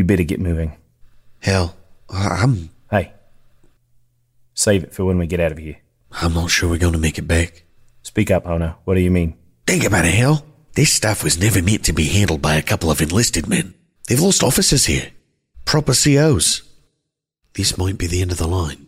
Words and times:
We 0.00 0.04
better 0.04 0.22
get 0.22 0.40
moving. 0.40 0.78
Hell, 1.40 1.76
I'm 2.08 2.70
Hey, 2.90 3.12
save 4.54 4.82
it 4.82 4.94
for 4.94 5.04
when 5.04 5.18
we 5.18 5.26
get 5.26 5.40
out 5.40 5.52
of 5.52 5.58
here. 5.58 5.76
I'm 6.10 6.32
not 6.32 6.50
sure 6.50 6.70
we're 6.70 6.78
going 6.78 6.94
to 6.94 6.98
make 6.98 7.18
it 7.18 7.28
back. 7.28 7.64
Speak 8.00 8.30
up, 8.30 8.44
Hona. 8.44 8.76
What 8.84 8.94
do 8.94 9.00
you 9.00 9.10
mean? 9.10 9.36
Think 9.66 9.84
about 9.84 10.06
it, 10.06 10.14
Hell. 10.14 10.46
This 10.72 10.90
stuff 10.90 11.22
was 11.22 11.38
never 11.38 11.60
meant 11.60 11.84
to 11.84 11.92
be 11.92 12.06
handled 12.06 12.40
by 12.40 12.54
a 12.54 12.62
couple 12.62 12.90
of 12.90 13.02
enlisted 13.02 13.46
men. 13.46 13.74
They've 14.08 14.18
lost 14.18 14.42
officers 14.42 14.86
here. 14.86 15.10
Proper 15.66 15.92
COs. 15.92 16.62
This 17.52 17.76
might 17.76 17.98
be 17.98 18.06
the 18.06 18.22
end 18.22 18.32
of 18.32 18.38
the 18.38 18.48
line. 18.48 18.86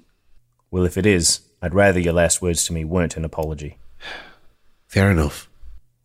Well, 0.70 0.86
if 0.86 0.96
it 0.96 1.04
is, 1.04 1.40
I'd 1.60 1.74
rather 1.74 2.00
your 2.00 2.14
last 2.14 2.40
words 2.40 2.64
to 2.64 2.72
me 2.72 2.86
weren't 2.86 3.18
an 3.18 3.26
apology. 3.26 3.76
Fair 4.86 5.10
enough. 5.10 5.50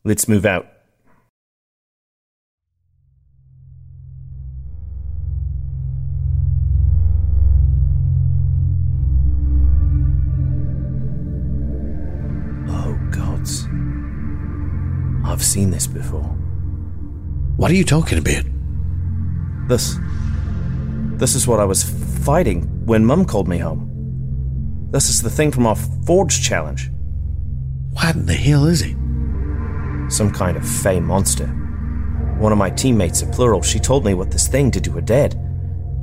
Let's 0.03 0.27
move 0.27 0.45
out. 0.45 0.67
I've 15.38 15.43
seen 15.46 15.70
this 15.70 15.85
before. 15.85 16.24
What 17.57 17.70
are 17.70 17.76
you 17.76 17.84
talking 17.84 18.18
about? 18.18 18.43
This. 19.68 19.99
This 21.20 21.35
is 21.35 21.46
what 21.46 21.60
I 21.60 21.63
was 21.63 21.84
fighting 22.26 22.63
when 22.88 23.05
Mum 23.05 23.24
called 23.24 23.48
me 23.48 23.60
home. 23.60 24.90
This 24.90 25.10
is 25.10 25.21
the 25.21 25.29
thing 25.29 25.52
from 25.52 25.68
our 25.68 25.76
Forge 25.76 26.41
challenge. 26.41 26.90
What 27.91 28.16
in 28.16 28.26
the 28.26 28.34
hell 28.34 28.66
is 28.66 28.82
it? 28.82 28.96
Some 30.12 30.32
kind 30.34 30.57
of 30.57 30.68
fey 30.68 30.99
monster. 30.99 31.46
One 32.40 32.51
of 32.51 32.57
my 32.57 32.72
teammates, 32.72 33.22
a 33.22 33.27
plural, 33.27 33.62
she 33.62 33.77
told 33.77 34.05
me 34.05 34.16
what 34.16 34.32
this 34.32 34.48
thing 34.48 34.72
did 34.72 34.84
to 34.85 34.91
her 34.94 35.01
dead. 35.01 35.40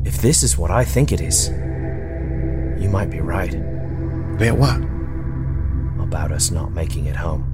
If 0.05 0.19
this 0.19 0.45
is 0.45 0.57
what 0.57 0.71
I 0.71 0.85
think 0.85 1.11
it 1.11 1.21
is, 1.21 1.49
you 2.81 2.89
might 2.89 3.11
be 3.11 3.19
right 3.19 3.53
About 3.53 4.59
what? 4.59 4.81
about 6.05 6.31
us 6.31 6.53
not 6.53 6.71
making 6.71 7.07
it 7.07 7.17
home. 7.17 7.54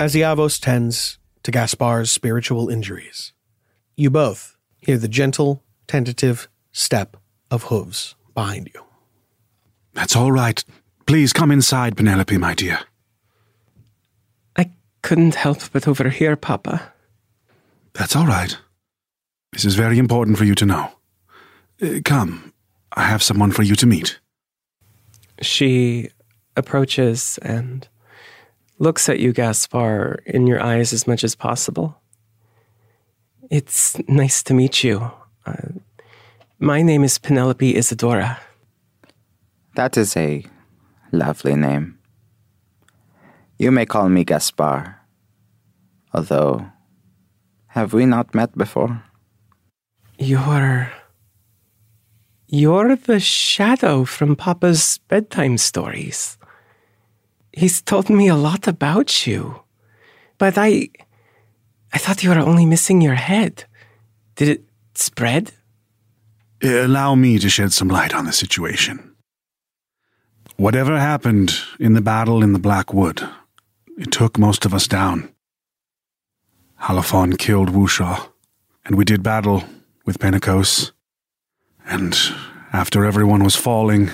Asiavos 0.00 0.58
tends 0.58 1.18
to 1.42 1.52
Gaspar's 1.52 2.10
spiritual 2.10 2.70
injuries. 2.70 3.34
You 3.98 4.08
both 4.08 4.56
hear 4.78 4.96
the 4.96 5.08
gentle, 5.08 5.62
tentative 5.86 6.48
step 6.72 7.18
of 7.50 7.64
hooves 7.64 8.14
behind 8.32 8.70
you. 8.74 8.82
That's 9.92 10.16
all 10.16 10.32
right. 10.32 10.64
Please 11.04 11.34
come 11.34 11.50
inside, 11.50 11.98
Penelope, 11.98 12.38
my 12.38 12.54
dear. 12.54 12.78
I 14.56 14.70
couldn't 15.02 15.34
help 15.34 15.70
but 15.70 15.86
overhear 15.86 16.34
Papa. 16.34 16.94
That's 17.92 18.16
all 18.16 18.26
right. 18.26 18.56
This 19.52 19.66
is 19.66 19.74
very 19.74 19.98
important 19.98 20.38
for 20.38 20.44
you 20.44 20.54
to 20.54 20.64
know. 20.64 20.92
Uh, 21.82 22.00
come, 22.02 22.54
I 22.94 23.02
have 23.02 23.22
someone 23.22 23.50
for 23.50 23.64
you 23.64 23.74
to 23.74 23.86
meet. 23.86 24.18
She 25.42 26.08
approaches 26.56 27.38
and 27.42 27.86
looks 28.80 29.08
at 29.08 29.20
you, 29.20 29.32
Gaspar, 29.32 30.22
in 30.26 30.46
your 30.46 30.60
eyes 30.60 30.92
as 30.92 31.06
much 31.06 31.22
as 31.22 31.36
possible. 31.36 32.00
It's 33.50 33.96
nice 34.08 34.42
to 34.44 34.54
meet 34.54 34.82
you. 34.82 35.12
Uh, 35.46 35.78
my 36.58 36.82
name 36.82 37.04
is 37.04 37.18
Penelope 37.18 37.76
Isadora. 37.76 38.40
That 39.76 39.96
is 39.96 40.16
a 40.16 40.44
lovely 41.12 41.54
name. 41.54 41.98
You 43.58 43.70
may 43.70 43.86
call 43.86 44.08
me 44.08 44.24
Gaspar. 44.24 44.96
Although, 46.14 46.66
have 47.68 47.92
we 47.92 48.06
not 48.06 48.34
met 48.34 48.56
before? 48.56 49.02
You're. 50.18 50.90
You're 52.48 52.96
the 52.96 53.20
shadow 53.20 54.04
from 54.04 54.36
Papa's 54.36 54.98
bedtime 55.08 55.58
stories. 55.58 56.36
He's 57.52 57.82
told 57.82 58.08
me 58.08 58.28
a 58.28 58.36
lot 58.36 58.66
about 58.66 59.26
you. 59.26 59.62
But 60.38 60.56
I. 60.56 60.88
I 61.92 61.98
thought 61.98 62.22
you 62.22 62.30
were 62.30 62.38
only 62.38 62.66
missing 62.66 63.00
your 63.00 63.16
head. 63.16 63.64
Did 64.36 64.48
it 64.48 64.64
spread? 64.94 65.50
Uh, 66.62 66.86
Allow 66.86 67.16
me 67.16 67.38
to 67.38 67.48
shed 67.50 67.72
some 67.72 67.88
light 67.88 68.14
on 68.14 68.26
the 68.26 68.32
situation. 68.32 69.16
Whatever 70.56 70.98
happened 70.98 71.58
in 71.80 71.94
the 71.94 72.00
battle 72.00 72.42
in 72.44 72.52
the 72.52 72.58
Black 72.60 72.94
Wood, 72.94 73.28
it 73.98 74.12
took 74.12 74.38
most 74.38 74.64
of 74.64 74.72
us 74.74 74.86
down. 74.86 75.30
Halophon 76.82 77.36
killed 77.38 77.70
Wushaw, 77.70 78.28
and 78.84 78.96
we 78.96 79.04
did 79.04 79.22
battle 79.22 79.64
with 80.06 80.20
Pentecost. 80.20 80.92
And 81.86 82.16
after 82.72 83.04
everyone 83.04 83.42
was 83.42 83.56
falling, 83.56 84.10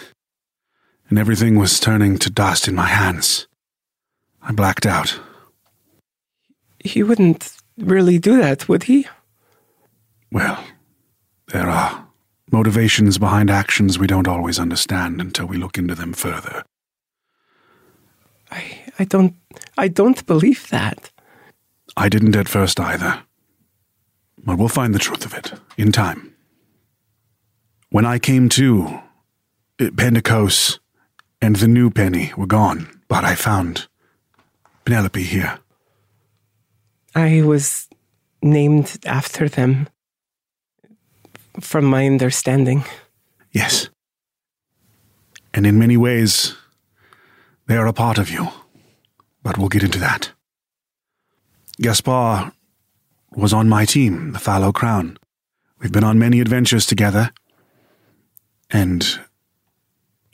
and 1.08 1.18
everything 1.18 1.58
was 1.58 1.80
turning 1.80 2.18
to 2.18 2.30
dust 2.30 2.68
in 2.68 2.74
my 2.74 2.86
hands, 2.86 3.46
I 4.42 4.52
blacked 4.52 4.86
out. 4.86 5.20
He 6.78 7.02
wouldn't 7.02 7.52
really 7.78 8.18
do 8.18 8.36
that, 8.38 8.68
would 8.68 8.84
he? 8.84 9.06
Well, 10.30 10.62
there 11.52 11.68
are 11.68 12.06
motivations 12.50 13.18
behind 13.18 13.50
actions 13.50 13.98
we 13.98 14.06
don't 14.06 14.28
always 14.28 14.58
understand 14.58 15.20
until 15.20 15.46
we 15.46 15.56
look 15.56 15.78
into 15.78 15.94
them 15.94 16.12
further. 16.12 16.62
I, 18.50 18.84
I 18.98 19.04
don't. 19.04 19.34
I 19.76 19.88
don't 19.88 20.24
believe 20.26 20.68
that. 20.70 21.10
I 21.96 22.08
didn't 22.08 22.36
at 22.36 22.48
first 22.48 22.78
either. 22.78 23.22
But 24.44 24.58
we'll 24.58 24.68
find 24.68 24.94
the 24.94 25.00
truth 25.00 25.24
of 25.24 25.34
it 25.34 25.52
in 25.76 25.90
time. 25.90 26.34
When 27.90 28.06
I 28.06 28.18
came 28.18 28.48
to, 28.50 29.00
Pentecost 29.96 30.78
and 31.41 31.56
the 31.56 31.69
new 31.69 31.91
Penny 31.91 32.32
were 32.36 32.47
gone, 32.47 32.88
but 33.08 33.24
I 33.24 33.34
found 33.34 33.86
Penelope 34.84 35.22
here. 35.22 35.58
I 37.15 37.42
was 37.42 37.88
named 38.42 38.98
after 39.06 39.48
them. 39.48 39.88
From 41.60 41.86
my 41.86 42.06
understanding. 42.06 42.84
Yes. 43.50 43.88
And 45.54 45.66
in 45.66 45.78
many 45.78 45.97
ways, 45.97 46.54
they 47.66 47.77
are 47.77 47.86
a 47.86 47.94
part 47.94 48.18
of 48.18 48.30
you. 48.30 48.48
But 49.42 49.56
we'll 49.56 49.71
get 49.71 49.83
into 49.83 49.98
that. 50.00 50.33
Gaspar 51.80 52.53
was 53.34 53.53
on 53.54 53.68
my 53.68 53.86
team, 53.86 54.33
the 54.33 54.38
Fallow 54.38 54.71
Crown. 54.71 55.18
We've 55.78 55.92
been 55.92 56.04
on 56.04 56.18
many 56.18 56.41
adventures 56.41 56.84
together. 56.84 57.30
And 58.71 59.21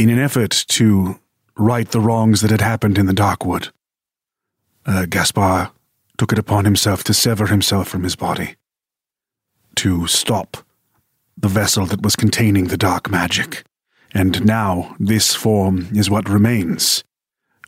in 0.02 0.10
an 0.10 0.19
effort 0.19 0.50
to 0.66 1.20
right 1.56 1.88
the 1.88 2.00
wrongs 2.00 2.40
that 2.40 2.50
had 2.50 2.60
happened 2.60 2.99
in 2.99 3.06
the 3.06 3.12
Darkwood, 3.12 3.70
uh, 4.84 5.06
Gaspar 5.06 5.70
took 6.19 6.32
it 6.32 6.40
upon 6.40 6.64
himself 6.64 7.04
to 7.04 7.14
sever 7.14 7.46
himself 7.46 7.87
from 7.87 8.02
his 8.02 8.16
body, 8.16 8.56
to 9.76 10.08
stop 10.08 10.56
the 11.37 11.49
vessel 11.49 11.87
that 11.87 12.02
was 12.02 12.16
containing 12.16 12.64
the 12.64 12.76
dark 12.76 13.10
magic. 13.10 13.64
And 14.12 14.44
now 14.44 14.96
this 14.99 15.37
form 15.37 15.88
is 15.94 16.10
what 16.10 16.28
remains, 16.28 17.04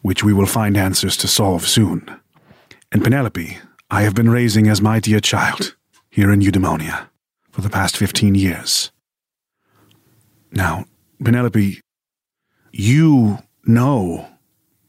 which 0.03 0.25
we 0.25 0.33
will 0.33 0.47
find 0.47 0.77
answers 0.77 1.17
to 1.19 1.29
solve 1.29 1.67
soon. 1.67 2.21
And 2.91 3.03
Penelope, 3.03 3.59
I 3.91 4.03
have 4.03 4.15
been 4.15 4.29
raising 4.29 4.67
as 4.67 4.83
my 4.83 4.99
dear 4.99 5.21
child 5.21 5.77
here 6.11 6.33
in 6.33 6.41
Eudaimonia 6.41 7.07
for 7.53 7.61
the 7.61 7.71
past 7.71 7.97
15 7.97 8.35
years. 8.35 8.91
Now, 10.51 10.87
Penelope, 11.23 11.81
you 12.77 13.39
know 13.65 14.29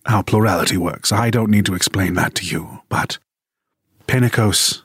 how 0.06 0.22
plurality 0.24 0.76
works. 0.76 1.12
I 1.12 1.30
don't 1.30 1.52
need 1.52 1.66
to 1.68 1.76
explain 1.76 2.16
that 2.16 2.34
to 2.36 2.46
you, 2.46 2.82
but 2.90 3.20
Pentecost, 4.08 4.84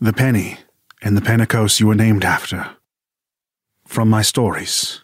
the 0.00 0.12
penny, 0.12 0.56
and 1.02 1.16
the 1.16 1.22
Pentecost 1.22 1.80
you 1.80 1.86
were 1.88 1.94
named 1.94 2.24
after, 2.24 2.76
from 3.86 4.08
my 4.08 4.22
stories, 4.22 5.02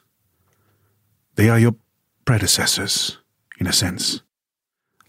they 1.35 1.51
are 1.51 1.59
your 1.59 1.75
predecessors, 2.25 3.19
in 3.61 3.67
a 3.67 3.73
sense. 3.73 4.23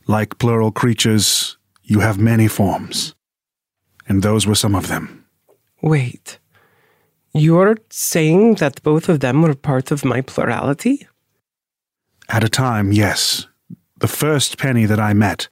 Like 0.06 0.38
plural 0.38 0.72
creatures, 0.72 1.58
you 1.84 2.02
have 2.02 2.20
many 2.20 2.50
forms, 2.50 3.16
and 4.06 4.22
those 4.22 4.46
were 4.46 4.56
some 4.56 4.76
of 4.76 4.88
them. 4.88 5.26
Wait. 5.82 6.40
You're 7.34 7.78
saying 7.90 8.56
that 8.56 8.84
both 8.84 9.08
of 9.08 9.22
them 9.22 9.42
were 9.44 9.56
part 9.56 9.92
of 9.92 10.04
my 10.04 10.22
plurality? 10.22 11.08
At 12.30 12.44
a 12.44 12.50
time, 12.50 12.92
yes. 12.92 13.48
The 13.98 14.08
first 14.08 14.58
penny 14.58 14.86
that 14.86 15.00
I 15.00 15.14
met, 15.14 15.50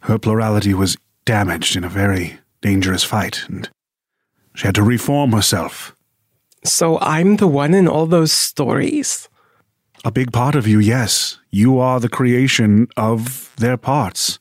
her 0.00 0.18
plurality 0.18 0.74
was 0.74 0.96
damaged 1.24 1.76
in 1.76 1.84
a 1.84 1.88
very 1.88 2.38
dangerous 2.60 3.02
fight, 3.02 3.42
and 3.48 3.68
she 4.54 4.66
had 4.66 4.74
to 4.74 4.82
reform 4.82 5.32
herself. 5.32 5.96
So 6.64 6.98
I'm 7.00 7.36
the 7.36 7.48
one 7.48 7.72
in 7.72 7.88
all 7.88 8.06
those 8.06 8.32
stories? 8.32 9.28
A 10.04 10.12
big 10.12 10.30
part 10.32 10.54
of 10.54 10.66
you, 10.66 10.78
yes. 10.78 11.38
You 11.50 11.78
are 11.78 12.00
the 12.00 12.08
creation 12.08 12.88
of 12.96 13.54
their 13.56 13.76
parts. 13.76 14.38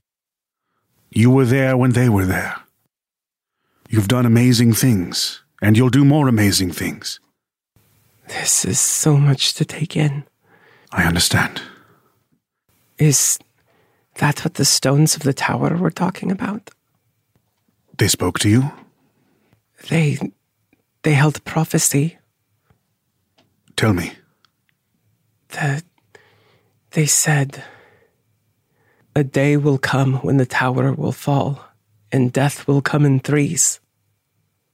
You 1.12 1.32
were 1.32 1.46
there 1.46 1.78
when 1.78 1.92
they 1.92 2.10
were 2.10 2.26
there. 2.26 2.56
You've 3.90 4.08
done 4.08 4.26
amazing 4.26 4.74
things, 4.74 5.44
and 5.62 5.78
you'll 5.78 5.90
do 5.90 6.06
more 6.06 6.28
amazing 6.28 6.72
things. 6.72 7.20
This 8.28 8.64
is 8.64 8.80
so 8.80 9.18
much 9.18 9.54
to 9.56 9.66
take 9.66 9.96
in. 9.96 10.26
I 10.92 11.06
understand. 11.06 11.62
Is 13.00 13.40
that 14.16 14.44
what 14.44 14.56
the 14.56 14.66
stones 14.66 15.16
of 15.16 15.24
the 15.24 15.34
tower 15.34 15.76
were 15.78 15.92
talking 15.92 16.32
about? 16.32 16.70
They 17.98 18.10
spoke 18.10 18.40
to 18.40 18.50
you? 18.50 18.72
They 19.90 20.20
they 21.04 21.14
held 21.14 21.44
prophecy. 21.46 22.18
Tell 23.76 23.94
me. 23.94 24.12
The 25.50 25.82
they 26.92 27.06
said 27.06 27.64
a 29.16 29.24
day 29.24 29.58
will 29.58 29.78
come 29.78 30.16
when 30.16 30.38
the 30.38 30.46
tower 30.46 30.94
will 30.94 31.14
fall 31.14 31.62
and 32.12 32.34
death 32.34 32.68
will 32.68 32.82
come 32.82 33.06
in 33.06 33.20
threes. 33.20 33.80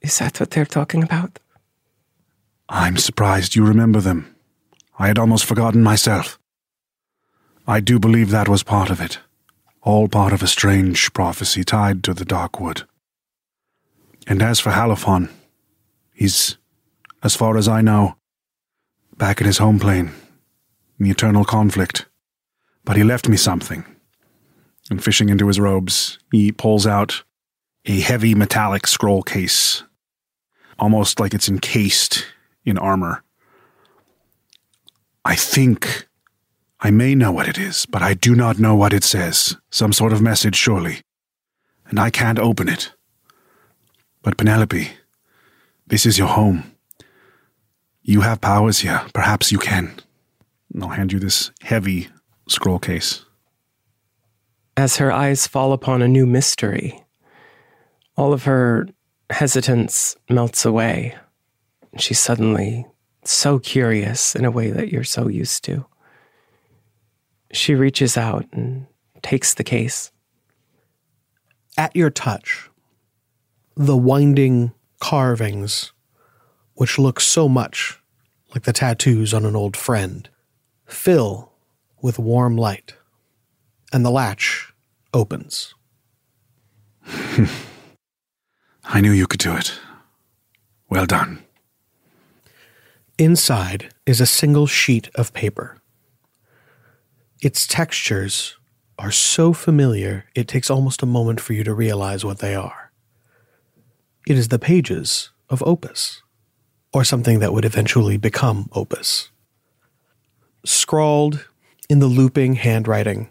Is 0.02 0.18
that 0.18 0.40
what 0.40 0.52
they're 0.52 0.66
talking 0.66 1.04
about? 1.04 1.40
I'm 2.70 2.98
surprised 2.98 3.56
you 3.56 3.66
remember 3.66 4.02
them. 4.02 4.36
I 4.98 5.08
had 5.08 5.20
almost 5.20 5.46
forgotten 5.46 5.84
myself. 5.84 6.40
I 7.68 7.80
do 7.80 7.98
believe 7.98 8.30
that 8.30 8.48
was 8.48 8.62
part 8.62 8.92
of 8.92 9.02
it. 9.02 9.20
All 9.82 10.08
part 10.08 10.34
of 10.34 10.44
a 10.44 10.48
strange 10.48 11.12
prophecy 11.14 11.64
tied 11.64 12.04
to 12.04 12.14
the 12.14 12.26
dark 12.26 12.60
wood. 12.60 12.84
And 14.28 14.42
as 14.42 14.60
for 14.60 14.72
Halophon, 14.72 15.30
he's, 16.14 16.58
as 17.24 17.36
far 17.36 17.58
as 17.58 17.68
I 17.68 17.82
know, 17.82 18.18
back 19.18 19.42
in 19.42 19.48
his 19.48 19.58
home 19.58 19.80
plane, 19.80 20.12
in 21.00 21.06
the 21.06 21.12
eternal 21.12 21.44
conflict. 21.44 22.06
But 22.84 22.98
he 22.98 23.04
left 23.04 23.28
me 23.28 23.38
something. 23.38 23.84
And 24.92 25.04
fishing 25.04 25.30
into 25.30 25.48
his 25.48 25.60
robes, 25.60 26.20
he 26.32 26.52
pulls 26.52 26.86
out 26.86 27.24
a 27.86 28.00
heavy 28.00 28.36
metallic 28.36 28.86
scroll 28.86 29.24
case, 29.24 29.84
almost 30.78 31.20
like 31.20 31.34
it's 31.34 31.50
encased 31.50 32.26
in 32.64 32.78
armor. 32.78 33.24
I 35.24 35.36
think 35.36 36.05
I 36.86 36.92
may 36.92 37.16
know 37.16 37.32
what 37.32 37.50
it 37.50 37.58
is, 37.58 37.88
but 37.88 38.04
I 38.04 38.14
do 38.14 38.36
not 38.36 38.60
know 38.60 38.76
what 38.76 38.94
it 38.94 39.04
says. 39.04 39.58
Some 39.72 39.92
sort 39.92 40.14
of 40.14 40.22
message, 40.22 40.56
surely. 40.56 41.02
And 41.88 42.00
I 42.00 42.12
can't 42.12 42.38
open 42.38 42.70
it. 42.70 42.92
But 44.22 44.38
Penelope, 44.38 44.92
this 45.88 46.06
is 46.06 46.20
your 46.20 46.28
home. 46.28 46.76
You 48.04 48.22
have 48.22 48.40
powers 48.40 48.82
here. 48.82 49.02
Perhaps 49.16 49.52
you 49.52 49.58
can. 49.58 49.96
And 50.72 50.84
I'll 50.84 50.90
hand 50.90 51.12
you 51.12 51.18
this 51.18 51.50
heavy 51.64 52.10
scroll 52.48 52.78
case. 52.78 53.26
As 54.78 54.98
her 54.98 55.12
eyes 55.12 55.48
fall 55.48 55.74
upon 55.74 56.04
a 56.04 56.08
new 56.08 56.28
mystery, 56.28 57.04
all 58.16 58.32
of 58.32 58.44
her 58.44 58.88
hesitance 59.32 60.16
melts 60.30 60.66
away. 60.66 61.16
And 61.92 62.00
she's 62.00 62.20
suddenly 62.20 62.86
so 63.24 63.58
curious 63.58 64.36
in 64.36 64.46
a 64.46 64.52
way 64.52 64.70
that 64.70 64.92
you're 64.92 65.04
so 65.04 65.28
used 65.28 65.64
to. 65.64 65.88
She 67.52 67.76
reaches 67.76 68.18
out 68.18 68.46
and 68.52 68.88
takes 69.22 69.54
the 69.54 69.64
case. 69.64 70.12
At 71.78 71.96
your 71.96 72.10
touch, 72.10 72.70
the 73.76 73.98
winding 73.98 74.72
carvings, 75.00 75.92
which 76.74 76.98
look 76.98 77.20
so 77.20 77.50
much 77.50 78.00
like 78.54 78.64
the 78.64 78.74
tattoos 78.74 79.34
on 79.34 79.46
an 79.46 79.56
old 79.56 79.76
friend, 79.76 80.30
fill 80.86 81.52
with 82.02 82.18
warm 82.18 82.56
light, 82.56 82.94
and 83.92 84.06
the 84.06 84.12
latch 84.12 84.74
opens. 85.14 85.74
I 88.84 89.02
knew 89.02 89.12
you 89.12 89.28
could 89.28 89.40
do 89.40 89.56
it. 89.56 89.78
Well 90.90 91.06
done. 91.06 91.44
Inside 93.18 93.94
is 94.06 94.22
a 94.22 94.26
single 94.26 94.68
sheet 94.68 95.10
of 95.16 95.34
paper. 95.34 95.78
Its 97.46 97.68
textures 97.68 98.56
are 98.98 99.12
so 99.12 99.54
familiar 99.54 100.26
it 100.34 100.48
takes 100.48 100.72
almost 100.72 101.04
a 101.04 101.06
moment 101.06 101.40
for 101.40 101.54
you 101.54 101.64
to 101.64 101.76
realize 101.76 102.26
what 102.26 102.40
they 102.40 102.56
are. 102.56 102.92
It 104.26 104.36
is 104.36 104.48
the 104.48 104.58
pages 104.58 105.30
of 105.48 105.62
Opus, 105.62 106.24
or 106.92 107.04
something 107.04 107.38
that 107.42 107.54
would 107.54 107.64
eventually 107.64 108.18
become 108.18 108.68
Opus. 108.72 109.30
Scrawled 110.66 111.48
in 111.88 112.00
the 112.00 112.08
looping 112.08 112.56
handwriting 112.56 113.30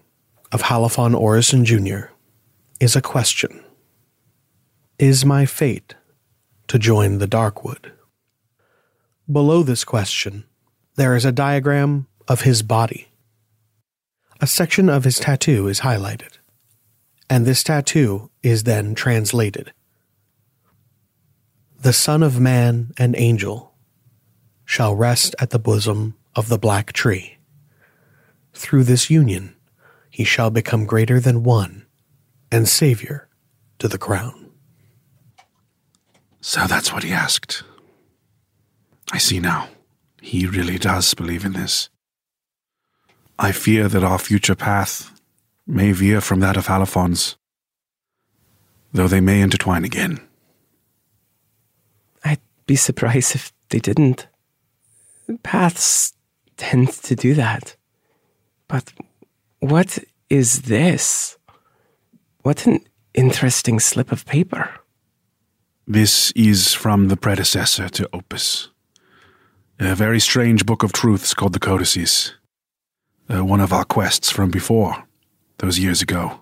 of 0.53 0.63
Halophon 0.63 1.19
Orison 1.19 1.65
Jr. 1.65 2.13
is 2.79 2.95
a 2.95 3.03
question 3.03 3.65
Is 4.97 5.25
my 5.25 5.45
fate 5.45 5.97
to 6.69 6.79
join 6.79 7.19
the 7.19 7.27
Darkwood? 7.27 7.91
Below 9.29 9.65
this 9.65 9.83
question, 9.83 10.45
there 10.95 11.17
is 11.17 11.25
a 11.25 11.33
diagram 11.33 12.07
of 12.29 12.43
his 12.43 12.63
body. 12.63 13.09
A 14.41 14.47
section 14.47 14.89
of 14.89 15.05
his 15.05 15.19
tattoo 15.19 15.69
is 15.69 15.81
highlighted, 15.81 16.39
and 17.31 17.47
this 17.47 17.63
tattoo 17.63 18.31
is 18.43 18.65
then 18.65 18.95
translated. 18.95 19.73
The 21.81 21.93
Son 21.93 22.23
of 22.23 22.41
Man 22.41 22.93
and 22.99 23.15
Angel 23.17 23.75
shall 24.65 24.95
rest 24.95 25.35
at 25.39 25.51
the 25.51 25.59
bosom 25.59 26.17
of 26.35 26.49
the 26.49 26.59
black 26.59 26.93
tree. 26.93 27.39
Through 28.55 28.85
this 28.85 29.11
union, 29.11 29.55
he 30.11 30.25
shall 30.25 30.51
become 30.51 30.87
greater 30.87 31.21
than 31.21 31.43
one 31.43 31.87
and 32.51 32.69
Savior 32.69 33.29
to 33.79 33.89
the 33.89 33.99
crown. 33.99 34.51
So 36.41 36.67
that's 36.67 36.93
what 36.93 37.03
he 37.03 37.13
asked. 37.13 37.63
I 39.13 39.19
see 39.19 39.41
now. 39.41 39.69
He 40.21 40.47
really 40.47 40.79
does 40.79 41.13
believe 41.15 41.45
in 41.45 41.53
this. 41.53 41.91
I 43.39 43.53
fear 43.53 43.89
that 43.89 44.05
our 44.05 44.19
future 44.19 44.55
path 44.55 45.21
may 45.67 45.93
veer 45.93 46.21
from 46.21 46.41
that 46.41 46.57
of 46.57 46.67
Halophon's, 46.67 47.37
though 48.93 49.09
they 49.09 49.21
may 49.21 49.41
intertwine 49.41 49.85
again. 49.85 50.21
I'd 52.25 52.41
be 52.67 52.77
surprised 52.77 53.35
if 53.35 53.53
they 53.71 53.81
didn't. 53.81 54.29
Paths 55.43 56.13
tend 56.57 56.91
to 56.93 57.17
do 57.17 57.35
that. 57.35 57.77
But 58.69 58.93
what 59.61 59.99
is 60.31 60.63
this? 60.63 61.37
What 62.43 62.67
an 62.67 62.81
interesting 63.15 63.81
slip 63.81 64.13
of 64.13 64.27
paper. 64.27 64.71
This 65.87 66.31
is 66.33 66.73
from 66.73 67.09
the 67.09 67.17
predecessor 67.17 67.89
to 67.91 68.09
Opus. 68.13 68.69
A 69.81 69.95
very 69.95 70.21
strange 70.21 70.65
book 70.65 70.83
of 70.83 70.93
truths 70.93 71.35
called 71.35 71.53
the 71.53 71.59
Codices. 71.59 72.35
Uh, 73.29 73.45
one 73.45 73.61
of 73.61 73.73
our 73.73 73.85
quests 73.85 74.31
from 74.31 74.51
before, 74.51 75.05
those 75.59 75.79
years 75.79 76.03
ago. 76.03 76.41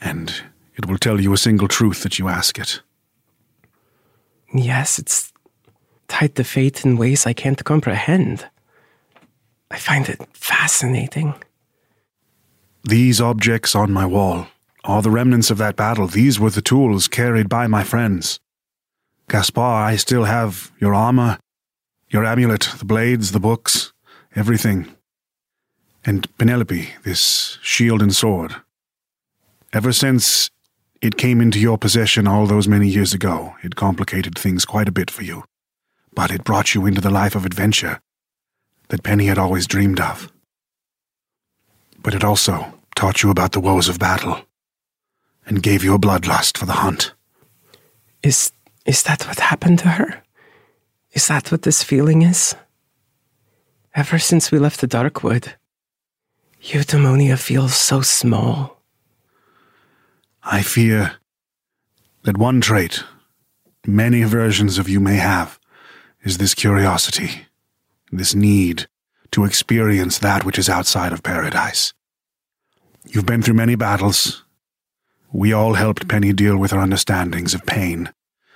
And 0.00 0.42
it 0.76 0.86
will 0.86 0.98
tell 0.98 1.20
you 1.20 1.32
a 1.32 1.38
single 1.38 1.68
truth 1.68 2.02
that 2.02 2.18
you 2.18 2.28
ask 2.28 2.58
it. 2.58 2.82
Yes, 4.52 4.98
it's 4.98 5.32
tied 6.08 6.34
to 6.34 6.44
fate 6.44 6.84
in 6.84 6.96
ways 6.96 7.26
I 7.26 7.32
can't 7.32 7.64
comprehend. 7.64 8.46
I 9.70 9.78
find 9.78 10.08
it 10.08 10.20
fascinating. 10.32 11.34
These 12.84 13.20
objects 13.20 13.74
on 13.74 13.92
my 13.92 14.06
wall 14.06 14.48
are 14.84 15.02
the 15.02 15.10
remnants 15.10 15.50
of 15.50 15.58
that 15.58 15.76
battle, 15.76 16.06
these 16.06 16.40
were 16.40 16.50
the 16.50 16.62
tools 16.62 17.08
carried 17.08 17.48
by 17.48 17.66
my 17.66 17.84
friends. 17.84 18.40
Gaspar, 19.28 19.60
I 19.60 19.96
still 19.96 20.24
have 20.24 20.72
your 20.80 20.94
armor, 20.94 21.38
your 22.08 22.24
amulet, 22.24 22.68
the 22.78 22.84
blades, 22.84 23.32
the 23.32 23.40
books, 23.40 23.92
everything. 24.34 24.96
And 26.04 26.26
Penelope, 26.38 26.88
this 27.04 27.58
shield 27.62 28.00
and 28.00 28.14
sword. 28.14 28.56
Ever 29.72 29.92
since 29.92 30.50
it 31.00 31.16
came 31.16 31.40
into 31.40 31.58
your 31.58 31.78
possession 31.78 32.26
all 32.26 32.46
those 32.46 32.68
many 32.68 32.88
years 32.88 33.14
ago, 33.14 33.54
it 33.62 33.76
complicated 33.76 34.38
things 34.38 34.64
quite 34.64 34.88
a 34.88 34.92
bit 34.92 35.10
for 35.10 35.22
you. 35.22 35.44
But 36.14 36.30
it 36.30 36.44
brought 36.44 36.74
you 36.74 36.86
into 36.86 37.00
the 37.00 37.10
life 37.10 37.34
of 37.34 37.46
adventure 37.46 38.00
that 38.88 39.02
Penny 39.02 39.26
had 39.26 39.38
always 39.38 39.66
dreamed 39.66 40.00
of. 40.00 40.32
But 42.02 42.14
it 42.14 42.24
also 42.24 42.74
taught 42.96 43.22
you 43.22 43.30
about 43.30 43.52
the 43.52 43.60
woes 43.60 43.88
of 43.88 43.98
battle 43.98 44.40
and 45.46 45.62
gave 45.62 45.84
you 45.84 45.94
a 45.94 45.98
bloodlust 45.98 46.58
for 46.58 46.66
the 46.66 46.80
hunt. 46.84 47.12
Is 48.22 48.52
is 48.86 49.02
that 49.04 49.26
what 49.26 49.40
happened 49.40 49.78
to 49.80 49.88
her? 49.88 50.22
Is 51.12 51.26
that 51.28 51.52
what 51.52 51.62
this 51.62 51.82
feeling 51.82 52.22
is? 52.22 52.54
Ever 53.94 54.18
since 54.18 54.50
we 54.50 54.58
left 54.58 54.80
the 54.80 54.88
Darkwood, 54.88 55.54
Eudaimonia 56.62 57.38
feels 57.38 57.74
so 57.74 58.02
small. 58.02 58.82
I 60.42 60.62
fear 60.62 61.16
that 62.22 62.36
one 62.36 62.60
trait 62.60 63.02
many 63.86 64.24
versions 64.24 64.78
of 64.78 64.88
you 64.88 65.00
may 65.00 65.16
have 65.16 65.58
is 66.22 66.36
this 66.36 66.54
curiosity, 66.54 67.46
this 68.12 68.34
need 68.34 68.86
to 69.30 69.44
experience 69.44 70.18
that 70.18 70.44
which 70.44 70.58
is 70.58 70.68
outside 70.68 71.12
of 71.12 71.22
paradise. 71.22 71.94
You've 73.06 73.26
been 73.26 73.42
through 73.42 73.54
many 73.54 73.74
battles. 73.74 74.44
We 75.32 75.52
all 75.52 75.74
helped 75.74 76.08
Penny 76.08 76.32
deal 76.34 76.58
with 76.58 76.72
her 76.72 76.80
understandings 76.80 77.54
of 77.54 77.64
pain 77.64 78.12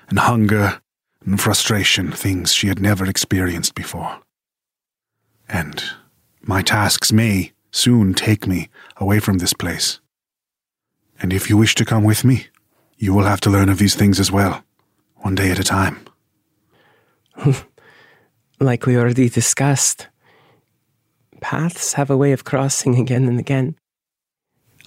and 0.09 0.19
hunger 0.19 0.83
and 1.25 1.41
frustration, 1.41 2.13
things 2.13 2.53
she 2.53 2.69
had 2.69 2.81
never 2.81 3.07
experienced 3.07 3.75
before. 3.75 4.21
And 5.49 5.83
my 6.43 6.61
tasks 6.61 7.11
may 7.11 7.53
soon 7.75 8.15
take 8.15 8.47
me 8.47 8.69
away 8.99 9.19
from 9.19 9.39
this 9.39 9.53
place. 9.53 10.01
And 11.21 11.33
if 11.33 11.51
you 11.51 11.57
wish 11.57 11.75
to 11.75 11.85
come 11.85 12.05
with 12.05 12.25
me, 12.25 12.47
you 12.97 13.13
will 13.13 13.25
have 13.25 13.41
to 13.43 13.51
learn 13.51 13.69
of 13.69 13.79
these 13.79 13.97
things 13.97 14.21
as 14.21 14.31
well, 14.31 14.63
one 15.17 15.35
day 15.35 15.51
at 15.51 15.59
a 15.59 15.65
time. 15.65 16.07
like 18.61 18.87
we 18.87 18.97
already 18.97 19.29
discussed, 19.29 20.07
paths 21.41 21.95
have 21.95 22.11
a 22.11 22.17
way 22.17 22.33
of 22.33 22.45
crossing 22.45 22.97
again 22.99 23.27
and 23.27 23.41
again. 23.41 23.77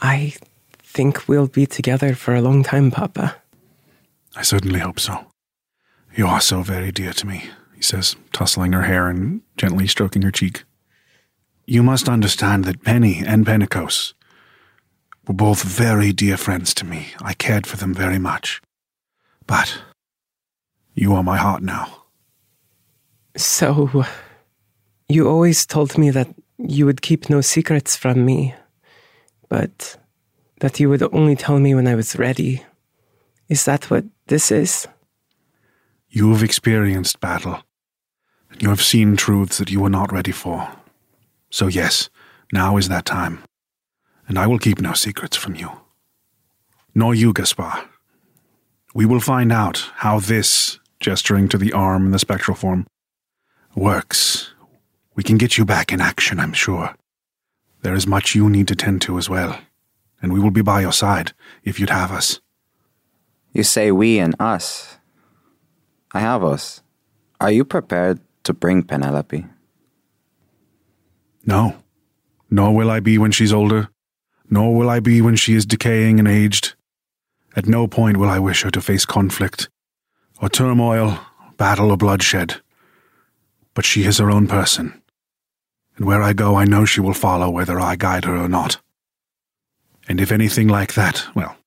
I 0.01 0.35
think 0.81 1.27
we'll 1.27 1.47
be 1.47 1.65
together 1.65 2.15
for 2.15 2.35
a 2.35 2.41
long 2.41 2.63
time, 2.63 2.89
Papa. 2.91 3.35
I 4.35 4.43
certainly 4.43 4.79
hope 4.79 4.99
so. 4.99 5.27
You 6.15 6.27
are 6.27 6.41
so 6.41 6.61
very 6.61 6.91
dear 6.91 7.11
to 7.13 7.27
me, 7.27 7.49
he 7.75 7.81
says, 7.81 8.15
tussling 8.31 8.71
her 8.71 8.83
hair 8.83 9.09
and 9.09 9.41
gently 9.57 9.87
stroking 9.87 10.21
her 10.21 10.31
cheek. 10.31 10.63
You 11.69 11.83
must 11.83 12.07
understand 12.07 12.63
that 12.63 12.81
Penny 12.81 13.21
and 13.25 13.45
Pentecost 13.45 14.13
were 15.27 15.33
both 15.33 15.63
very 15.63 16.13
dear 16.13 16.37
friends 16.37 16.73
to 16.75 16.85
me. 16.85 17.07
I 17.21 17.33
cared 17.33 17.67
for 17.67 17.75
them 17.75 17.93
very 17.93 18.17
much. 18.17 18.61
But 19.45 19.81
you 20.95 21.13
are 21.13 21.23
my 21.23 21.35
heart 21.35 21.61
now. 21.61 22.03
So, 23.35 24.05
you 25.09 25.27
always 25.27 25.65
told 25.65 25.97
me 25.97 26.09
that 26.11 26.29
you 26.57 26.85
would 26.85 27.01
keep 27.01 27.29
no 27.29 27.41
secrets 27.41 27.97
from 27.97 28.23
me, 28.23 28.55
but 29.49 29.97
that 30.61 30.79
you 30.79 30.87
would 30.89 31.03
only 31.11 31.35
tell 31.35 31.59
me 31.59 31.75
when 31.75 31.85
I 31.85 31.95
was 31.95 32.17
ready. 32.17 32.63
Is 33.49 33.65
that 33.65 33.91
what 33.91 34.05
this 34.27 34.51
is? 34.51 34.87
You 36.07 36.31
have 36.31 36.43
experienced 36.43 37.19
battle. 37.19 37.61
You 38.57 38.69
have 38.69 38.81
seen 38.81 39.17
truths 39.17 39.57
that 39.57 39.69
you 39.69 39.81
were 39.81 39.89
not 39.89 40.13
ready 40.13 40.31
for. 40.31 40.71
So, 41.49 41.67
yes, 41.67 42.09
now 42.51 42.77
is 42.77 42.89
that 42.89 43.05
time. 43.05 43.43
And 44.27 44.37
I 44.37 44.47
will 44.47 44.59
keep 44.59 44.81
no 44.81 44.93
secrets 44.93 45.37
from 45.37 45.55
you. 45.55 45.69
Nor 46.93 47.15
you, 47.15 47.33
Gaspar. 47.33 47.87
We 48.93 49.05
will 49.05 49.19
find 49.19 49.51
out 49.51 49.91
how 49.95 50.19
this, 50.19 50.79
gesturing 50.99 51.47
to 51.49 51.57
the 51.57 51.73
arm 51.73 52.07
in 52.07 52.11
the 52.11 52.19
spectral 52.19 52.55
form, 52.55 52.87
works. 53.75 54.53
We 55.15 55.23
can 55.23 55.37
get 55.37 55.57
you 55.57 55.65
back 55.65 55.93
in 55.93 56.01
action, 56.01 56.39
I'm 56.39 56.53
sure. 56.53 56.95
There 57.81 57.93
is 57.93 58.07
much 58.07 58.35
you 58.35 58.49
need 58.49 58.67
to 58.69 58.75
tend 58.75 59.01
to 59.03 59.17
as 59.17 59.29
well, 59.29 59.59
and 60.21 60.33
we 60.33 60.39
will 60.39 60.51
be 60.51 60.61
by 60.61 60.81
your 60.81 60.91
side 60.91 61.33
if 61.63 61.79
you'd 61.79 61.89
have 61.89 62.11
us. 62.11 62.39
You 63.53 63.63
say 63.63 63.91
we 63.91 64.19
and 64.19 64.35
us. 64.39 64.97
I 66.13 66.19
have 66.19 66.43
us. 66.43 66.81
Are 67.39 67.51
you 67.51 67.63
prepared 67.63 68.19
to 68.43 68.53
bring 68.53 68.83
Penelope? 68.83 69.45
No. 71.47 71.77
Nor 72.51 72.75
will 72.75 72.91
I 72.91 72.99
be 72.99 73.17
when 73.17 73.31
she's 73.31 73.53
older, 73.53 73.89
nor 74.49 74.75
will 74.75 74.89
I 74.89 74.99
be 74.99 75.21
when 75.21 75.35
she 75.35 75.53
is 75.53 75.65
decaying 75.65 76.19
and 76.19 76.27
aged. 76.27 76.75
At 77.55 77.65
no 77.65 77.87
point 77.87 78.17
will 78.17 78.29
I 78.29 78.37
wish 78.37 78.61
her 78.61 78.71
to 78.71 78.81
face 78.81 79.05
conflict, 79.05 79.69
or 80.41 80.49
turmoil, 80.49 81.19
battle, 81.57 81.89
or 81.89 81.97
bloodshed. 81.97 82.61
But 83.73 83.85
she 83.85 84.03
is 84.03 84.19
her 84.19 84.29
own 84.29 84.47
person, 84.47 85.01
and 85.95 86.05
where 86.05 86.21
I 86.21 86.33
go 86.33 86.55
I 86.55 86.65
know 86.65 86.85
she 86.85 87.01
will 87.01 87.13
follow 87.13 87.49
whether 87.49 87.79
I 87.79 87.95
guide 87.95 88.25
her 88.25 88.37
or 88.37 88.49
not. 88.49 88.79
And 90.07 90.21
if 90.21 90.31
anything 90.31 90.67
like 90.67 90.93
that, 90.93 91.25
well, 91.35 91.57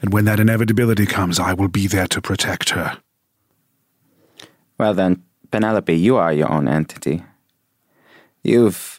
and 0.00 0.12
when 0.12 0.24
that 0.26 0.40
inevitability 0.40 1.06
comes, 1.06 1.38
I 1.38 1.52
will 1.54 1.68
be 1.68 1.86
there 1.86 2.06
to 2.08 2.22
protect 2.22 2.70
her. 2.70 2.98
Well 4.78 4.94
then, 4.94 5.24
Penelope, 5.50 5.94
you 5.94 6.16
are 6.16 6.32
your 6.32 6.50
own 6.50 6.68
entity. 6.68 7.24
You've 8.42 8.97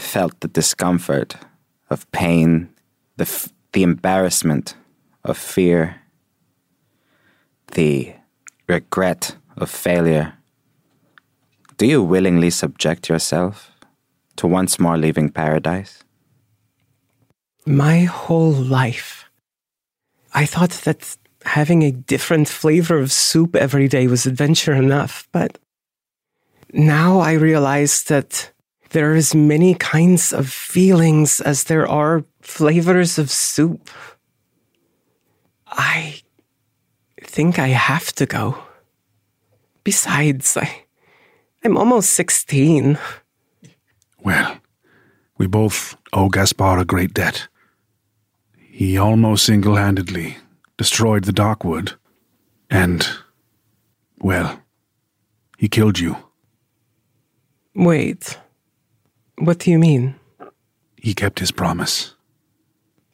felt 0.00 0.40
the 0.40 0.48
discomfort 0.48 1.36
of 1.90 2.10
pain, 2.12 2.68
the, 3.16 3.24
f- 3.24 3.48
the 3.72 3.82
embarrassment 3.82 4.74
of 5.24 5.36
fear, 5.36 6.02
the 7.72 8.14
regret 8.68 9.36
of 9.56 9.70
failure. 9.70 10.34
Do 11.78 11.86
you 11.86 12.02
willingly 12.02 12.50
subject 12.50 13.08
yourself 13.08 13.70
to 14.36 14.46
once 14.46 14.78
more 14.78 14.96
leaving 14.96 15.30
paradise? 15.30 16.04
My 17.66 18.04
whole 18.04 18.52
life, 18.52 19.28
I 20.32 20.46
thought 20.46 20.70
that 20.84 21.16
having 21.44 21.82
a 21.82 21.90
different 21.90 22.48
flavor 22.48 22.98
of 22.98 23.12
soup 23.12 23.56
every 23.56 23.88
day 23.88 24.06
was 24.06 24.26
adventure 24.26 24.74
enough, 24.74 25.28
but 25.32 25.58
now 26.72 27.20
I 27.20 27.32
realize 27.32 28.04
that 28.04 28.50
there 28.96 29.12
are 29.12 29.14
as 29.16 29.34
many 29.34 29.74
kinds 29.74 30.32
of 30.32 30.48
feelings 30.48 31.42
as 31.42 31.64
there 31.64 31.86
are 31.86 32.24
flavors 32.40 33.18
of 33.18 33.30
soup. 33.30 33.90
I 35.66 36.22
think 37.20 37.58
I 37.58 37.68
have 37.68 38.10
to 38.14 38.24
go. 38.24 38.56
Besides, 39.84 40.56
I, 40.56 40.84
I'm 41.62 41.76
almost 41.76 42.14
16. 42.14 42.98
Well, 44.24 44.56
we 45.36 45.46
both 45.46 45.94
owe 46.14 46.30
Gaspar 46.30 46.78
a 46.78 46.86
great 46.86 47.12
debt. 47.12 47.48
He 48.56 48.96
almost 48.96 49.44
single 49.44 49.76
handedly 49.76 50.38
destroyed 50.78 51.24
the 51.24 51.32
Darkwood, 51.32 51.96
and, 52.70 53.06
well, 54.20 54.58
he 55.58 55.68
killed 55.68 55.98
you. 55.98 56.16
Wait, 57.74 58.38
what 59.38 59.58
do 59.58 59.70
you 59.70 59.78
mean? 59.78 60.14
He 60.96 61.14
kept 61.14 61.38
his 61.38 61.52
promise. 61.52 62.14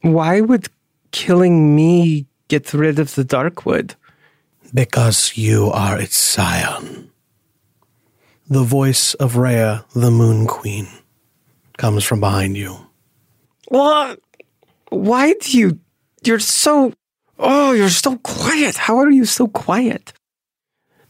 Why 0.03 0.41
would 0.41 0.69
killing 1.11 1.77
me 1.77 2.27
get 2.49 2.73
rid 2.73 2.99
of 2.99 3.15
the 3.15 3.25
Darkwood? 3.25 3.95
Because 4.75 5.37
you 5.37 5.71
are 5.71 6.01
its 6.01 6.17
scion. 6.17 7.11
The 8.49 8.63
voice 8.63 9.15
of 9.15 9.37
Rhea, 9.37 9.85
the 9.95 10.11
Moon 10.11 10.47
Queen, 10.47 10.89
comes 11.77 12.05
from 12.05 12.21
behind 12.21 12.57
you. 12.57 12.77
What? 13.69 14.21
Why 14.89 15.35
do 15.35 15.59
you. 15.59 15.79
You're 16.25 16.39
so. 16.39 16.93
Oh, 17.39 17.73
you're 17.73 17.89
so 17.89 18.17
quiet. 18.19 18.77
How 18.77 18.99
are 18.99 19.11
you 19.11 19.25
so 19.25 19.49
quiet? 19.49 20.13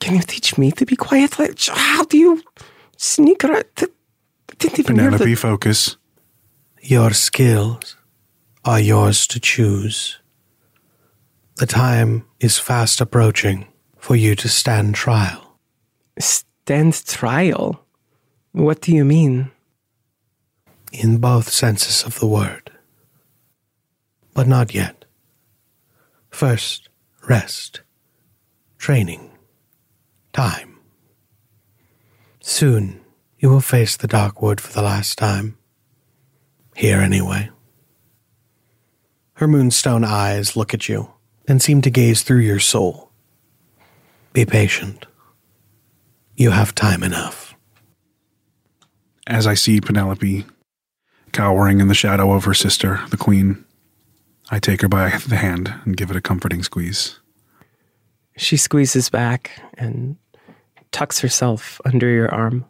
Can 0.01 0.15
you 0.17 0.23
teach 0.23 0.59
me 0.59 0.73
to 0.73 0.87
be 0.87 0.97
quiet? 0.97 1.39
Like, 1.39 1.59
How 1.69 2.05
do 2.05 2.19
you 2.19 2.43
sneak 2.97 3.45
around? 3.45 3.65
I 4.65 4.69
didn't 4.69 4.79
even 4.79 4.97
hear 4.97 5.11
Penelope, 5.11 5.25
the. 5.25 5.35
focus. 5.35 5.97
Your 6.81 7.13
skills 7.13 7.97
are 8.65 8.81
yours 8.81 9.27
to 9.29 9.41
choose. 9.41 10.19
The 11.57 11.67
time 11.67 12.25
is 12.41 12.59
fast 12.59 13.01
approaching 13.01 13.67
for 13.99 14.15
you 14.17 14.35
to 14.37 14.49
stand 14.49 14.95
trial. 14.95 15.59
Stand 16.19 17.05
trial? 17.05 17.85
What 18.53 18.81
do 18.81 18.93
you 18.93 19.05
mean? 19.05 19.51
in 20.93 21.17
both 21.19 21.49
senses 21.49 22.05
of 22.05 22.21
the 22.21 22.27
word. 22.27 22.71
But 24.35 24.47
not 24.47 24.75
yet. 24.75 25.05
First, 26.31 26.89
rest, 27.29 27.81
training, 28.79 29.31
time. 30.33 30.79
Soon 32.41 33.01
you 33.43 33.51
will 33.51 33.61
face 33.61 33.97
the 33.97 34.07
dark 34.07 34.41
wood 34.41 34.61
for 34.61 34.73
the 34.73 34.83
last 34.83 35.19
time. 35.19 35.59
Here, 36.77 37.01
anyway. 37.01 37.51
Her 39.35 39.49
moonstone 39.49 40.05
eyes 40.05 40.55
look 40.57 40.73
at 40.73 40.89
you 40.89 41.13
and 41.49 41.61
seem 41.61 41.83
to 41.83 41.91
gaze 41.91 42.23
through 42.23 42.39
your 42.39 42.61
soul. 42.61 43.11
Be 44.33 44.47
patient. 44.47 45.07
You 46.37 46.53
have 46.53 46.73
time 46.73 47.03
enough. 47.03 47.57
As 49.27 49.49
I 49.49 49.55
see 49.55 49.81
Penelope 49.81 50.47
cowering 51.33 51.81
in 51.81 51.89
the 51.89 51.95
shadow 51.95 52.33
of 52.33 52.45
her 52.45 52.55
sister, 52.55 53.01
the 53.11 53.17
queen, 53.17 53.65
I 54.51 54.61
take 54.61 54.83
her 54.83 54.89
by 54.89 55.19
the 55.27 55.37
hand 55.37 55.75
and 55.85 55.97
give 55.97 56.11
it 56.11 56.17
a 56.17 56.21
comforting 56.21 56.63
squeeze. 56.63 57.19
She 58.37 58.57
squeezes 58.57 59.11
back 59.11 59.61
and 59.75 60.17
tucks 60.93 61.19
herself 61.19 61.81
under 61.85 62.09
your 62.09 62.33
arm. 62.33 62.67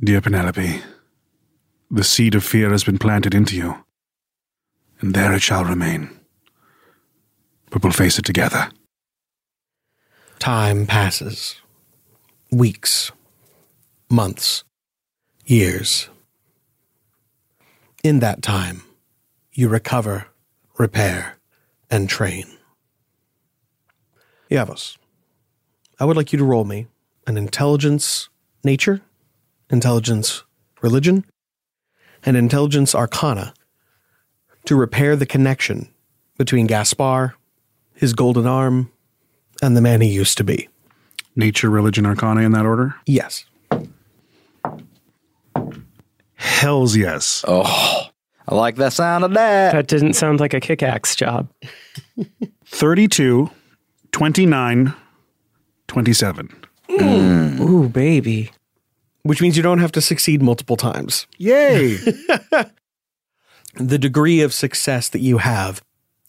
Dear 0.00 0.20
Penelope, 0.20 0.80
the 1.90 2.04
seed 2.04 2.36
of 2.36 2.44
fear 2.44 2.70
has 2.70 2.84
been 2.84 2.98
planted 2.98 3.34
into 3.34 3.56
you, 3.56 3.84
and 5.00 5.12
there 5.12 5.32
it 5.32 5.42
shall 5.42 5.64
remain. 5.64 6.08
But 7.70 7.82
we'll 7.82 7.92
face 7.92 8.16
it 8.16 8.24
together. 8.24 8.70
Time 10.38 10.86
passes. 10.86 11.56
Weeks, 12.52 13.10
months, 14.08 14.62
years. 15.44 16.08
In 18.04 18.20
that 18.20 18.40
time, 18.40 18.82
you 19.52 19.68
recover, 19.68 20.28
repair, 20.78 21.38
and 21.90 22.08
train. 22.08 22.46
Yavos, 24.48 24.96
I 25.98 26.04
would 26.04 26.16
like 26.16 26.32
you 26.32 26.38
to 26.38 26.44
roll 26.44 26.64
me 26.64 26.86
an 27.26 27.36
intelligence 27.36 28.28
nature, 28.62 29.02
intelligence 29.70 30.44
religion, 30.80 31.24
and 32.24 32.36
intelligence 32.36 32.94
arcana 32.94 33.54
to 34.64 34.76
repair 34.76 35.16
the 35.16 35.26
connection 35.26 35.88
between 36.36 36.66
Gaspar, 36.66 37.34
his 37.94 38.12
golden 38.12 38.46
arm, 38.46 38.90
and 39.62 39.76
the 39.76 39.80
man 39.80 40.00
he 40.00 40.08
used 40.08 40.36
to 40.38 40.44
be. 40.44 40.68
Nature, 41.36 41.70
religion, 41.70 42.06
arcana 42.06 42.42
in 42.42 42.52
that 42.52 42.66
order? 42.66 42.94
Yes. 43.06 43.44
Hells 46.34 46.96
yes. 46.96 47.44
Oh, 47.46 48.08
I 48.46 48.54
like 48.54 48.76
the 48.76 48.90
sound 48.90 49.24
of 49.24 49.34
that. 49.34 49.72
That 49.72 49.88
didn't 49.88 50.14
sound 50.14 50.40
like 50.40 50.54
a 50.54 50.60
kickaxe 50.60 51.16
job. 51.16 51.48
32, 52.66 53.50
29, 54.12 54.94
27. 55.86 56.66
Ooh, 56.90 57.88
baby. 57.88 58.50
Which 59.28 59.42
means 59.42 59.58
you 59.58 59.62
don't 59.62 59.80
have 59.80 59.92
to 59.92 60.00
succeed 60.00 60.40
multiple 60.40 60.76
times. 60.76 61.26
Yay! 61.36 61.98
The 63.74 63.98
degree 63.98 64.40
of 64.40 64.54
success 64.54 65.08
that 65.10 65.20
you 65.20 65.38
have 65.38 65.82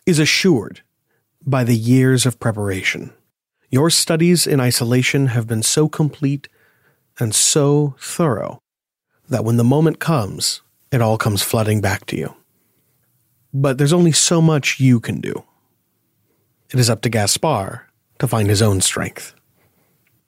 is 0.06 0.20
assured 0.20 0.82
by 1.44 1.63
the 1.63 1.75
years 1.75 2.25
of 2.25 2.39
preparation. 2.39 3.12
Your 3.72 3.89
studies 3.89 4.46
in 4.46 4.60
isolation 4.60 5.27
have 5.27 5.48
been 5.48 5.63
so 5.63 5.88
complete 5.88 6.50
and 7.20 7.34
so 7.34 7.96
thorough 7.98 8.60
that 9.29 9.46
when 9.46 9.56
the 9.56 9.63
moment 9.63 10.00
comes, 10.00 10.62
it 10.91 11.01
all 11.01 11.18
comes 11.18 11.41
flooding 11.41 11.79
back 11.79 12.06
to 12.08 12.18
you. 12.18 12.36
But 13.51 13.77
there's 13.77 13.94
only 13.94 14.12
so 14.12 14.41
much 14.41 14.79
you 14.79 15.00
can 15.00 15.22
do. 15.22 15.46
It 16.72 16.79
is 16.79 16.89
up 16.89 17.01
to 17.01 17.10
Gaspar 17.10 17.88
to 18.20 18.27
find 18.27 18.50
his 18.50 18.62
own 18.62 18.82
strength. 18.82 19.34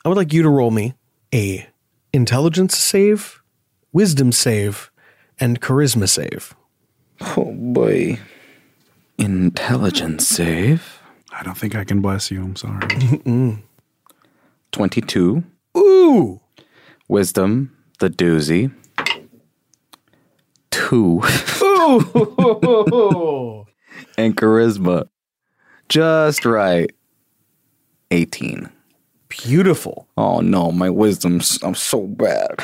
I 0.03 0.09
would 0.09 0.17
like 0.17 0.33
you 0.33 0.41
to 0.41 0.49
roll 0.49 0.71
me 0.71 0.95
a 1.33 1.67
intelligence 2.13 2.77
save, 2.77 3.41
wisdom 3.91 4.31
save, 4.31 4.91
and 5.39 5.61
charisma 5.61 6.07
save. 6.07 6.55
Oh 7.37 7.53
boy. 7.53 8.19
Intelligence 9.17 10.27
save. 10.27 11.01
I 11.31 11.43
don't 11.43 11.57
think 11.57 11.75
I 11.75 11.83
can 11.83 12.01
bless 12.01 12.31
you. 12.31 12.41
I'm 12.43 12.55
sorry. 12.55 12.87
22. 14.71 15.43
Ooh! 15.77 16.41
Wisdom, 17.07 17.75
the 17.99 18.09
doozy. 18.09 18.71
Two. 20.71 21.21
Ooh. 21.61 21.99
and 24.17 24.35
charisma. 24.35 25.07
Just 25.89 26.45
right. 26.45 26.89
18. 28.11 28.69
Beautiful. 29.31 30.07
Oh 30.17 30.41
no, 30.41 30.71
my 30.71 30.89
wisdom's 30.89 31.57
I'm 31.63 31.75
so 31.75 32.05
bad. 32.05 32.63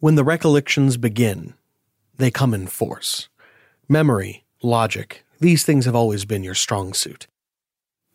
When 0.00 0.14
the 0.14 0.24
recollections 0.24 0.96
begin, 0.96 1.54
they 2.16 2.30
come 2.30 2.52
in 2.52 2.66
force. 2.66 3.28
Memory, 3.88 4.44
logic, 4.62 5.24
these 5.40 5.64
things 5.64 5.84
have 5.84 5.94
always 5.94 6.24
been 6.24 6.42
your 6.42 6.54
strong 6.54 6.92
suit. 6.92 7.26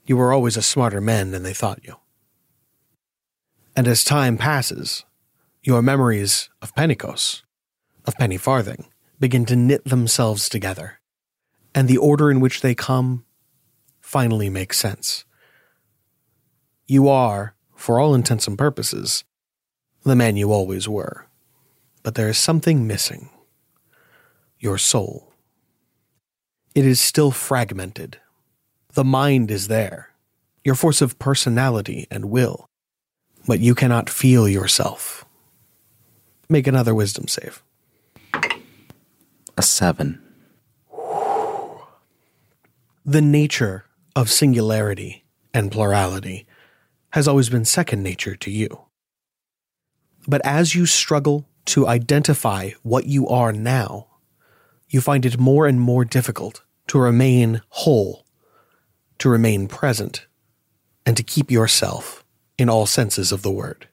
You 0.05 0.17
were 0.17 0.33
always 0.33 0.57
a 0.57 0.61
smarter 0.61 1.01
man 1.01 1.31
than 1.31 1.43
they 1.43 1.53
thought 1.53 1.83
you. 1.83 1.95
And 3.75 3.87
as 3.87 4.03
time 4.03 4.37
passes, 4.37 5.05
your 5.63 5.81
memories 5.81 6.49
of 6.61 6.75
Pentecost, 6.75 7.43
of 8.05 8.15
Penny 8.15 8.37
Farthing, 8.37 8.87
begin 9.19 9.45
to 9.45 9.55
knit 9.55 9.85
themselves 9.85 10.49
together, 10.49 10.99
and 11.73 11.87
the 11.87 11.97
order 11.97 12.29
in 12.29 12.39
which 12.39 12.61
they 12.61 12.75
come 12.75 13.23
finally 14.01 14.49
makes 14.49 14.77
sense. 14.77 15.23
You 16.91 17.07
are, 17.07 17.55
for 17.73 18.01
all 18.01 18.13
intents 18.13 18.49
and 18.49 18.57
purposes, 18.57 19.23
the 20.03 20.13
man 20.13 20.35
you 20.35 20.51
always 20.51 20.89
were. 20.89 21.25
But 22.03 22.15
there 22.15 22.27
is 22.27 22.37
something 22.37 22.85
missing 22.85 23.29
your 24.59 24.77
soul. 24.77 25.31
It 26.75 26.85
is 26.85 26.99
still 26.99 27.31
fragmented. 27.31 28.19
The 28.91 29.05
mind 29.05 29.51
is 29.51 29.69
there, 29.69 30.09
your 30.65 30.75
force 30.75 31.01
of 31.01 31.17
personality 31.17 32.07
and 32.11 32.25
will, 32.25 32.65
but 33.47 33.61
you 33.61 33.73
cannot 33.73 34.09
feel 34.09 34.49
yourself. 34.49 35.23
Make 36.49 36.67
another 36.67 36.93
wisdom 36.93 37.29
save. 37.29 37.63
A 39.57 39.61
7. 39.61 40.21
The 43.05 43.21
nature 43.21 43.85
of 44.13 44.29
singularity 44.29 45.23
and 45.53 45.71
plurality 45.71 46.47
has 47.11 47.27
always 47.27 47.49
been 47.49 47.65
second 47.65 48.03
nature 48.03 48.35
to 48.35 48.51
you. 48.51 48.85
But 50.27 50.45
as 50.45 50.75
you 50.75 50.85
struggle 50.85 51.47
to 51.65 51.87
identify 51.87 52.71
what 52.83 53.05
you 53.05 53.27
are 53.27 53.51
now, 53.51 54.07
you 54.89 55.01
find 55.01 55.25
it 55.25 55.39
more 55.39 55.67
and 55.67 55.79
more 55.79 56.05
difficult 56.05 56.63
to 56.87 56.99
remain 56.99 57.61
whole, 57.69 58.25
to 59.19 59.29
remain 59.29 59.67
present, 59.67 60.27
and 61.05 61.15
to 61.17 61.23
keep 61.23 61.49
yourself 61.49 62.23
in 62.57 62.69
all 62.69 62.85
senses 62.85 63.31
of 63.31 63.41
the 63.41 63.51
word. 63.51 63.87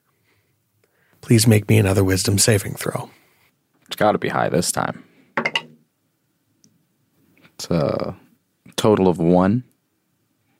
Please 1.20 1.46
make 1.46 1.68
me 1.68 1.78
another 1.78 2.04
wisdom 2.04 2.38
saving 2.38 2.74
throw. 2.74 3.10
It's 3.86 3.96
got 3.96 4.12
to 4.12 4.18
be 4.18 4.28
high 4.28 4.48
this 4.48 4.70
time. 4.70 5.04
It's 7.54 7.70
a 7.70 8.16
total 8.76 9.08
of 9.08 9.18
1. 9.18 9.64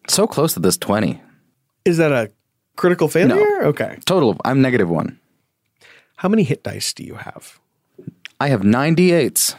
So 0.09 0.27
close 0.27 0.55
to 0.55 0.61
this 0.61 0.77
20. 0.77 1.21
Is 1.85 1.99
that 1.99 2.12
a 2.12 2.33
critical 2.79 3.09
failure? 3.09 3.64
Okay. 3.64 3.99
Total 4.07 4.35
I'm 4.45 4.62
negative 4.62 4.88
1. 4.88 5.21
How 6.17 6.29
many 6.29 6.45
hit 6.45 6.62
dice 6.62 6.95
do 6.95 7.05
you 7.05 7.17
have? 7.17 7.61
I 8.41 8.49
have 8.49 8.62
98s. 8.62 9.57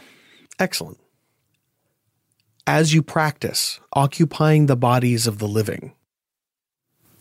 Excellent. 0.58 0.97
As 2.65 2.93
you 2.93 3.03
practice 3.03 3.79
occupying 3.93 4.65
the 4.65 4.75
bodies 4.75 5.27
of 5.27 5.38
the 5.38 5.47
living, 5.47 5.93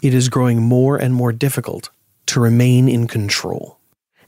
it 0.03 0.15
is 0.15 0.29
growing 0.29 0.63
more 0.63 0.97
and 0.97 1.15
more 1.15 1.33
difficult 1.33 1.91
to 2.27 2.41
remain 2.41 2.89
in 2.89 3.09
control. 3.09 3.79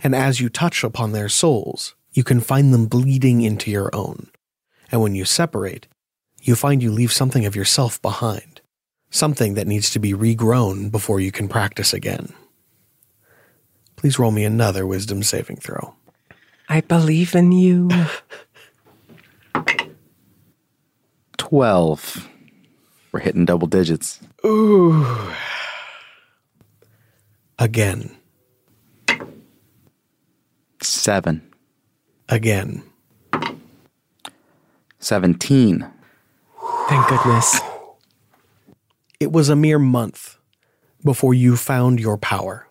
And 0.03 0.15
as 0.15 0.41
you 0.41 0.49
touch 0.49 0.83
upon 0.83 1.13
their 1.13 1.29
souls, 1.29 1.95
you 2.13 2.25
can 2.25 2.41
find 2.41 2.73
them 2.73 2.87
bleeding 2.87 3.43
into 3.43 3.71
your 3.71 3.95
own. 3.95 4.31
And 4.91 5.01
when 5.01 5.15
you 5.15 5.25
separate, 5.25 5.87
you 6.43 6.57
find 6.57 6.83
you 6.83 6.91
leave 6.91 7.13
something 7.13 7.47
of 7.47 7.55
yourself 7.55 8.01
behind, 8.03 8.50
something 9.11 9.55
that 9.55 9.67
needs 9.67 9.91
to 9.91 9.99
be 9.99 10.13
regrown 10.13 10.91
before 10.91 11.21
you 11.21 11.33
can 11.33 11.49
practice 11.49 11.93
again. 11.93 12.33
Please 13.97 14.19
roll 14.19 14.31
me 14.31 14.45
another 14.45 14.87
wisdom 14.87 15.23
saving 15.23 15.57
throw. 15.57 15.95
I 16.69 16.81
believe 16.81 17.35
in 17.35 17.53
you. 17.53 17.91
12. 21.37 22.29
We're 23.13 23.21
hitting 23.21 23.45
double 23.45 23.67
digits. 23.67 24.21
Ooh. 24.47 25.05
Again, 27.59 28.17
7. 30.81 31.43
again, 32.29 32.83
17. 34.99 35.87
Thank 36.89 37.09
goodness. 37.09 37.61
It 39.21 39.31
was 39.31 39.51
a 39.51 39.57
mere 39.57 39.79
month 39.79 40.39
before 41.05 41.35
you 41.35 41.55
found 41.55 42.01
your 42.01 42.17
power, 42.17 42.67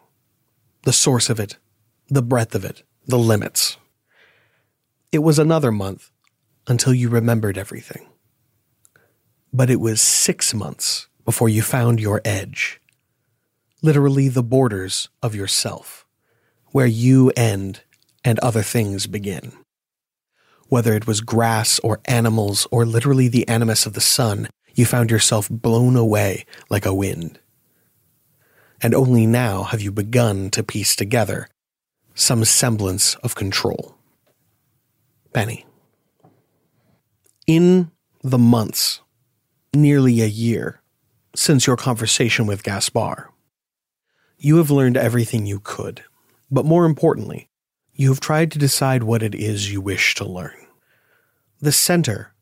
the 0.82 0.92
source 0.92 1.30
of 1.30 1.40
it, 1.40 1.58
the 2.08 2.24
breadth 2.24 2.56
of 2.56 2.66
it, 2.66 2.82
the 3.06 3.20
limits. 3.20 3.78
It 5.12 5.20
was 5.20 5.38
another 5.38 5.72
month 5.72 6.10
until 6.68 6.92
you 6.92 7.08
remembered 7.08 7.56
everything. 7.56 8.08
But 9.54 9.70
it 9.70 9.80
was 9.80 10.02
six 10.02 10.52
months 10.52 11.08
before 11.24 11.50
you 11.50 11.62
found 11.62 12.00
your 12.00 12.20
edge, 12.26 12.82
literally 13.84 14.28
the 14.28 14.42
borders 14.42 15.08
of 15.22 15.36
yourself, 15.36 16.08
where 16.72 16.88
you 16.88 17.32
end 17.38 17.82
and 18.26 18.40
other 18.40 18.64
things 18.64 19.06
begin. 19.06 19.54
Whether 20.68 20.94
it 20.94 21.06
was 21.06 21.22
grass 21.22 21.78
or 21.80 22.00
animals 22.06 22.66
or 22.72 22.88
literally 22.88 23.28
the 23.28 23.48
animus 23.48 23.86
of 23.86 23.94
the 23.94 24.02
sun, 24.02 24.50
you 24.76 24.86
found 24.86 25.12
yourself 25.12 25.50
blown 25.50 25.96
away 25.96 26.46
like 26.70 26.86
a 26.86 26.94
wind. 26.94 27.40
And 28.82 28.94
only 28.94 29.26
now 29.26 29.64
have 29.64 29.82
you 29.82 29.92
begun 29.92 30.50
to 30.52 30.64
piece 30.64 30.96
together 30.96 31.48
some 32.16 32.44
semblance 32.44 33.16
of 33.16 33.36
control. 33.36 33.96
Benny. 35.34 35.66
In 37.48 37.92
the 38.24 38.38
months, 38.38 39.02
nearly 39.74 40.22
a 40.22 40.26
year, 40.26 40.82
since 41.36 41.66
your 41.66 41.78
conversation 41.78 42.46
with 42.46 42.64
Gaspar, 42.64 43.30
you 44.38 44.58
have 44.58 44.72
learned 44.72 44.98
everything 44.98 45.46
you 45.46 45.60
could, 45.60 46.04
but 46.52 46.66
more 46.66 46.86
importantly, 46.86 47.50
you 47.94 48.10
have 48.10 48.20
tried 48.20 48.52
to 48.52 48.60
decide 48.60 49.04
what 49.04 49.24
it 49.24 49.36
is 49.36 49.72
you 49.72 49.82
wish 49.82 50.16
to 50.16 50.26
learn. 50.26 50.56
The 51.60 51.72
center, 51.72 52.34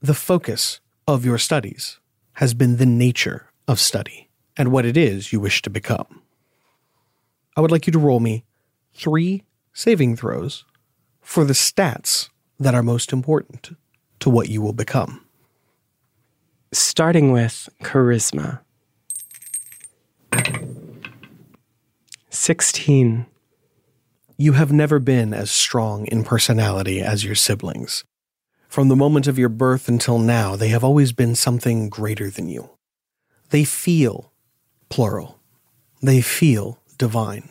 the 0.00 0.14
focus 0.14 0.80
of 1.06 1.24
your 1.24 1.38
studies 1.38 1.98
has 2.34 2.54
been 2.54 2.76
the 2.76 2.86
nature 2.86 3.50
of 3.68 3.78
study 3.78 4.28
and 4.56 4.72
what 4.72 4.84
it 4.84 4.96
is 4.96 5.32
you 5.32 5.40
wish 5.40 5.62
to 5.62 5.70
become. 5.70 6.22
I 7.56 7.60
would 7.60 7.70
like 7.70 7.86
you 7.86 7.92
to 7.92 7.98
roll 7.98 8.20
me 8.20 8.44
three 8.94 9.44
saving 9.72 10.16
throws 10.16 10.64
for 11.20 11.44
the 11.44 11.52
stats 11.52 12.28
that 12.58 12.74
are 12.74 12.82
most 12.82 13.12
important 13.12 13.76
to 14.20 14.30
what 14.30 14.48
you 14.48 14.60
will 14.60 14.72
become. 14.72 15.24
Starting 16.72 17.32
with 17.32 17.68
charisma. 17.82 18.60
16. 22.30 23.26
You 24.36 24.52
have 24.52 24.72
never 24.72 24.98
been 24.98 25.32
as 25.32 25.50
strong 25.50 26.06
in 26.06 26.24
personality 26.24 27.00
as 27.00 27.24
your 27.24 27.34
siblings. 27.34 28.04
From 28.68 28.88
the 28.88 28.96
moment 28.96 29.26
of 29.26 29.38
your 29.38 29.48
birth 29.48 29.88
until 29.88 30.18
now, 30.18 30.56
they 30.56 30.68
have 30.68 30.84
always 30.84 31.12
been 31.12 31.34
something 31.34 31.88
greater 31.88 32.30
than 32.30 32.48
you. 32.48 32.70
They 33.50 33.64
feel, 33.64 34.32
plural, 34.88 35.38
they 36.02 36.20
feel 36.20 36.78
divine. 36.98 37.48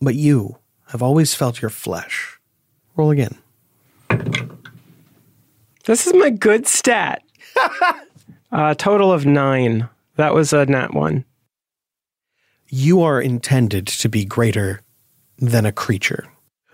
But 0.00 0.14
you 0.14 0.58
have 0.88 1.02
always 1.02 1.34
felt 1.34 1.60
your 1.60 1.70
flesh. 1.70 2.38
Roll 2.96 3.10
again. 3.10 3.38
This 5.84 6.06
is 6.06 6.14
my 6.14 6.30
good 6.30 6.66
stat. 6.66 7.22
A 7.56 7.94
uh, 8.52 8.74
total 8.74 9.12
of 9.12 9.26
nine. 9.26 9.88
That 10.16 10.34
was 10.34 10.52
a 10.52 10.66
nat 10.66 10.92
one. 10.92 11.24
You 12.68 13.02
are 13.02 13.20
intended 13.20 13.86
to 13.86 14.08
be 14.08 14.24
greater 14.24 14.80
than 15.38 15.64
a 15.64 15.72
creature. 15.72 16.28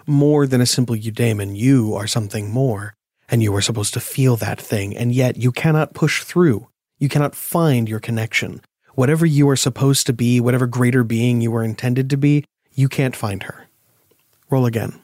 More 0.06 0.46
than 0.46 0.60
a 0.60 0.66
simple 0.66 0.96
eudaemon, 0.96 1.54
you 1.54 1.94
are 1.94 2.06
something 2.06 2.50
more, 2.50 2.96
and 3.28 3.42
you 3.42 3.54
are 3.54 3.62
supposed 3.62 3.94
to 3.94 4.00
feel 4.00 4.36
that 4.36 4.60
thing, 4.60 4.96
and 4.96 5.12
yet 5.12 5.36
you 5.36 5.52
cannot 5.52 5.94
push 5.94 6.22
through. 6.22 6.68
You 6.98 7.08
cannot 7.08 7.34
find 7.34 7.88
your 7.88 8.00
connection. 8.00 8.60
Whatever 8.94 9.26
you 9.26 9.48
are 9.48 9.56
supposed 9.56 10.06
to 10.06 10.12
be, 10.12 10.40
whatever 10.40 10.66
greater 10.66 11.02
being 11.02 11.40
you 11.40 11.50
were 11.50 11.64
intended 11.64 12.10
to 12.10 12.16
be, 12.16 12.44
you 12.72 12.88
can't 12.88 13.16
find 13.16 13.42
her. 13.44 13.66
Roll 14.50 14.66
again. 14.66 15.00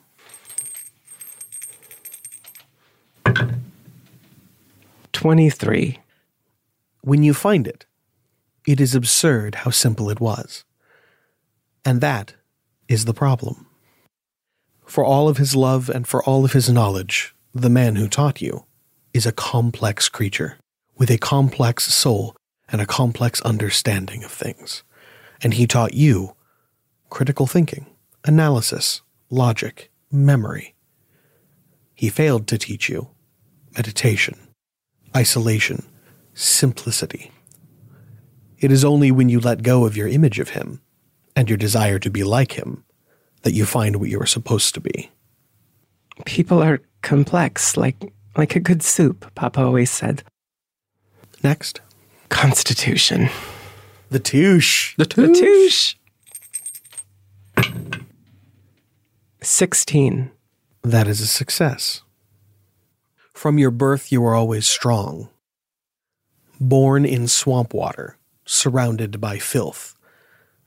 Twenty-three. 5.13 5.99
When 7.03 7.23
you 7.23 7.35
find 7.35 7.67
it, 7.67 7.87
it 8.67 8.81
is 8.81 8.95
absurd 8.95 9.57
how 9.57 9.71
simple 9.71 10.11
it 10.11 10.21
was. 10.21 10.65
And 11.85 12.01
that 12.01 12.35
is 12.89 13.07
the 13.07 13.15
problem. 13.15 13.67
For 14.85 15.05
all 15.05 15.29
of 15.29 15.37
his 15.37 15.57
love 15.57 15.89
and 15.89 16.07
for 16.07 16.23
all 16.25 16.45
of 16.45 16.53
his 16.53 16.69
knowledge, 16.69 17.35
the 17.55 17.71
man 17.71 17.97
who 17.97 18.09
taught 18.09 18.41
you 18.41 18.65
is 19.13 19.27
a 19.27 19.33
complex 19.33 20.09
creature 20.09 20.59
with 20.97 21.11
a 21.11 21.19
complex 21.19 21.93
soul 21.93 22.37
and 22.69 22.81
a 22.81 22.87
complex 22.87 23.41
understanding 23.43 24.23
of 24.23 24.31
things. 24.31 24.85
And 25.43 25.55
he 25.55 25.67
taught 25.67 25.95
you 25.95 26.37
critical 27.09 27.47
thinking, 27.47 27.87
analysis, 28.25 29.01
logic, 29.31 29.91
memory. 30.13 30.75
He 31.95 32.09
failed 32.09 32.47
to 32.49 32.59
teach 32.59 32.89
you 32.89 33.09
meditation, 33.77 34.39
isolation, 35.17 35.85
simplicity. 36.35 37.33
It 38.59 38.71
is 38.71 38.85
only 38.85 39.11
when 39.11 39.29
you 39.29 39.41
let 39.41 39.63
go 39.63 39.87
of 39.87 39.97
your 39.97 40.09
image 40.09 40.39
of 40.39 40.51
him 40.51 40.83
and 41.35 41.49
your 41.49 41.59
desire 41.59 41.99
to 41.99 42.11
be 42.11 42.23
like 42.23 42.53
him 42.53 42.85
that 43.43 43.55
you 43.55 43.65
find 43.65 43.97
what 43.97 44.11
you 44.11 44.21
are 44.21 44.27
supposed 44.27 44.75
to 44.75 44.81
be. 44.81 45.11
People 46.27 46.63
are 46.63 46.81
complex, 47.03 47.77
like 47.77 48.13
like 48.37 48.57
a 48.57 48.61
good 48.61 48.83
soup, 48.83 49.35
Papa 49.35 49.61
always 49.61 49.91
said. 49.91 50.23
Next, 51.43 51.81
Constitution. 52.29 53.29
the 54.11 54.19
touche. 54.19 54.95
The 54.97 55.07
touche. 55.07 55.95
16. 59.43 60.31
That 60.83 61.09
is 61.09 61.21
a 61.21 61.27
success. 61.27 62.03
From 63.33 63.59
your 63.59 63.71
birth, 63.71 64.13
you 64.13 64.21
were 64.21 64.35
always 64.35 64.67
strong. 64.67 65.29
Born 66.61 67.07
in 67.07 67.27
swamp 67.27 67.73
water, 67.73 68.19
surrounded 68.45 69.21
by 69.21 69.39
filth, 69.39 69.97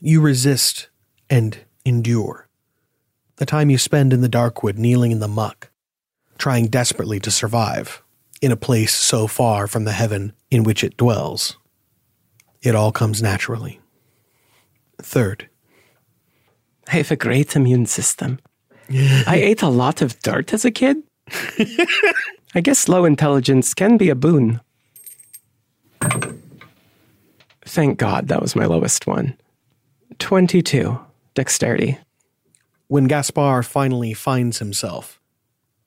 you 0.01 0.21
resist 0.21 0.89
and 1.29 1.59
endure. 1.85 2.47
The 3.35 3.45
time 3.45 3.69
you 3.69 3.77
spend 3.77 4.11
in 4.11 4.21
the 4.21 4.29
darkwood, 4.29 4.77
kneeling 4.77 5.11
in 5.11 5.19
the 5.19 5.27
muck, 5.27 5.69
trying 6.37 6.67
desperately 6.67 7.19
to 7.21 7.31
survive 7.31 8.01
in 8.41 8.51
a 8.51 8.57
place 8.57 8.93
so 8.93 9.27
far 9.27 9.67
from 9.67 9.85
the 9.85 9.91
heaven 9.93 10.33
in 10.51 10.63
which 10.63 10.83
it 10.83 10.97
dwells. 10.97 11.57
It 12.61 12.75
all 12.75 12.91
comes 12.91 13.21
naturally. 13.21 13.79
Third, 15.01 15.49
I 16.87 16.97
have 16.97 17.11
a 17.11 17.15
great 17.15 17.55
immune 17.55 17.85
system. 17.85 18.39
I 18.89 19.35
ate 19.43 19.61
a 19.61 19.69
lot 19.69 20.01
of 20.01 20.19
dirt 20.21 20.53
as 20.53 20.65
a 20.65 20.71
kid. 20.71 21.03
I 22.55 22.61
guess 22.61 22.87
low 22.89 23.05
intelligence 23.05 23.73
can 23.73 23.97
be 23.97 24.09
a 24.09 24.15
boon. 24.15 24.59
Thank 27.65 27.97
God 27.97 28.27
that 28.27 28.41
was 28.41 28.55
my 28.55 28.65
lowest 28.65 29.07
one. 29.07 29.37
22. 30.19 30.99
Dexterity. 31.33 31.97
when 32.87 33.05
Gaspar 33.07 33.63
finally 33.63 34.13
finds 34.13 34.59
himself, 34.59 35.19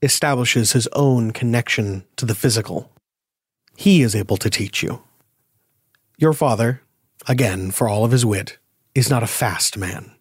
establishes 0.02 0.72
his 0.72 0.88
own 0.92 1.30
connection 1.30 2.04
to 2.16 2.26
the 2.26 2.34
physical, 2.34 2.90
he 3.76 4.02
is 4.02 4.14
able 4.14 4.36
to 4.38 4.50
teach 4.50 4.82
you. 4.82 5.02
Your 6.18 6.32
father, 6.32 6.82
again, 7.26 7.70
for 7.70 7.88
all 7.88 8.04
of 8.04 8.12
his 8.12 8.24
wit, 8.24 8.58
is 8.94 9.10
not 9.10 9.22
a 9.22 9.26
fast 9.26 9.76
man. 9.76 10.12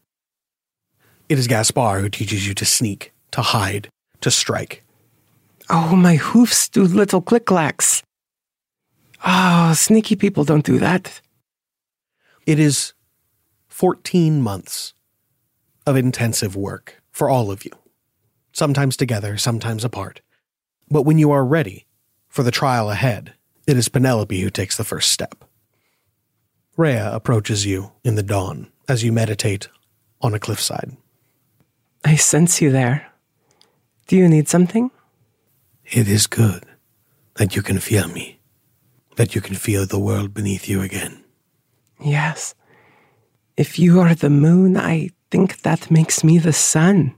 It 1.30 1.40
is 1.40 1.48
Gaspar 1.48 2.00
who 2.00 2.10
teaches 2.10 2.48
you 2.48 2.54
to 2.54 2.66
sneak, 2.66 3.14
to 3.32 3.42
hide, 3.42 3.90
to 4.22 4.30
strike. 4.30 4.84
Oh, 5.70 5.96
my 5.96 6.16
hoofs 6.16 6.70
do 6.70 6.84
little 6.84 7.22
click 7.22 7.46
clacks. 7.46 8.04
Oh, 9.26 9.74
sneaky 9.74 10.16
people 10.16 10.44
don't 10.44 10.66
do 10.66 10.78
that. 10.80 11.22
It 12.46 12.60
is 12.60 12.94
14 13.70 14.42
months 14.42 14.94
of 15.88 15.96
intensive 15.96 16.56
work 16.56 17.02
for 17.12 17.30
all 17.30 17.50
of 17.50 17.66
you, 17.66 17.72
sometimes 18.56 18.96
together, 18.96 19.38
sometimes 19.38 19.84
apart. 19.84 20.22
But 20.90 21.04
when 21.04 21.18
you 21.18 21.32
are 21.32 21.46
ready 21.46 21.86
for 22.30 22.42
the 22.42 22.52
trial 22.52 22.90
ahead, 22.90 23.34
it 23.68 23.78
is 23.78 23.90
Penelope 23.90 24.40
who 24.40 24.50
takes 24.50 24.78
the 24.78 24.84
first 24.84 25.12
step. 25.12 25.44
Rhea 26.78 27.14
approaches 27.14 27.66
you 27.66 27.92
in 28.04 28.16
the 28.16 28.24
dawn 28.24 28.72
as 28.88 29.04
you 29.04 29.12
meditate 29.12 29.68
on 30.22 30.34
a 30.34 30.40
cliffside. 30.40 30.96
I 32.04 32.16
sense 32.16 32.62
you 32.62 32.72
there. 32.72 33.12
Do 34.08 34.16
you 34.16 34.30
need 34.30 34.48
something? 34.48 34.92
It 35.86 36.08
is 36.08 36.28
good 36.28 36.64
that 37.36 37.56
you 37.56 37.62
can 37.62 37.80
feel 37.80 38.08
me, 38.08 38.40
that 39.18 39.36
you 39.36 39.42
can 39.42 39.56
feel 39.56 39.86
the 39.86 40.00
world 40.00 40.34
beneath 40.34 40.70
you 40.70 40.82
again. 40.82 41.24
Yes. 42.00 42.56
If 43.58 43.80
you 43.80 44.00
are 44.00 44.16
the 44.16 44.30
moon, 44.30 44.78
I 44.78 45.10
think 45.32 45.62
that 45.62 45.92
makes 45.92 46.24
me 46.24 46.38
the 46.38 46.54
sun. 46.54 47.16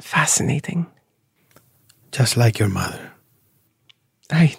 Fascinating. 0.00 0.86
Just 2.12 2.36
like 2.36 2.58
your 2.58 2.68
mother. 2.68 3.12
I 4.30 4.56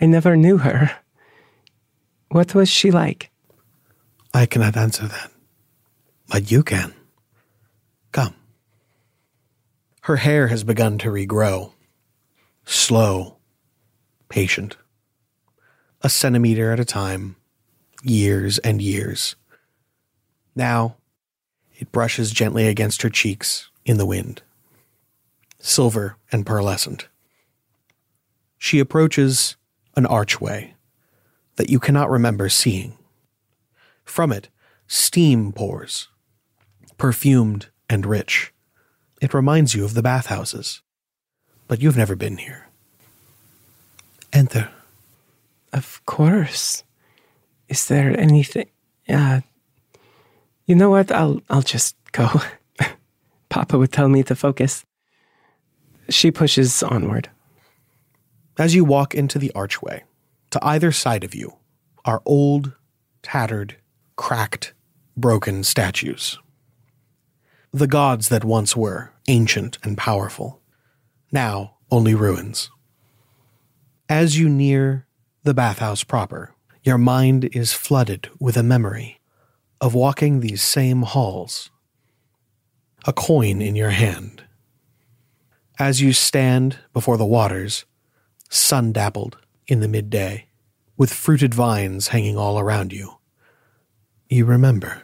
I 0.00 0.06
never 0.06 0.36
knew 0.36 0.58
her. 0.58 0.90
What 2.28 2.54
was 2.54 2.68
she 2.68 2.90
like? 2.90 3.30
I 4.34 4.46
cannot 4.46 4.76
answer 4.76 5.06
that. 5.06 5.30
But 6.28 6.50
you 6.50 6.62
can. 6.62 6.92
Come. 8.12 8.34
Her 10.02 10.16
hair 10.16 10.48
has 10.48 10.64
begun 10.64 10.98
to 10.98 11.08
regrow. 11.08 11.72
Slow, 12.64 13.38
patient. 14.28 14.76
A 16.02 16.08
centimeter 16.08 16.72
at 16.72 16.80
a 16.80 16.84
time, 16.84 17.36
years 18.02 18.58
and 18.58 18.82
years. 18.82 19.36
Now, 20.54 20.96
it 21.74 21.92
brushes 21.92 22.30
gently 22.30 22.66
against 22.66 23.02
her 23.02 23.10
cheeks 23.10 23.70
in 23.84 23.98
the 23.98 24.06
wind, 24.06 24.42
silver 25.66 26.16
and 26.30 26.46
pearlescent. 26.46 27.06
She 28.56 28.78
approaches 28.78 29.56
an 29.96 30.06
archway 30.06 30.74
that 31.56 31.68
you 31.68 31.80
cannot 31.80 32.10
remember 32.10 32.48
seeing. 32.48 32.96
From 34.04 34.32
it, 34.32 34.48
steam 34.86 35.52
pours, 35.52 36.08
perfumed 36.98 37.68
and 37.88 38.06
rich. 38.06 38.52
It 39.20 39.34
reminds 39.34 39.74
you 39.74 39.84
of 39.84 39.94
the 39.94 40.02
bathhouses, 40.02 40.82
but 41.66 41.82
you've 41.82 41.96
never 41.96 42.14
been 42.14 42.36
here. 42.36 42.68
Enter. 44.32 44.70
Of 45.72 46.00
course. 46.06 46.84
Is 47.68 47.88
there 47.88 48.18
anything? 48.18 48.68
Uh, 49.08 49.40
you 50.66 50.74
know 50.74 50.90
what? 50.90 51.10
I'll 51.10 51.42
I'll 51.50 51.62
just 51.62 51.96
go. 52.12 52.28
Papa 53.48 53.78
would 53.78 53.92
tell 53.92 54.08
me 54.08 54.22
to 54.24 54.36
focus. 54.36 54.84
She 56.08 56.30
pushes 56.30 56.82
onward. 56.82 57.30
As 58.58 58.74
you 58.74 58.84
walk 58.84 59.14
into 59.14 59.38
the 59.38 59.52
archway, 59.54 60.04
to 60.50 60.64
either 60.64 60.92
side 60.92 61.24
of 61.24 61.34
you 61.34 61.56
are 62.04 62.22
old, 62.24 62.72
tattered, 63.22 63.76
cracked, 64.16 64.72
broken 65.16 65.64
statues. 65.64 66.38
The 67.72 67.86
gods 67.86 68.28
that 68.28 68.44
once 68.44 68.76
were 68.76 69.12
ancient 69.28 69.78
and 69.82 69.98
powerful, 69.98 70.60
now 71.32 71.74
only 71.90 72.14
ruins. 72.14 72.70
As 74.08 74.38
you 74.38 74.48
near 74.48 75.06
the 75.42 75.54
bathhouse 75.54 76.04
proper, 76.04 76.54
your 76.82 76.98
mind 76.98 77.44
is 77.52 77.72
flooded 77.72 78.30
with 78.38 78.56
a 78.56 78.62
memory 78.62 79.20
of 79.80 79.92
walking 79.94 80.40
these 80.40 80.62
same 80.62 81.02
halls, 81.02 81.70
a 83.04 83.12
coin 83.12 83.60
in 83.60 83.74
your 83.74 83.90
hand. 83.90 84.44
As 85.78 86.00
you 86.00 86.14
stand 86.14 86.78
before 86.94 87.18
the 87.18 87.26
waters, 87.26 87.84
sun 88.48 88.92
dappled 88.92 89.36
in 89.66 89.80
the 89.80 89.88
midday, 89.88 90.46
with 90.96 91.12
fruited 91.12 91.52
vines 91.52 92.08
hanging 92.08 92.38
all 92.38 92.58
around 92.58 92.94
you, 92.94 93.18
you 94.26 94.46
remember 94.46 95.02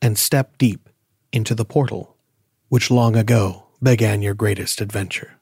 and 0.00 0.16
step 0.16 0.56
deep 0.56 0.88
into 1.32 1.52
the 1.52 1.64
portal 1.64 2.16
which 2.68 2.92
long 2.92 3.16
ago 3.16 3.66
began 3.82 4.22
your 4.22 4.34
greatest 4.34 4.80
adventure. 4.80 5.35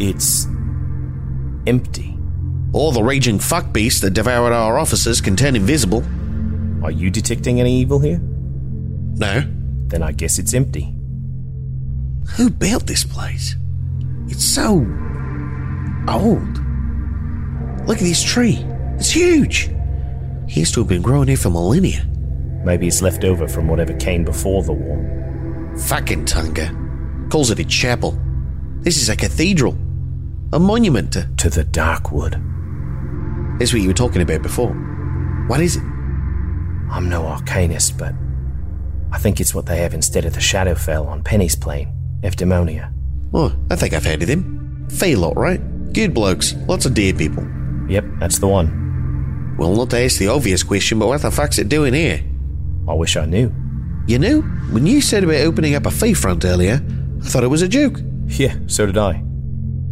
It's 0.00 0.46
empty. 1.66 2.16
All 2.72 2.90
the 2.90 3.02
raging 3.02 3.38
fuck 3.38 3.70
beasts 3.70 4.00
that 4.00 4.14
devoured 4.14 4.54
our 4.54 4.78
officers 4.78 5.20
can 5.20 5.36
turn 5.36 5.54
invisible. 5.54 6.02
Are 6.82 6.90
you 6.90 7.10
detecting 7.10 7.60
any 7.60 7.76
evil 7.80 7.98
here? 7.98 8.18
No. 8.18 9.42
Then 9.88 10.02
I 10.02 10.12
guess 10.12 10.38
it's 10.38 10.54
empty. 10.54 10.94
Who 12.36 12.48
built 12.48 12.86
this 12.86 13.04
place? 13.04 13.56
It's 14.28 14.42
so 14.42 14.86
old. 16.08 16.60
Look 17.86 17.98
at 17.98 18.04
this 18.04 18.22
tree. 18.22 18.64
It's 18.96 19.10
huge. 19.10 19.68
It 20.48 20.56
used 20.56 20.72
to 20.74 20.80
have 20.80 20.88
been 20.88 21.02
growing 21.02 21.28
here 21.28 21.36
for 21.36 21.50
millennia. 21.50 22.06
Maybe 22.64 22.86
it's 22.88 23.02
left 23.02 23.24
over 23.24 23.46
from 23.46 23.68
whatever 23.68 23.92
came 23.94 24.24
before 24.24 24.62
the 24.62 24.72
war. 24.72 25.76
Fucking 25.88 26.24
Tunga. 26.24 26.74
Calls 27.28 27.50
it 27.50 27.58
a 27.58 27.64
chapel. 27.64 28.18
This 28.80 28.96
is 28.96 29.10
a 29.10 29.16
cathedral. 29.16 29.76
A 30.52 30.58
monument 30.58 31.12
to. 31.12 31.28
To 31.36 31.48
the 31.48 31.64
Darkwood. 31.64 32.32
That's 33.58 33.72
what 33.72 33.82
you 33.82 33.88
were 33.88 33.94
talking 33.94 34.20
about 34.20 34.42
before. 34.42 34.72
What 35.46 35.60
is 35.60 35.76
it? 35.76 35.82
I'm 36.90 37.08
no 37.08 37.22
arcanist, 37.22 37.96
but 37.96 38.14
I 39.12 39.18
think 39.18 39.40
it's 39.40 39.54
what 39.54 39.66
they 39.66 39.78
have 39.78 39.94
instead 39.94 40.24
of 40.24 40.34
the 40.34 40.40
Shadowfell 40.40 41.06
on 41.06 41.22
Penny's 41.22 41.54
plane, 41.54 41.92
Eudaimonia. 42.22 42.92
Oh, 43.32 43.54
I 43.70 43.76
think 43.76 43.94
I've 43.94 44.04
heard 44.04 44.22
of 44.22 44.28
them. 44.28 44.88
Fey 44.90 45.14
lot, 45.14 45.36
right? 45.36 45.60
Good 45.92 46.14
blokes. 46.14 46.54
Lots 46.66 46.84
of 46.84 46.94
dear 46.94 47.12
people. 47.12 47.46
Yep, 47.88 48.04
that's 48.18 48.40
the 48.40 48.48
one. 48.48 49.54
Well, 49.56 49.76
not 49.76 49.90
to 49.90 50.00
ask 50.00 50.18
the 50.18 50.28
obvious 50.28 50.64
question, 50.64 50.98
but 50.98 51.06
what 51.06 51.22
the 51.22 51.30
fuck's 51.30 51.58
it 51.58 51.68
doing 51.68 51.94
here? 51.94 52.24
I 52.88 52.94
wish 52.94 53.16
I 53.16 53.24
knew. 53.24 53.54
You 54.08 54.18
knew? 54.18 54.42
When 54.72 54.84
you 54.84 55.00
said 55.00 55.22
about 55.22 55.36
opening 55.42 55.76
up 55.76 55.86
a 55.86 55.92
fey 55.92 56.12
front 56.12 56.44
earlier, 56.44 56.84
I 57.22 57.28
thought 57.28 57.44
it 57.44 57.48
was 57.48 57.62
a 57.62 57.68
joke. 57.68 58.00
Yeah, 58.26 58.56
so 58.66 58.86
did 58.86 58.98
I. 58.98 59.22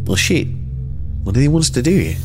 Well, 0.09 0.15
shit. 0.15 0.47
What 1.21 1.35
do 1.35 1.39
they 1.39 1.47
want 1.47 1.65
us 1.65 1.69
to 1.69 1.83
do 1.83 1.91
here? 1.91 2.17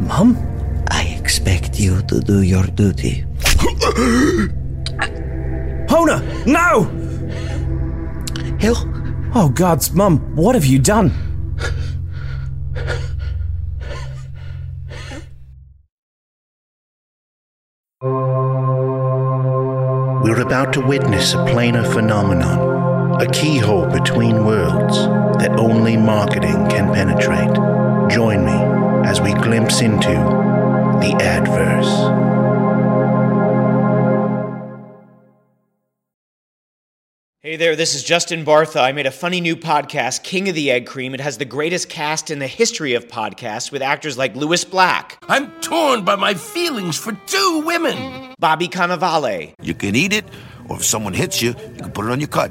Mum? 0.00 0.38
I 0.90 1.02
expect 1.20 1.78
you 1.78 2.00
to 2.08 2.20
do 2.20 2.40
your 2.40 2.64
duty. 2.68 3.26
Hona! 5.92 6.22
No! 6.46 6.84
Hill? 8.58 8.78
Oh, 9.34 9.50
God's 9.54 9.92
mum, 9.92 10.34
what 10.34 10.54
have 10.54 10.64
you 10.64 10.78
done? 10.78 11.12
We're 20.24 20.40
about 20.40 20.72
to 20.72 20.80
witness 20.80 21.34
a 21.34 21.38
planar 21.38 21.84
phenomenon, 21.92 22.71
a 23.22 23.26
keyhole 23.28 23.86
between 23.86 24.44
worlds 24.44 24.96
that 25.38 25.54
only 25.56 25.96
marketing 25.96 26.66
can 26.68 26.92
penetrate. 26.92 27.54
Join 28.10 28.44
me 28.44 29.08
as 29.08 29.20
we 29.20 29.32
glimpse 29.34 29.80
into 29.80 30.08
the 31.00 31.16
adverse. 31.20 31.86
Hey 37.42 37.54
there, 37.54 37.76
this 37.76 37.94
is 37.94 38.02
Justin 38.02 38.44
Bartha. 38.44 38.82
I 38.82 38.90
made 38.90 39.06
a 39.06 39.12
funny 39.12 39.40
new 39.40 39.54
podcast, 39.54 40.24
King 40.24 40.48
of 40.48 40.56
the 40.56 40.72
Egg 40.72 40.86
Cream. 40.86 41.14
It 41.14 41.20
has 41.20 41.38
the 41.38 41.44
greatest 41.44 41.88
cast 41.88 42.28
in 42.30 42.40
the 42.40 42.48
history 42.48 42.94
of 42.94 43.06
podcasts 43.06 43.70
with 43.70 43.82
actors 43.82 44.18
like 44.18 44.34
Lewis 44.34 44.64
Black, 44.64 45.18
I'm 45.28 45.52
torn 45.60 46.04
by 46.04 46.16
my 46.16 46.34
feelings 46.34 46.96
for 46.96 47.12
two 47.26 47.62
women. 47.64 48.34
Bobby 48.40 48.66
Cannavale, 48.66 49.54
You 49.62 49.74
can 49.74 49.94
eat 49.94 50.12
it, 50.12 50.24
or 50.68 50.76
if 50.76 50.84
someone 50.84 51.12
hits 51.12 51.40
you, 51.40 51.50
you 51.50 51.82
can 51.82 51.92
put 51.92 52.06
it 52.06 52.10
on 52.10 52.18
your 52.18 52.28
cut. 52.28 52.50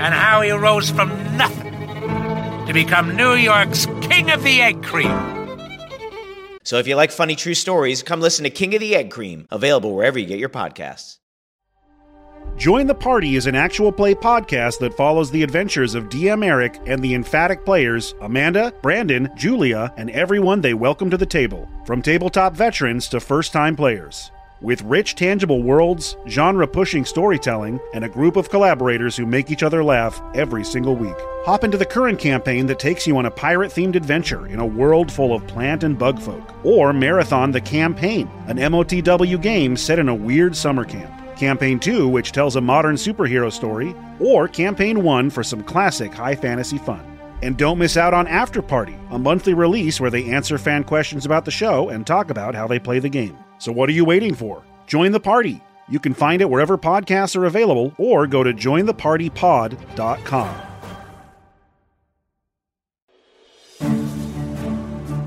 and 0.00 0.14
how 0.14 0.42
he 0.42 0.50
rose 0.50 0.90
from 0.90 1.08
nothing 1.36 1.72
to 2.66 2.72
become 2.72 3.16
New 3.16 3.34
York's 3.34 3.86
King 4.02 4.30
of 4.30 4.42
the 4.42 4.60
Egg 4.60 4.82
Cream. 4.82 5.10
So 6.64 6.78
if 6.78 6.86
you 6.86 6.96
like 6.96 7.12
funny 7.12 7.36
true 7.36 7.54
stories, 7.54 8.02
come 8.02 8.20
listen 8.20 8.42
to 8.42 8.50
King 8.50 8.74
of 8.74 8.80
the 8.80 8.96
Egg 8.96 9.10
Cream, 9.10 9.46
available 9.50 9.94
wherever 9.94 10.18
you 10.18 10.26
get 10.26 10.38
your 10.38 10.48
podcasts. 10.48 11.18
Join 12.56 12.86
the 12.86 12.94
Party 12.94 13.36
is 13.36 13.46
an 13.46 13.54
actual 13.54 13.92
play 13.92 14.14
podcast 14.14 14.78
that 14.78 14.96
follows 14.96 15.30
the 15.30 15.42
adventures 15.42 15.94
of 15.94 16.08
DM 16.08 16.44
Eric 16.44 16.80
and 16.86 17.02
the 17.02 17.14
emphatic 17.14 17.64
players 17.64 18.14
Amanda, 18.22 18.72
Brandon, 18.82 19.30
Julia, 19.36 19.92
and 19.96 20.10
everyone 20.10 20.62
they 20.62 20.72
welcome 20.72 21.10
to 21.10 21.18
the 21.18 21.26
table, 21.26 21.68
from 21.84 22.00
tabletop 22.00 22.56
veterans 22.56 23.08
to 23.08 23.20
first 23.20 23.52
time 23.52 23.76
players. 23.76 24.30
With 24.62 24.80
rich, 24.82 25.16
tangible 25.16 25.62
worlds, 25.62 26.16
genre 26.26 26.66
pushing 26.66 27.04
storytelling, 27.04 27.78
and 27.92 28.04
a 28.04 28.08
group 28.08 28.36
of 28.36 28.48
collaborators 28.48 29.14
who 29.14 29.26
make 29.26 29.50
each 29.50 29.62
other 29.62 29.84
laugh 29.84 30.22
every 30.34 30.64
single 30.64 30.96
week. 30.96 31.16
Hop 31.44 31.62
into 31.62 31.76
the 31.76 31.84
current 31.84 32.18
campaign 32.18 32.66
that 32.66 32.78
takes 32.78 33.06
you 33.06 33.18
on 33.18 33.26
a 33.26 33.30
pirate 33.30 33.70
themed 33.70 33.96
adventure 33.96 34.46
in 34.46 34.58
a 34.58 34.64
world 34.64 35.12
full 35.12 35.34
of 35.34 35.46
plant 35.46 35.84
and 35.84 35.98
bug 35.98 36.18
folk. 36.18 36.54
Or 36.64 36.94
marathon 36.94 37.50
The 37.50 37.60
Campaign, 37.60 38.30
an 38.46 38.56
MOTW 38.56 39.42
game 39.42 39.76
set 39.76 39.98
in 39.98 40.08
a 40.08 40.14
weird 40.14 40.56
summer 40.56 40.86
camp. 40.86 41.12
Campaign 41.36 41.78
2, 41.78 42.08
which 42.08 42.32
tells 42.32 42.56
a 42.56 42.60
modern 42.62 42.96
superhero 42.96 43.52
story, 43.52 43.94
or 44.18 44.48
Campaign 44.48 45.02
1 45.02 45.28
for 45.28 45.44
some 45.44 45.62
classic 45.62 46.14
high 46.14 46.34
fantasy 46.34 46.78
fun. 46.78 47.04
And 47.42 47.58
don't 47.58 47.78
miss 47.78 47.98
out 47.98 48.14
on 48.14 48.26
After 48.26 48.62
Party, 48.62 48.96
a 49.10 49.18
monthly 49.18 49.52
release 49.52 50.00
where 50.00 50.10
they 50.10 50.30
answer 50.30 50.56
fan 50.56 50.82
questions 50.82 51.26
about 51.26 51.44
the 51.44 51.50
show 51.50 51.90
and 51.90 52.06
talk 52.06 52.30
about 52.30 52.54
how 52.54 52.66
they 52.66 52.78
play 52.78 53.00
the 53.00 53.10
game. 53.10 53.36
So 53.58 53.72
what 53.72 53.88
are 53.88 53.92
you 53.92 54.04
waiting 54.04 54.34
for? 54.34 54.62
Join 54.86 55.12
the 55.12 55.20
party. 55.20 55.60
You 55.88 55.98
can 55.98 56.14
find 56.14 56.42
it 56.42 56.50
wherever 56.50 56.76
podcasts 56.76 57.36
are 57.36 57.44
available 57.44 57.94
or 57.98 58.26
go 58.26 58.42
to 58.42 58.52
jointhepartypod.com. 58.52 60.62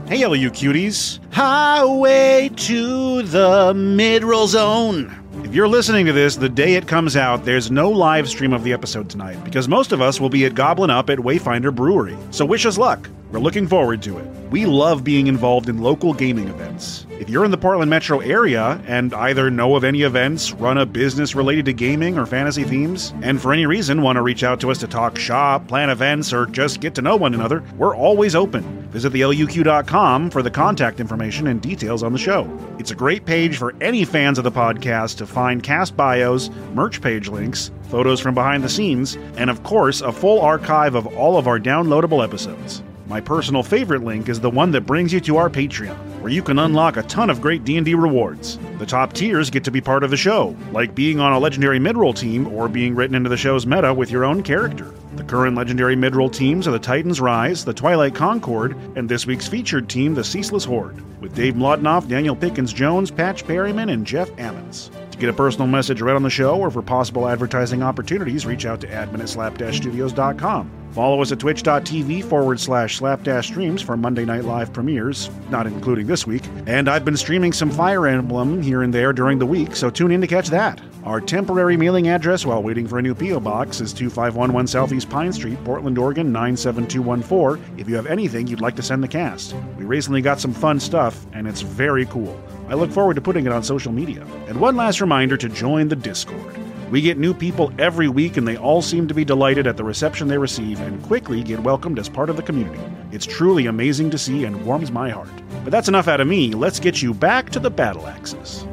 Hey, 0.07 0.23
all 0.23 0.35
you 0.35 0.49
cuties. 0.49 1.19
Highway 1.31 2.49
to 2.55 3.21
the 3.21 3.73
mid-roll 3.75 4.47
zone. 4.47 5.15
If 5.43 5.53
you're 5.53 5.67
listening 5.67 6.07
to 6.07 6.13
this 6.13 6.35
the 6.35 6.49
day 6.49 6.73
it 6.73 6.87
comes 6.87 7.15
out, 7.15 7.45
there's 7.45 7.69
no 7.69 7.91
live 7.91 8.27
stream 8.27 8.51
of 8.51 8.63
the 8.63 8.73
episode 8.73 9.09
tonight 9.09 9.41
because 9.43 9.67
most 9.67 9.91
of 9.91 10.01
us 10.01 10.19
will 10.19 10.29
be 10.29 10.45
at 10.45 10.55
Goblin 10.55 10.89
Up 10.89 11.11
at 11.11 11.19
Wayfinder 11.19 11.73
Brewery. 11.73 12.17
So 12.31 12.43
wish 12.43 12.65
us 12.65 12.77
luck. 12.77 13.07
We're 13.31 13.39
looking 13.39 13.67
forward 13.67 14.01
to 14.03 14.17
it. 14.17 14.25
We 14.49 14.65
love 14.65 15.03
being 15.03 15.27
involved 15.27 15.69
in 15.69 15.83
local 15.83 16.13
gaming 16.15 16.47
events. 16.47 17.05
If 17.19 17.29
you're 17.29 17.45
in 17.45 17.51
the 17.51 17.57
Portland 17.57 17.91
metro 17.91 18.21
area 18.21 18.81
and 18.87 19.13
either 19.13 19.51
know 19.51 19.75
of 19.75 19.83
any 19.83 20.01
events, 20.01 20.51
run 20.53 20.79
a 20.79 20.85
business 20.87 21.35
related 21.35 21.65
to 21.65 21.73
gaming 21.73 22.17
or 22.17 22.25
fantasy 22.25 22.63
themes, 22.63 23.13
and 23.21 23.39
for 23.39 23.53
any 23.53 23.67
reason 23.67 24.01
want 24.01 24.15
to 24.15 24.23
reach 24.23 24.43
out 24.43 24.59
to 24.61 24.71
us 24.71 24.79
to 24.79 24.87
talk 24.87 25.19
shop, 25.19 25.67
plan 25.67 25.91
events, 25.91 26.33
or 26.33 26.47
just 26.47 26.79
get 26.79 26.95
to 26.95 27.03
know 27.03 27.15
one 27.15 27.35
another, 27.35 27.63
we're 27.77 27.95
always 27.95 28.33
open. 28.33 28.63
Visit 28.89 29.13
theluq.com 29.13 30.31
for 30.31 30.41
the 30.41 30.49
contact 30.49 30.99
information 30.99 31.45
and 31.45 31.61
details 31.61 32.01
on 32.01 32.13
the 32.13 32.17
show. 32.17 32.49
It's 32.79 32.89
a 32.89 32.95
great 32.95 33.25
page 33.25 33.57
for 33.57 33.75
any 33.79 34.05
fans 34.05 34.39
of 34.39 34.43
the 34.43 34.51
podcast 34.51 35.17
to 35.17 35.27
find 35.27 35.61
cast 35.61 35.95
bios, 35.95 36.49
merch 36.73 36.99
page 36.99 37.27
links, 37.27 37.69
photos 37.89 38.19
from 38.19 38.33
behind 38.33 38.63
the 38.63 38.69
scenes, 38.69 39.17
and 39.37 39.51
of 39.51 39.61
course, 39.61 40.01
a 40.01 40.11
full 40.11 40.41
archive 40.41 40.95
of 40.95 41.05
all 41.15 41.37
of 41.37 41.47
our 41.47 41.59
downloadable 41.59 42.23
episodes. 42.23 42.81
My 43.09 43.19
personal 43.19 43.63
favorite 43.63 44.03
link 44.03 44.29
is 44.29 44.39
the 44.39 44.51
one 44.51 44.69
that 44.69 44.85
brings 44.85 45.11
you 45.11 45.19
to 45.21 45.37
our 45.37 45.49
Patreon, 45.49 45.97
where 46.21 46.31
you 46.31 46.43
can 46.43 46.59
unlock 46.59 46.95
a 46.95 47.01
ton 47.01 47.31
of 47.31 47.41
great 47.41 47.63
D&D 47.63 47.95
rewards. 47.95 48.59
The 48.77 48.85
top 48.85 49.13
tiers 49.13 49.49
get 49.49 49.63
to 49.63 49.71
be 49.71 49.81
part 49.81 50.03
of 50.03 50.11
the 50.11 50.15
show, 50.15 50.55
like 50.71 50.93
being 50.93 51.19
on 51.19 51.33
a 51.33 51.39
legendary 51.39 51.79
midroll 51.79 52.15
team 52.15 52.45
or 52.49 52.69
being 52.69 52.93
written 52.93 53.15
into 53.15 53.27
the 53.27 53.35
show's 53.35 53.65
meta 53.65 53.91
with 53.91 54.11
your 54.11 54.25
own 54.25 54.43
character. 54.43 54.93
The 55.15 55.23
current 55.23 55.57
legendary 55.57 55.95
midroll 55.95 56.31
teams 56.31 56.67
are 56.67 56.71
the 56.71 56.77
Titans 56.77 57.19
Rise, 57.19 57.65
the 57.65 57.73
Twilight 57.73 58.13
Concord, 58.13 58.77
and 58.95 59.09
this 59.09 59.25
week's 59.25 59.47
featured 59.47 59.89
team, 59.89 60.13
the 60.13 60.23
Ceaseless 60.23 60.63
Horde, 60.63 61.03
with 61.19 61.33
Dave 61.33 61.55
Mlodnoff, 61.55 62.07
Daniel 62.07 62.35
Pickens 62.35 62.71
Jones, 62.71 63.09
Patch 63.09 63.43
Perryman, 63.43 63.89
and 63.89 64.05
Jeff 64.05 64.29
Ammons. 64.33 64.91
Get 65.19 65.29
a 65.29 65.33
personal 65.33 65.67
message 65.67 65.99
read 65.99 66.15
on 66.15 66.23
the 66.23 66.29
show 66.29 66.57
or 66.57 66.71
for 66.71 66.81
possible 66.81 67.27
advertising 67.27 67.83
opportunities, 67.83 68.45
reach 68.45 68.65
out 68.65 68.79
to 68.81 68.87
admin 68.87 69.19
at 69.19 69.27
slap-studios.com. 69.27 70.71
Follow 70.93 71.21
us 71.21 71.31
at 71.33 71.39
twitch.tv 71.39 72.23
forward 72.23 72.59
slash 72.59 72.97
slapdash 72.97 73.47
streams 73.47 73.81
for 73.81 73.97
Monday 73.97 74.23
Night 74.23 74.45
Live 74.45 74.71
premieres, 74.71 75.29
not 75.49 75.67
including 75.67 76.07
this 76.07 76.25
week. 76.25 76.43
And 76.67 76.87
I've 76.87 77.03
been 77.03 77.17
streaming 77.17 77.51
some 77.51 77.69
Fire 77.69 78.07
Emblem 78.07 78.61
here 78.61 78.81
and 78.81 78.93
there 78.93 79.11
during 79.11 79.39
the 79.39 79.45
week, 79.45 79.75
so 79.75 79.89
tune 79.89 80.11
in 80.11 80.21
to 80.21 80.27
catch 80.27 80.47
that. 80.47 80.79
Our 81.09 81.19
temporary 81.19 81.75
mailing 81.75 82.07
address 82.07 82.45
while 82.45 82.61
waiting 82.61 82.87
for 82.87 82.99
a 82.99 83.01
new 83.01 83.15
P.O. 83.15 83.39
Box 83.39 83.81
is 83.81 83.93
2511 83.93 84.67
Southeast 84.67 85.09
Pine 85.09 85.33
Street, 85.33 85.57
Portland, 85.63 85.97
Oregon 85.97 86.31
97214 86.31 87.79
if 87.79 87.89
you 87.89 87.95
have 87.95 88.05
anything 88.05 88.45
you'd 88.45 88.61
like 88.61 88.75
to 88.75 88.83
send 88.83 89.01
the 89.01 89.07
cast. 89.07 89.55
We 89.75 89.85
recently 89.85 90.21
got 90.21 90.39
some 90.39 90.53
fun 90.53 90.79
stuff, 90.79 91.25
and 91.33 91.47
it's 91.47 91.61
very 91.61 92.05
cool. 92.05 92.39
I 92.67 92.75
look 92.75 92.91
forward 92.91 93.15
to 93.15 93.21
putting 93.21 93.47
it 93.47 93.51
on 93.51 93.63
social 93.63 93.91
media. 93.91 94.23
And 94.47 94.61
one 94.61 94.75
last 94.75 95.01
reminder 95.01 95.35
to 95.37 95.49
join 95.49 95.87
the 95.87 95.95
Discord. 95.95 96.55
We 96.91 97.01
get 97.01 97.17
new 97.17 97.33
people 97.33 97.73
every 97.79 98.07
week, 98.07 98.37
and 98.37 98.47
they 98.47 98.57
all 98.57 98.83
seem 98.83 99.07
to 99.07 99.15
be 99.15 99.25
delighted 99.25 99.65
at 99.65 99.77
the 99.77 99.83
reception 99.83 100.27
they 100.27 100.37
receive 100.37 100.79
and 100.79 101.01
quickly 101.01 101.41
get 101.41 101.59
welcomed 101.61 101.97
as 101.97 102.07
part 102.07 102.29
of 102.29 102.35
the 102.35 102.43
community. 102.43 102.83
It's 103.11 103.25
truly 103.25 103.65
amazing 103.65 104.11
to 104.11 104.19
see 104.19 104.45
and 104.45 104.63
warms 104.63 104.91
my 104.91 105.09
heart. 105.09 105.33
But 105.63 105.71
that's 105.71 105.87
enough 105.87 106.07
out 106.07 106.21
of 106.21 106.27
me. 106.27 106.51
Let's 106.51 106.79
get 106.79 107.01
you 107.01 107.15
back 107.15 107.49
to 107.49 107.59
the 107.59 107.71
battle 107.71 108.05
axes. 108.05 108.63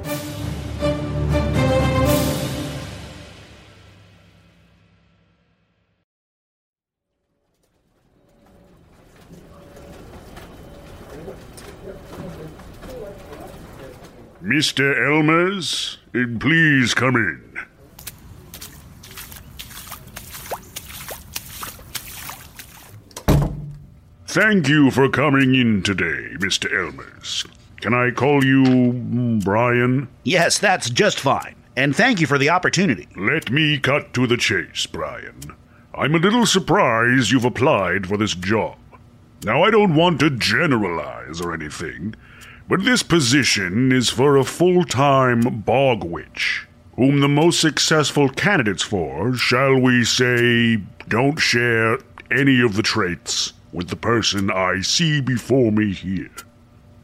Mr. 14.47 14.97
Elmers, 14.97 15.97
please 16.39 16.95
come 16.95 17.17
in. 17.17 17.43
Thank 24.29 24.69
you 24.69 24.93
for 24.93 25.09
coming 25.09 25.57
in 25.57 25.83
today, 25.83 26.37
Mr. 26.37 26.71
Elmers. 26.73 27.45
Can 27.81 27.93
I 27.93 28.13
call 28.13 28.45
you 28.45 28.63
mm, 28.63 29.45
Brian? 29.45 30.07
Yes, 30.23 30.59
that's 30.59 30.91
just 30.91 31.19
fine. 31.19 31.57
And 31.75 31.97
thank 31.97 32.21
you 32.21 32.29
for 32.29 32.39
the 32.39 32.51
opportunity. 32.51 33.09
Let 33.17 33.51
me 33.51 33.81
cut 33.81 34.15
to 34.15 34.29
the 34.29 34.37
chase, 34.37 34.87
Brian. 34.87 35.41
I'm 35.93 36.15
a 36.15 36.19
little 36.19 36.47
surprised 36.47 37.33
you've 37.33 37.45
applied 37.45 38.07
for 38.07 38.17
this 38.17 38.37
job. 38.37 38.77
Now, 39.43 39.65
I 39.65 39.73
don't 39.73 39.97
want 39.97 40.21
to 40.21 40.31
generalize 40.31 41.41
or 41.41 41.53
anything, 41.53 42.15
but 42.69 42.85
this 42.85 43.03
position 43.03 43.93
is 43.93 44.11
for 44.11 44.37
a 44.37 44.45
full 44.45 44.85
time 44.85 45.41
bog 45.41 46.03
witch, 46.05 46.67
whom 46.97 47.21
the 47.21 47.29
most 47.29 47.61
successful 47.61 48.29
candidates 48.29 48.83
for, 48.83 49.35
shall 49.35 49.79
we 49.79 50.05
say, 50.05 50.79
don't 51.09 51.39
share 51.39 51.99
any 52.31 52.61
of 52.61 52.75
the 52.75 52.83
traits 52.83 53.53
with 53.73 53.89
the 53.89 53.97
person 53.97 54.51
I 54.51 54.81
see 54.81 55.21
before 55.21 55.71
me 55.71 55.93
here. 55.93 56.31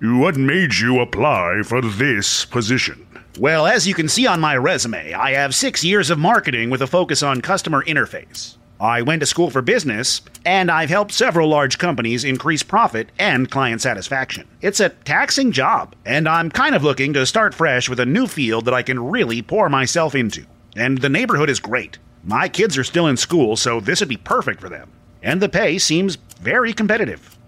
What 0.01 0.37
made 0.37 0.75
you 0.75 1.01
apply 1.01 1.63
for 1.65 1.81
this 1.81 2.45
position? 2.45 3.07
Well, 3.39 3.67
as 3.67 3.87
you 3.87 3.95
can 3.95 4.09
see 4.09 4.27
on 4.27 4.41
my 4.41 4.57
resume, 4.57 5.13
I 5.15 5.33
have 5.33 5.55
six 5.55 5.85
years 5.85 6.11
of 6.11 6.19
marketing 6.19 6.71
with 6.71 6.83
a 6.83 6.87
focus 6.87 7.23
on 7.23 7.41
customer 7.41 7.85
interface. 7.85 8.57
I 8.83 9.01
went 9.03 9.21
to 9.21 9.27
school 9.27 9.49
for 9.49 9.63
business, 9.63 10.23
and 10.45 10.69
I've 10.69 10.91
helped 10.91 11.13
several 11.13 11.49
large 11.49 11.79
companies 11.79 12.25
increase 12.25 12.65
profit 12.65 13.11
and 13.17 13.49
client 13.49 13.81
satisfaction. 13.81 14.49
It's 14.61 14.81
a 14.81 14.89
taxing 14.89 15.53
job, 15.53 15.95
and 16.05 16.29
I'm 16.29 16.51
kind 16.51 16.75
of 16.75 16.83
looking 16.83 17.13
to 17.13 17.25
start 17.25 17.55
fresh 17.55 17.89
with 17.89 18.01
a 18.01 18.07
new 18.07 18.27
field 18.27 18.65
that 18.65 18.75
I 18.75 18.83
can 18.83 18.99
really 18.99 19.41
pour 19.41 19.69
myself 19.69 20.17
into. 20.17 20.47
And 20.75 20.99
the 20.99 21.09
neighborhood 21.09 21.49
is 21.49 21.61
great. 21.61 21.99
My 22.25 22.49
kids 22.49 22.77
are 22.77 22.83
still 22.83 23.07
in 23.07 23.17
school, 23.17 23.55
so 23.55 23.79
this 23.79 24.01
would 24.01 24.09
be 24.09 24.17
perfect 24.17 24.61
for 24.61 24.69
them. 24.69 24.91
And 25.23 25.41
the 25.41 25.49
pay 25.49 25.79
seems 25.79 26.17
very 26.41 26.73
competitive. 26.73 27.39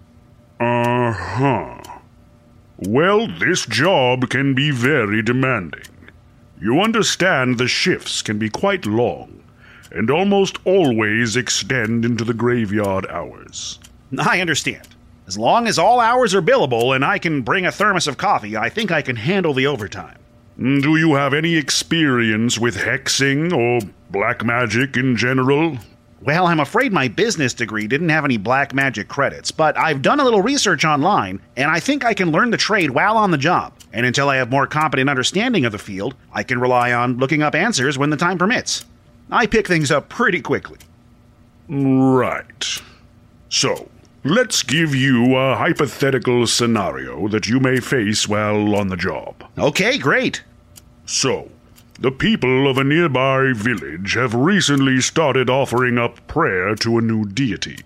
Uh 0.61 1.11
huh. 1.11 1.81
Well, 2.77 3.27
this 3.27 3.65
job 3.65 4.29
can 4.29 4.53
be 4.53 4.71
very 4.71 5.21
demanding. 5.21 5.83
You 6.61 6.79
understand 6.79 7.57
the 7.57 7.67
shifts 7.67 8.21
can 8.21 8.39
be 8.39 8.49
quite 8.49 8.85
long, 8.85 9.43
and 9.91 10.09
almost 10.09 10.57
always 10.65 11.35
extend 11.35 12.05
into 12.05 12.23
the 12.23 12.33
graveyard 12.33 13.05
hours. 13.07 13.79
I 14.17 14.41
understand. 14.41 14.87
As 15.27 15.37
long 15.37 15.67
as 15.67 15.79
all 15.79 15.99
hours 15.99 16.35
are 16.35 16.41
billable 16.41 16.95
and 16.95 17.03
I 17.03 17.17
can 17.17 17.41
bring 17.41 17.65
a 17.65 17.71
thermos 17.71 18.07
of 18.07 18.17
coffee, 18.17 18.55
I 18.55 18.69
think 18.69 18.91
I 18.91 19.01
can 19.01 19.15
handle 19.15 19.53
the 19.53 19.67
overtime. 19.67 20.19
Mm, 20.59 20.83
do 20.83 20.95
you 20.97 21.15
have 21.15 21.33
any 21.33 21.55
experience 21.55 22.59
with 22.59 22.77
hexing 22.77 23.51
or 23.51 23.85
black 24.11 24.45
magic 24.45 24.95
in 24.95 25.17
general? 25.17 25.77
Well, 26.21 26.47
I'm 26.47 26.59
afraid 26.59 26.93
my 26.93 27.07
business 27.07 27.53
degree 27.53 27.87
didn't 27.87 28.09
have 28.09 28.23
any 28.23 28.37
black 28.37 28.73
magic 28.73 29.07
credits, 29.07 29.51
but 29.51 29.77
I've 29.77 30.01
done 30.01 30.19
a 30.19 30.23
little 30.23 30.41
research 30.41 30.85
online, 30.85 31.41
and 31.57 31.69
I 31.69 31.79
think 31.79 32.05
I 32.05 32.13
can 32.13 32.31
learn 32.31 32.51
the 32.51 32.57
trade 32.57 32.91
while 32.91 33.17
on 33.17 33.31
the 33.31 33.37
job. 33.37 33.73
And 33.93 34.05
until 34.05 34.29
I 34.29 34.37
have 34.37 34.49
more 34.49 34.65
competent 34.65 35.09
understanding 35.09 35.65
of 35.65 35.71
the 35.71 35.77
field, 35.77 36.15
I 36.31 36.43
can 36.43 36.59
rely 36.59 36.93
on 36.93 37.17
looking 37.17 37.43
up 37.43 37.53
answers 37.53 37.97
when 37.97 38.09
the 38.09 38.17
time 38.17 38.37
permits. 38.37 38.85
I 39.31 39.45
pick 39.47 39.67
things 39.67 39.91
up 39.91 40.09
pretty 40.09 40.41
quickly. 40.41 40.77
Right. 41.67 42.81
So, 43.49 43.89
let's 44.23 44.63
give 44.63 44.93
you 44.93 45.35
a 45.35 45.55
hypothetical 45.55 46.45
scenario 46.47 47.27
that 47.29 47.47
you 47.47 47.59
may 47.59 47.79
face 47.79 48.27
while 48.27 48.75
on 48.75 48.89
the 48.89 48.97
job. 48.97 49.43
Okay, 49.57 49.97
great. 49.97 50.43
So, 51.05 51.49
the 51.99 52.11
people 52.11 52.69
of 52.69 52.77
a 52.77 52.83
nearby 52.83 53.53
village 53.53 54.13
have 54.15 54.33
recently 54.33 54.99
started 54.99 55.49
offering 55.49 55.97
up 55.97 56.27
prayer 56.27 56.75
to 56.75 56.97
a 56.97 57.01
new 57.01 57.25
deity, 57.25 57.79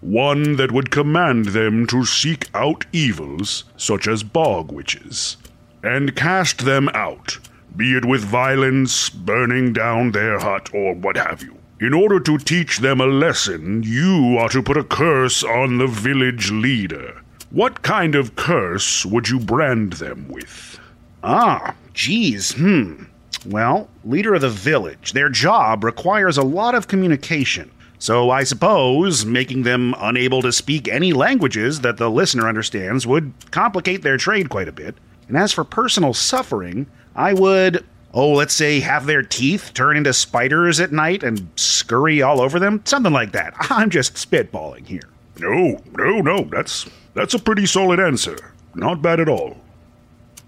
one 0.00 0.56
that 0.56 0.72
would 0.72 0.90
command 0.90 1.46
them 1.46 1.86
to 1.86 2.04
seek 2.04 2.48
out 2.54 2.84
evils, 2.92 3.64
such 3.76 4.08
as 4.08 4.24
bog 4.24 4.72
witches, 4.72 5.36
and 5.82 6.16
cast 6.16 6.64
them 6.64 6.88
out, 6.90 7.38
be 7.76 7.96
it 7.96 8.04
with 8.04 8.22
violence, 8.22 9.08
burning 9.08 9.72
down 9.72 10.12
their 10.12 10.38
hut, 10.38 10.70
or 10.74 10.94
what 10.94 11.16
have 11.16 11.42
you. 11.42 11.56
In 11.80 11.94
order 11.94 12.20
to 12.20 12.38
teach 12.38 12.78
them 12.78 13.00
a 13.00 13.06
lesson, 13.06 13.82
you 13.82 14.36
are 14.38 14.48
to 14.50 14.62
put 14.62 14.76
a 14.76 14.84
curse 14.84 15.42
on 15.42 15.78
the 15.78 15.86
village 15.86 16.50
leader. 16.50 17.22
What 17.50 17.82
kind 17.82 18.14
of 18.14 18.36
curse 18.36 19.04
would 19.04 19.28
you 19.28 19.40
brand 19.40 19.94
them 19.94 20.28
with? 20.28 20.78
Ah, 21.24 21.74
geez, 21.92 22.52
hmm. 22.52 23.04
Well, 23.44 23.88
leader 24.04 24.34
of 24.34 24.42
the 24.42 24.48
village, 24.48 25.12
their 25.12 25.28
job 25.28 25.82
requires 25.82 26.38
a 26.38 26.44
lot 26.44 26.74
of 26.74 26.88
communication. 26.88 27.70
So 27.98 28.30
I 28.30 28.44
suppose 28.44 29.24
making 29.24 29.62
them 29.62 29.94
unable 29.98 30.42
to 30.42 30.52
speak 30.52 30.88
any 30.88 31.12
languages 31.12 31.80
that 31.80 31.96
the 31.96 32.10
listener 32.10 32.48
understands 32.48 33.06
would 33.06 33.32
complicate 33.50 34.02
their 34.02 34.16
trade 34.16 34.48
quite 34.48 34.68
a 34.68 34.72
bit. 34.72 34.96
And 35.28 35.36
as 35.36 35.52
for 35.52 35.64
personal 35.64 36.14
suffering, 36.14 36.86
I 37.14 37.34
would, 37.34 37.84
oh, 38.14 38.32
let's 38.32 38.54
say, 38.54 38.80
have 38.80 39.06
their 39.06 39.22
teeth 39.22 39.72
turn 39.74 39.96
into 39.96 40.12
spiders 40.12 40.80
at 40.80 40.92
night 40.92 41.22
and 41.22 41.48
scurry 41.56 42.22
all 42.22 42.40
over 42.40 42.58
them. 42.58 42.82
Something 42.84 43.12
like 43.12 43.32
that. 43.32 43.54
I'm 43.70 43.90
just 43.90 44.14
spitballing 44.14 44.86
here. 44.86 45.08
No, 45.38 45.82
no, 45.96 46.20
no, 46.20 46.44
that's 46.44 46.88
that's 47.14 47.34
a 47.34 47.38
pretty 47.38 47.66
solid 47.66 47.98
answer. 48.00 48.52
Not 48.74 49.02
bad 49.02 49.20
at 49.20 49.28
all. 49.28 49.56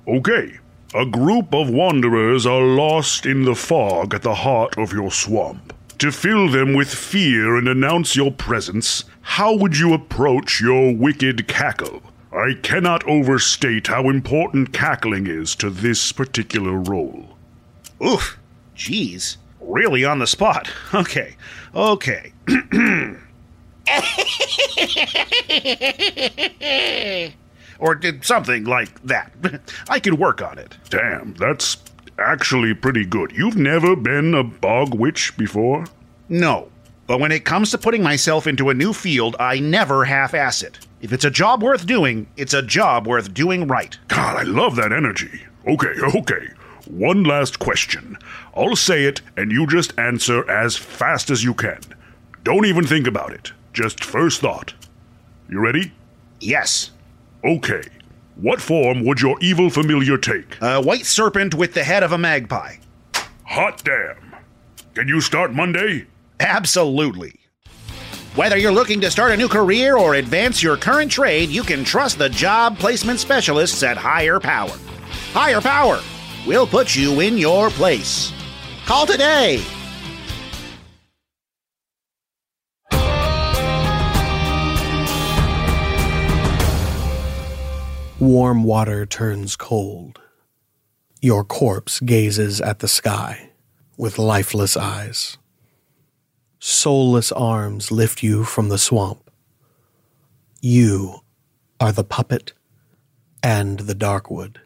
Okay, 0.06 0.58
a 0.94 1.06
group 1.06 1.54
of 1.54 1.70
wanderers 1.70 2.46
are 2.46 2.62
lost 2.62 3.26
in 3.26 3.44
the 3.44 3.54
fog 3.54 4.14
at 4.14 4.22
the 4.22 4.34
heart 4.34 4.78
of 4.78 4.92
your 4.92 5.10
swamp. 5.10 5.72
To 5.98 6.12
fill 6.12 6.48
them 6.50 6.74
with 6.74 6.92
fear 6.92 7.56
and 7.56 7.68
announce 7.68 8.14
your 8.14 8.30
presence, 8.30 9.04
how 9.22 9.54
would 9.54 9.78
you 9.78 9.94
approach 9.94 10.60
your 10.60 10.94
wicked 10.94 11.48
cackle? 11.48 12.02
I 12.34 12.54
cannot 12.62 13.06
overstate 13.06 13.86
how 13.86 14.08
important 14.08 14.72
cackling 14.72 15.26
is 15.28 15.54
to 15.56 15.70
this 15.70 16.10
particular 16.10 16.72
role. 16.72 17.36
Oof, 18.04 18.38
Jeez. 18.76 19.36
really 19.60 20.04
on 20.04 20.18
the 20.18 20.26
spot. 20.26 20.68
Okay, 20.94 21.36
okay. 21.74 22.32
or 27.78 27.94
did 27.94 28.24
something 28.24 28.64
like 28.64 29.00
that. 29.02 29.32
I 29.88 30.00
could 30.00 30.18
work 30.18 30.42
on 30.42 30.58
it. 30.58 30.76
Damn, 30.90 31.34
that's 31.34 31.76
actually 32.18 32.74
pretty 32.74 33.04
good. 33.04 33.32
You've 33.32 33.56
never 33.56 33.94
been 33.96 34.34
a 34.34 34.44
bog 34.44 34.94
witch 34.94 35.36
before? 35.36 35.84
No, 36.28 36.70
but 37.06 37.20
when 37.20 37.32
it 37.32 37.44
comes 37.44 37.70
to 37.70 37.78
putting 37.78 38.02
myself 38.02 38.46
into 38.46 38.70
a 38.70 38.74
new 38.74 38.92
field, 38.92 39.36
I 39.38 39.58
never 39.60 40.04
half 40.04 40.34
ass 40.34 40.62
it. 40.62 40.78
If 41.04 41.12
it's 41.12 41.26
a 41.26 41.30
job 41.30 41.62
worth 41.62 41.84
doing, 41.84 42.28
it's 42.38 42.54
a 42.54 42.62
job 42.62 43.06
worth 43.06 43.34
doing 43.34 43.66
right. 43.66 43.98
God, 44.08 44.38
I 44.38 44.42
love 44.44 44.74
that 44.76 44.90
energy. 44.90 45.44
Okay, 45.68 45.92
okay. 46.16 46.48
One 46.86 47.24
last 47.24 47.58
question. 47.58 48.16
I'll 48.56 48.74
say 48.74 49.04
it, 49.04 49.20
and 49.36 49.52
you 49.52 49.66
just 49.66 49.92
answer 49.98 50.50
as 50.50 50.78
fast 50.78 51.28
as 51.28 51.44
you 51.44 51.52
can. 51.52 51.80
Don't 52.42 52.64
even 52.64 52.86
think 52.86 53.06
about 53.06 53.34
it. 53.34 53.52
Just 53.74 54.02
first 54.02 54.40
thought. 54.40 54.72
You 55.50 55.60
ready? 55.60 55.92
Yes. 56.40 56.90
Okay. 57.44 57.82
What 58.36 58.62
form 58.62 59.04
would 59.04 59.20
your 59.20 59.36
evil 59.42 59.68
familiar 59.68 60.16
take? 60.16 60.56
A 60.62 60.80
white 60.80 61.04
serpent 61.04 61.54
with 61.54 61.74
the 61.74 61.84
head 61.84 62.02
of 62.02 62.12
a 62.12 62.18
magpie. 62.18 62.76
Hot 63.42 63.84
damn. 63.84 64.36
Can 64.94 65.08
you 65.08 65.20
start 65.20 65.52
Monday? 65.52 66.06
Absolutely. 66.40 67.40
Whether 68.34 68.56
you're 68.56 68.72
looking 68.72 69.00
to 69.02 69.12
start 69.12 69.30
a 69.30 69.36
new 69.36 69.46
career 69.46 69.96
or 69.96 70.16
advance 70.16 70.60
your 70.60 70.76
current 70.76 71.08
trade, 71.08 71.50
you 71.50 71.62
can 71.62 71.84
trust 71.84 72.18
the 72.18 72.28
job 72.28 72.76
placement 72.76 73.20
specialists 73.20 73.84
at 73.84 73.96
Higher 73.96 74.40
Power. 74.40 74.76
Higher 75.32 75.60
Power 75.60 76.00
will 76.44 76.66
put 76.66 76.96
you 76.96 77.20
in 77.20 77.38
your 77.38 77.70
place. 77.70 78.32
Call 78.86 79.06
today 79.06 79.64
Warm 88.18 88.64
water 88.64 89.06
turns 89.06 89.54
cold. 89.54 90.20
Your 91.20 91.44
corpse 91.44 92.00
gazes 92.00 92.60
at 92.60 92.80
the 92.80 92.88
sky 92.88 93.50
with 93.96 94.18
lifeless 94.18 94.76
eyes. 94.76 95.38
Soulless 96.66 97.30
arms 97.30 97.92
lift 97.92 98.22
you 98.22 98.42
from 98.42 98.70
the 98.70 98.78
swamp. 98.78 99.30
You 100.62 101.20
are 101.78 101.92
the 101.92 102.04
puppet 102.04 102.54
and 103.42 103.80
the 103.80 103.94
darkwood. 103.94 104.56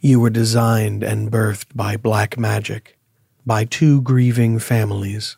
You 0.00 0.20
were 0.20 0.30
designed 0.30 1.02
and 1.02 1.28
birthed 1.28 1.74
by 1.74 1.96
black 1.96 2.38
magic, 2.38 2.96
by 3.44 3.64
two 3.64 4.00
grieving 4.02 4.60
families. 4.60 5.36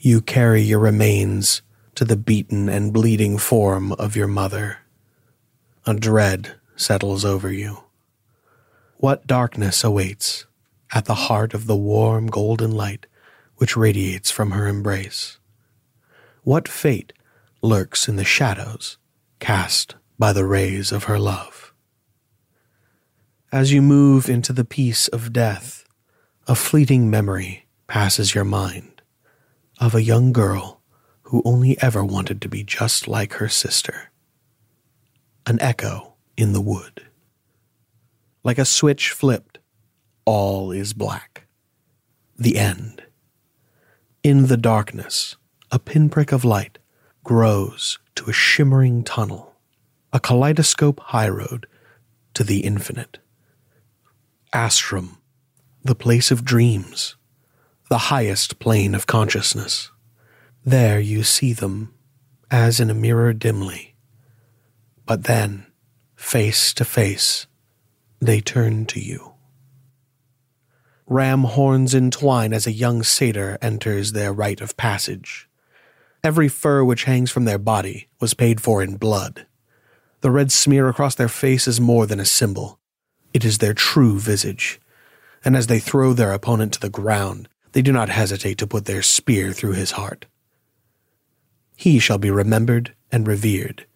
You 0.00 0.20
carry 0.20 0.62
your 0.62 0.80
remains 0.80 1.62
to 1.94 2.04
the 2.04 2.16
beaten 2.16 2.68
and 2.68 2.92
bleeding 2.92 3.38
form 3.38 3.92
of 3.92 4.16
your 4.16 4.26
mother. 4.26 4.78
A 5.86 5.94
dread 5.94 6.56
settles 6.74 7.24
over 7.24 7.52
you. 7.52 7.84
What 8.96 9.28
darkness 9.28 9.84
awaits 9.84 10.46
at 10.92 11.04
the 11.04 11.30
heart 11.30 11.54
of 11.54 11.68
the 11.68 11.76
warm 11.76 12.26
golden 12.26 12.72
light 12.72 13.06
which 13.62 13.76
radiates 13.76 14.28
from 14.28 14.50
her 14.50 14.66
embrace? 14.66 15.38
What 16.42 16.66
fate 16.66 17.12
lurks 17.62 18.08
in 18.08 18.16
the 18.16 18.24
shadows 18.24 18.98
cast 19.38 19.94
by 20.18 20.32
the 20.32 20.44
rays 20.44 20.90
of 20.90 21.04
her 21.04 21.16
love? 21.16 21.72
As 23.52 23.72
you 23.72 23.80
move 23.80 24.28
into 24.28 24.52
the 24.52 24.64
peace 24.64 25.06
of 25.06 25.32
death, 25.32 25.84
a 26.48 26.56
fleeting 26.56 27.08
memory 27.08 27.68
passes 27.86 28.34
your 28.34 28.42
mind 28.42 29.00
of 29.78 29.94
a 29.94 30.02
young 30.02 30.32
girl 30.32 30.82
who 31.26 31.40
only 31.44 31.80
ever 31.80 32.04
wanted 32.04 32.42
to 32.42 32.48
be 32.48 32.64
just 32.64 33.06
like 33.06 33.34
her 33.34 33.48
sister 33.48 34.10
an 35.46 35.62
echo 35.62 36.14
in 36.36 36.52
the 36.52 36.60
wood. 36.60 37.04
Like 38.42 38.58
a 38.58 38.64
switch 38.64 39.10
flipped, 39.10 39.60
all 40.24 40.72
is 40.72 40.92
black. 40.92 41.46
The 42.36 42.58
end. 42.58 43.04
In 44.22 44.46
the 44.46 44.56
darkness, 44.56 45.36
a 45.70 45.78
pinprick 45.78 46.32
of 46.32 46.44
light 46.44 46.78
grows 47.24 47.98
to 48.14 48.30
a 48.30 48.32
shimmering 48.32 49.02
tunnel, 49.04 49.54
a 50.12 50.20
kaleidoscope 50.20 51.00
highroad 51.00 51.66
to 52.34 52.44
the 52.44 52.60
infinite. 52.60 53.18
Astrum, 54.52 55.18
the 55.82 55.94
place 55.94 56.30
of 56.30 56.44
dreams, 56.44 57.16
the 57.88 58.12
highest 58.12 58.58
plane 58.58 58.94
of 58.94 59.06
consciousness. 59.06 59.90
There 60.64 61.00
you 61.00 61.24
see 61.24 61.52
them, 61.52 61.94
as 62.50 62.80
in 62.80 62.90
a 62.90 62.94
mirror 62.94 63.32
dimly 63.32 63.92
but 65.06 65.24
then, 65.24 65.66
face 66.14 66.72
to 66.74 66.84
face, 66.84 67.46
they 68.20 68.40
turn 68.40 68.86
to 68.86 69.00
you. 69.00 69.31
Ram 71.06 71.44
horns 71.44 71.94
entwine 71.94 72.52
as 72.52 72.66
a 72.66 72.72
young 72.72 73.02
satyr 73.02 73.58
enters 73.60 74.12
their 74.12 74.32
rite 74.32 74.60
of 74.60 74.76
passage. 74.76 75.48
Every 76.24 76.48
fur 76.48 76.84
which 76.84 77.04
hangs 77.04 77.30
from 77.30 77.44
their 77.44 77.58
body 77.58 78.08
was 78.20 78.34
paid 78.34 78.60
for 78.60 78.82
in 78.82 78.96
blood. 78.96 79.46
The 80.20 80.30
red 80.30 80.52
smear 80.52 80.88
across 80.88 81.14
their 81.14 81.28
face 81.28 81.66
is 81.66 81.80
more 81.80 82.06
than 82.06 82.20
a 82.20 82.24
symbol. 82.24 82.78
It 83.34 83.44
is 83.44 83.58
their 83.58 83.74
true 83.74 84.18
visage. 84.18 84.80
And 85.44 85.56
as 85.56 85.66
they 85.66 85.80
throw 85.80 86.12
their 86.12 86.32
opponent 86.32 86.74
to 86.74 86.80
the 86.80 86.88
ground, 86.88 87.48
they 87.72 87.82
do 87.82 87.92
not 87.92 88.08
hesitate 88.08 88.58
to 88.58 88.66
put 88.66 88.84
their 88.84 89.02
spear 89.02 89.52
through 89.52 89.72
his 89.72 89.92
heart. 89.92 90.26
He 91.74 91.98
shall 91.98 92.18
be 92.18 92.30
remembered 92.30 92.94
and 93.10 93.26
revered 93.26 93.86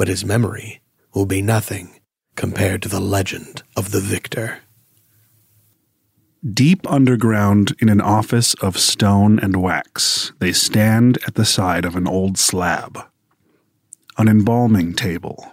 but 0.00 0.08
his 0.08 0.24
memory 0.24 0.80
will 1.12 1.26
be 1.26 1.42
nothing 1.42 2.00
compared 2.34 2.80
to 2.80 2.88
the 2.88 2.98
legend 2.98 3.62
of 3.76 3.90
the 3.90 4.00
victor. 4.00 4.60
Deep 6.48 6.90
underground 6.90 7.76
in 7.80 7.90
an 7.90 8.00
office 8.00 8.54
of 8.62 8.78
stone 8.78 9.38
and 9.40 9.56
wax, 9.56 10.32
they 10.38 10.52
stand 10.52 11.18
at 11.26 11.34
the 11.34 11.44
side 11.44 11.84
of 11.84 11.96
an 11.96 12.08
old 12.08 12.38
slab. 12.38 12.98
An 14.16 14.26
embalming 14.26 14.94
table. 14.94 15.52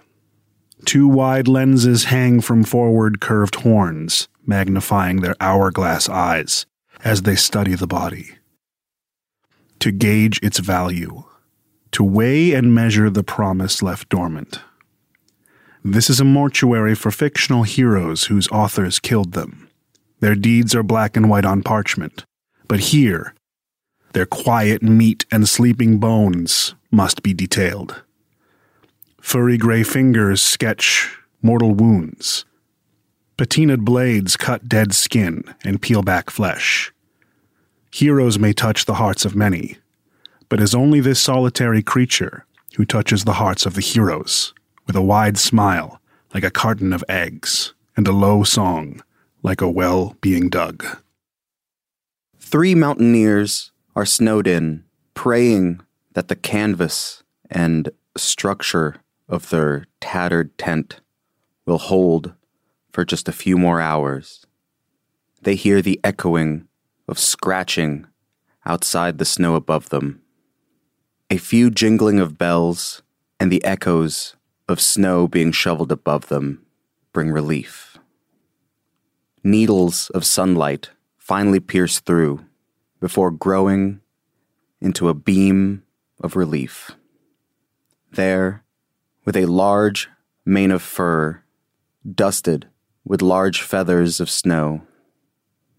Two 0.86 1.06
wide 1.06 1.46
lenses 1.46 2.04
hang 2.04 2.40
from 2.40 2.64
forward 2.64 3.20
curved 3.20 3.56
horns, 3.56 4.28
magnifying 4.46 5.20
their 5.20 5.36
hourglass 5.42 6.08
eyes 6.08 6.64
as 7.04 7.20
they 7.20 7.36
study 7.36 7.74
the 7.74 7.86
body. 7.86 8.30
To 9.80 9.90
gauge 9.92 10.40
its 10.42 10.58
value, 10.58 11.24
to 11.92 12.02
weigh 12.02 12.54
and 12.54 12.74
measure 12.74 13.10
the 13.10 13.22
promise 13.22 13.82
left 13.82 14.08
dormant. 14.08 14.60
This 15.84 16.08
is 16.08 16.18
a 16.18 16.24
mortuary 16.24 16.94
for 16.94 17.10
fictional 17.10 17.64
heroes 17.64 18.24
whose 18.24 18.48
authors 18.48 18.98
killed 18.98 19.32
them. 19.32 19.67
Their 20.20 20.34
deeds 20.34 20.74
are 20.74 20.82
black 20.82 21.16
and 21.16 21.30
white 21.30 21.44
on 21.44 21.62
parchment, 21.62 22.24
but 22.66 22.80
here, 22.80 23.34
their 24.12 24.26
quiet 24.26 24.82
meat 24.82 25.24
and 25.30 25.48
sleeping 25.48 25.98
bones 25.98 26.74
must 26.90 27.22
be 27.22 27.32
detailed. 27.32 28.02
Furry 29.20 29.56
gray 29.58 29.82
fingers 29.82 30.42
sketch 30.42 31.18
mortal 31.42 31.74
wounds. 31.74 32.44
Patinaed 33.36 33.84
blades 33.84 34.36
cut 34.36 34.68
dead 34.68 34.92
skin 34.92 35.44
and 35.62 35.80
peel 35.80 36.02
back 36.02 36.30
flesh. 36.30 36.92
Heroes 37.92 38.38
may 38.38 38.52
touch 38.52 38.84
the 38.84 38.94
hearts 38.94 39.24
of 39.24 39.36
many, 39.36 39.78
but 40.48 40.60
is 40.60 40.74
only 40.74 40.98
this 40.98 41.20
solitary 41.20 41.82
creature 41.82 42.44
who 42.76 42.84
touches 42.84 43.24
the 43.24 43.34
hearts 43.34 43.66
of 43.66 43.74
the 43.74 43.80
heroes 43.80 44.52
with 44.86 44.96
a 44.96 45.02
wide 45.02 45.38
smile 45.38 46.00
like 46.34 46.44
a 46.44 46.50
carton 46.50 46.92
of 46.92 47.04
eggs 47.08 47.74
and 47.96 48.08
a 48.08 48.12
low 48.12 48.42
song 48.42 49.02
like 49.42 49.60
a 49.60 49.70
well 49.70 50.16
being 50.20 50.48
dug. 50.48 50.84
Three 52.38 52.74
mountaineers 52.74 53.72
are 53.94 54.06
snowed 54.06 54.46
in, 54.46 54.84
praying 55.14 55.80
that 56.14 56.28
the 56.28 56.36
canvas 56.36 57.22
and 57.50 57.90
structure 58.16 58.96
of 59.28 59.50
their 59.50 59.86
tattered 60.00 60.56
tent 60.58 61.00
will 61.66 61.78
hold 61.78 62.34
for 62.90 63.04
just 63.04 63.28
a 63.28 63.32
few 63.32 63.58
more 63.58 63.80
hours. 63.80 64.46
They 65.42 65.54
hear 65.54 65.82
the 65.82 66.00
echoing 66.02 66.66
of 67.06 67.18
scratching 67.18 68.06
outside 68.66 69.18
the 69.18 69.24
snow 69.24 69.54
above 69.54 69.90
them. 69.90 70.22
A 71.30 71.36
few 71.36 71.70
jingling 71.70 72.18
of 72.18 72.38
bells 72.38 73.02
and 73.38 73.52
the 73.52 73.64
echoes 73.64 74.36
of 74.68 74.80
snow 74.80 75.28
being 75.28 75.52
shoveled 75.52 75.92
above 75.92 76.28
them 76.28 76.64
bring 77.12 77.30
relief. 77.30 77.87
Needles 79.44 80.10
of 80.10 80.24
sunlight 80.24 80.90
finally 81.16 81.60
pierce 81.60 82.00
through 82.00 82.44
before 83.00 83.30
growing 83.30 84.00
into 84.80 85.08
a 85.08 85.14
beam 85.14 85.82
of 86.20 86.36
relief. 86.36 86.90
There, 88.10 88.64
with 89.24 89.36
a 89.36 89.46
large 89.46 90.08
mane 90.44 90.70
of 90.70 90.82
fur, 90.82 91.42
dusted 92.14 92.68
with 93.04 93.22
large 93.22 93.62
feathers 93.62 94.20
of 94.20 94.30
snow, 94.30 94.82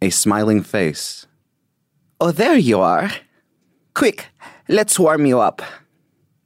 a 0.01 0.10
smiling 0.10 0.64
face. 0.64 1.28
Oh, 2.22 2.32
there 2.32 2.57
you 2.57 2.80
are. 2.80 3.12
Quick, 3.93 4.28
let's 4.68 4.99
warm 4.99 5.26
you 5.26 5.39
up. 5.39 5.62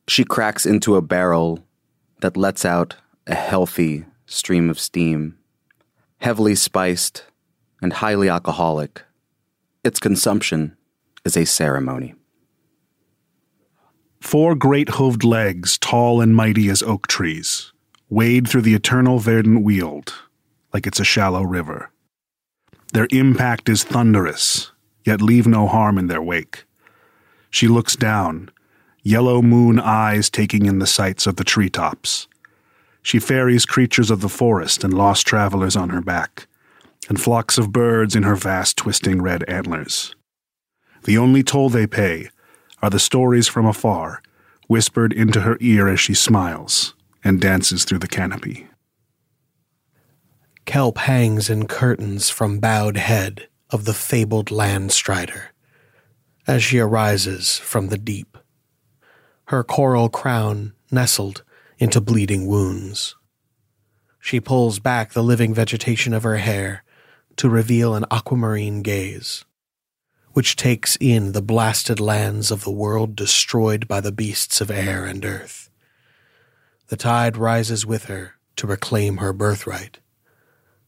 She 0.08 0.24
cracks 0.24 0.66
into 0.66 0.96
a 0.96 1.02
barrel 1.02 1.64
that 2.22 2.38
lets 2.38 2.66
out 2.66 2.96
a 3.28 3.36
healthy 3.36 4.06
stream 4.26 4.70
of 4.70 4.80
steam, 4.80 5.38
heavily 6.24 6.56
spiced 6.56 7.26
and 7.82 7.92
highly 7.92 8.30
alcoholic. 8.30 9.02
Its 9.84 10.00
consumption 10.00 10.78
is 11.26 11.36
a 11.36 11.46
ceremony. 11.46 12.16
Four 14.22 14.56
great 14.56 14.88
hooved 14.88 15.26
legs, 15.26 15.78
tall 15.78 16.22
and 16.22 16.34
mighty 16.34 16.70
as 16.70 16.82
oak 16.82 17.08
trees, 17.08 17.74
wade 18.10 18.48
through 18.48 18.62
the 18.62 18.74
eternal 18.74 19.20
verdant 19.20 19.64
weald 19.66 20.14
like 20.74 20.88
it's 20.88 21.02
a 21.02 21.04
shallow 21.04 21.44
river. 21.44 21.92
Their 22.94 23.10
impact 23.12 23.68
is 23.68 23.84
thunderous, 23.84 24.72
yet 25.04 25.22
leave 25.22 25.46
no 25.46 25.68
harm 25.68 25.98
in 25.98 26.08
their 26.08 26.22
wake. 26.22 26.64
She 27.50 27.68
looks 27.68 27.98
down, 27.98 28.50
yellow 29.02 29.42
moon 29.42 29.78
eyes 29.78 30.30
taking 30.30 30.68
in 30.68 30.80
the 30.80 30.88
sights 30.88 31.28
of 31.28 31.36
the 31.36 31.44
treetops. 31.44 32.30
She 33.04 33.20
ferries 33.20 33.66
creatures 33.66 34.10
of 34.10 34.22
the 34.22 34.30
forest 34.30 34.84
and 34.84 34.94
lost 34.94 35.28
travelers 35.28 35.76
on 35.76 35.90
her 35.90 36.02
back, 36.02 36.48
and 37.10 37.22
flocks 37.22 37.58
of 37.58 37.74
birds 37.74 38.16
in 38.16 38.24
her 38.24 38.36
vast 38.36 38.78
twisting 38.78 39.22
red 39.22 39.44
antlers. 39.48 40.16
The 41.04 41.18
only 41.18 41.44
toll 41.44 41.70
they 41.70 41.86
pay 41.86 42.30
are 42.82 42.90
the 42.90 43.00
stories 43.00 43.48
from 43.48 43.66
afar, 43.66 44.24
whispered 44.68 45.12
into 45.12 45.42
her 45.42 45.58
ear 45.60 45.90
as 45.90 46.00
she 46.00 46.14
smiles 46.14 46.96
and 47.24 47.42
dances 47.42 47.84
through 47.84 48.00
the 48.00 48.08
canopy. 48.08 48.68
Kelp 50.66 50.98
hangs 51.00 51.50
in 51.50 51.68
curtains 51.68 52.30
from 52.30 52.60
bowed 52.60 52.96
head 52.96 53.48
of 53.70 53.84
the 53.84 53.94
fabled 53.94 54.50
land 54.50 54.94
strider 54.94 55.52
as 56.48 56.64
she 56.64 56.80
arises 56.80 57.58
from 57.58 57.88
the 57.88 57.98
deep, 57.98 58.38
her 59.46 59.64
coral 59.64 60.10
crown 60.10 60.74
nestled 60.92 61.44
into 61.80 62.02
bleeding 62.02 62.48
wounds. 62.48 63.16
She 64.20 64.40
pulls 64.40 64.80
back 64.80 65.12
the 65.12 65.24
living 65.24 65.54
vegetation 65.54 66.14
of 66.14 66.24
her 66.24 66.38
hair 66.38 66.84
to 67.36 67.50
reveal 67.50 67.96
an 67.96 68.06
aquamarine 68.10 68.82
gaze, 68.82 69.44
which 70.32 70.56
takes 70.56 70.98
in 71.00 71.34
the 71.34 71.42
blasted 71.42 72.00
lands 72.00 72.50
of 72.52 72.64
the 72.64 72.72
world 72.72 73.16
destroyed 73.16 73.88
by 73.88 74.00
the 74.00 74.12
beasts 74.12 74.62
of 74.62 74.72
air 74.72 75.06
and 75.06 75.26
earth. 75.26 75.70
The 76.88 76.98
tide 76.98 77.38
rises 77.38 77.86
with 77.86 78.06
her 78.06 78.36
to 78.56 78.68
reclaim 78.68 79.18
her 79.18 79.34
birthright, 79.34 80.00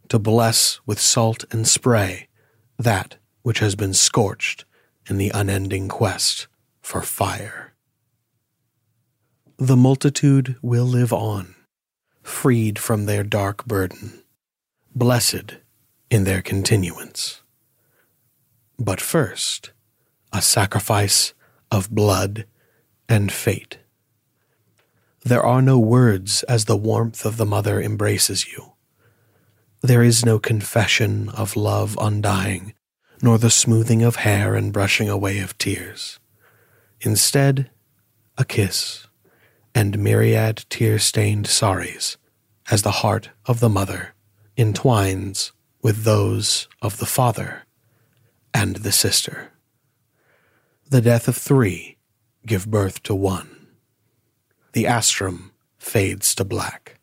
to 0.10 0.20
bless 0.20 0.80
with 0.86 1.00
salt 1.00 1.46
and 1.52 1.68
spray 1.68 2.28
that 2.78 3.18
which 3.42 3.60
has 3.60 3.76
been 3.76 3.94
scorched 3.94 4.66
in 5.10 5.18
the 5.18 5.32
unending 5.34 5.88
quest 5.88 6.48
for 6.82 7.02
fire. 7.02 7.75
The 9.58 9.78
multitude 9.78 10.58
will 10.62 10.84
live 10.84 11.14
on, 11.14 11.56
freed 12.22 12.78
from 12.78 13.06
their 13.06 13.24
dark 13.24 13.66
burden, 13.66 14.22
blessed 14.94 15.56
in 16.10 16.26
their 16.26 16.42
continuance. 16.42 17.42
But 18.78 19.00
first, 19.00 19.72
a 20.34 20.42
sacrifice 20.42 21.34
of 21.72 21.90
blood 21.90 22.46
and 23.08 23.32
fate. 23.32 23.78
There 25.24 25.46
are 25.46 25.62
no 25.62 25.80
words 25.80 26.44
as 26.44 26.66
the 26.66 26.76
warmth 26.76 27.24
of 27.24 27.38
the 27.38 27.46
mother 27.46 27.82
embraces 27.82 28.52
you. 28.52 28.74
There 29.82 30.04
is 30.04 30.26
no 30.26 30.38
confession 30.38 31.30
of 31.30 31.56
love 31.56 31.98
undying, 32.02 32.74
nor 33.22 33.38
the 33.38 33.50
smoothing 33.50 34.04
of 34.04 34.18
hair 34.18 34.54
and 34.54 34.74
brushing 34.74 35.08
away 35.08 35.40
of 35.40 35.58
tears. 35.58 36.20
Instead, 37.00 37.70
a 38.38 38.44
kiss 38.44 39.08
and 39.76 40.00
myriad 40.00 40.66
tear 40.70 40.98
stained 40.98 41.46
sorries 41.46 42.16
as 42.72 42.82
the 42.82 43.04
heart 43.04 43.30
of 43.46 43.60
the 43.60 43.70
mother 43.70 44.16
entwines 44.58 45.52
with 45.84 46.04
those 46.04 46.68
of 46.82 46.98
the 46.98 47.06
father 47.06 47.64
and 48.54 48.78
the 48.78 48.92
sister. 48.92 49.52
The 50.90 51.02
death 51.02 51.28
of 51.28 51.36
three 51.36 51.98
give 52.46 52.72
birth 52.72 53.04
to 53.04 53.14
one. 53.14 53.68
The 54.72 54.86
astrum 54.86 55.52
fades 55.78 56.34
to 56.36 56.46
black. 56.46 57.00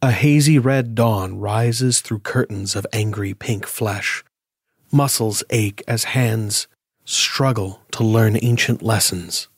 A 0.00 0.10
hazy 0.10 0.58
red 0.58 0.94
dawn 0.94 1.38
rises 1.38 2.00
through 2.00 2.20
curtains 2.20 2.74
of 2.74 2.86
angry 2.92 3.34
pink 3.34 3.66
flesh. 3.66 4.24
Muscles 4.90 5.42
ache 5.50 5.82
as 5.86 6.04
hands 6.04 6.66
struggle 7.04 7.80
to 7.92 8.04
learn 8.04 8.38
ancient 8.42 8.82
lessons. 8.82 9.48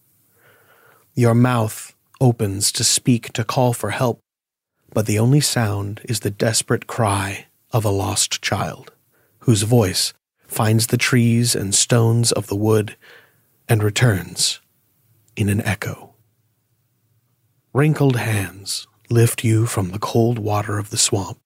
Your 1.15 1.35
mouth 1.35 1.96
opens 2.21 2.73
to 2.73 2.85
speak 2.85 3.33
to 3.33 3.45
call 3.45 3.73
for 3.73 3.91
help, 3.91 4.21
but 4.93 5.07
the 5.07 5.19
only 5.19 5.41
sound 5.41 6.01
is 6.05 6.21
the 6.21 6.31
desperate 6.31 6.87
cry 6.87 7.47
of 7.71 7.85
a 7.85 7.91
lost 7.91 8.43
child, 8.43 8.93
whose 9.41 9.63
voice 9.63 10.13
finds 10.47 10.87
the 10.87 10.97
trees 10.97 11.55
and 11.55 11.75
stones 11.75 12.33
of 12.33 12.47
the 12.47 12.57
wood 12.57 12.97
and 13.69 13.83
returns 13.83 14.61
in 15.37 15.49
an 15.49 15.61
echo. 15.63 16.15
Wrinkled 17.73 18.17
hands 18.17 18.87
lift 19.11 19.45
you 19.45 19.67
from 19.67 19.91
the 19.91 19.99
cold 19.99 20.39
water 20.39 20.79
of 20.79 20.91
the 20.91 20.97
swamp 20.97 21.39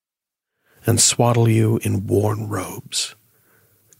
and 0.87 1.01
swaddle 1.01 1.49
you 1.49 1.79
in 1.83 2.07
worn 2.07 2.49
robes. 2.49 3.15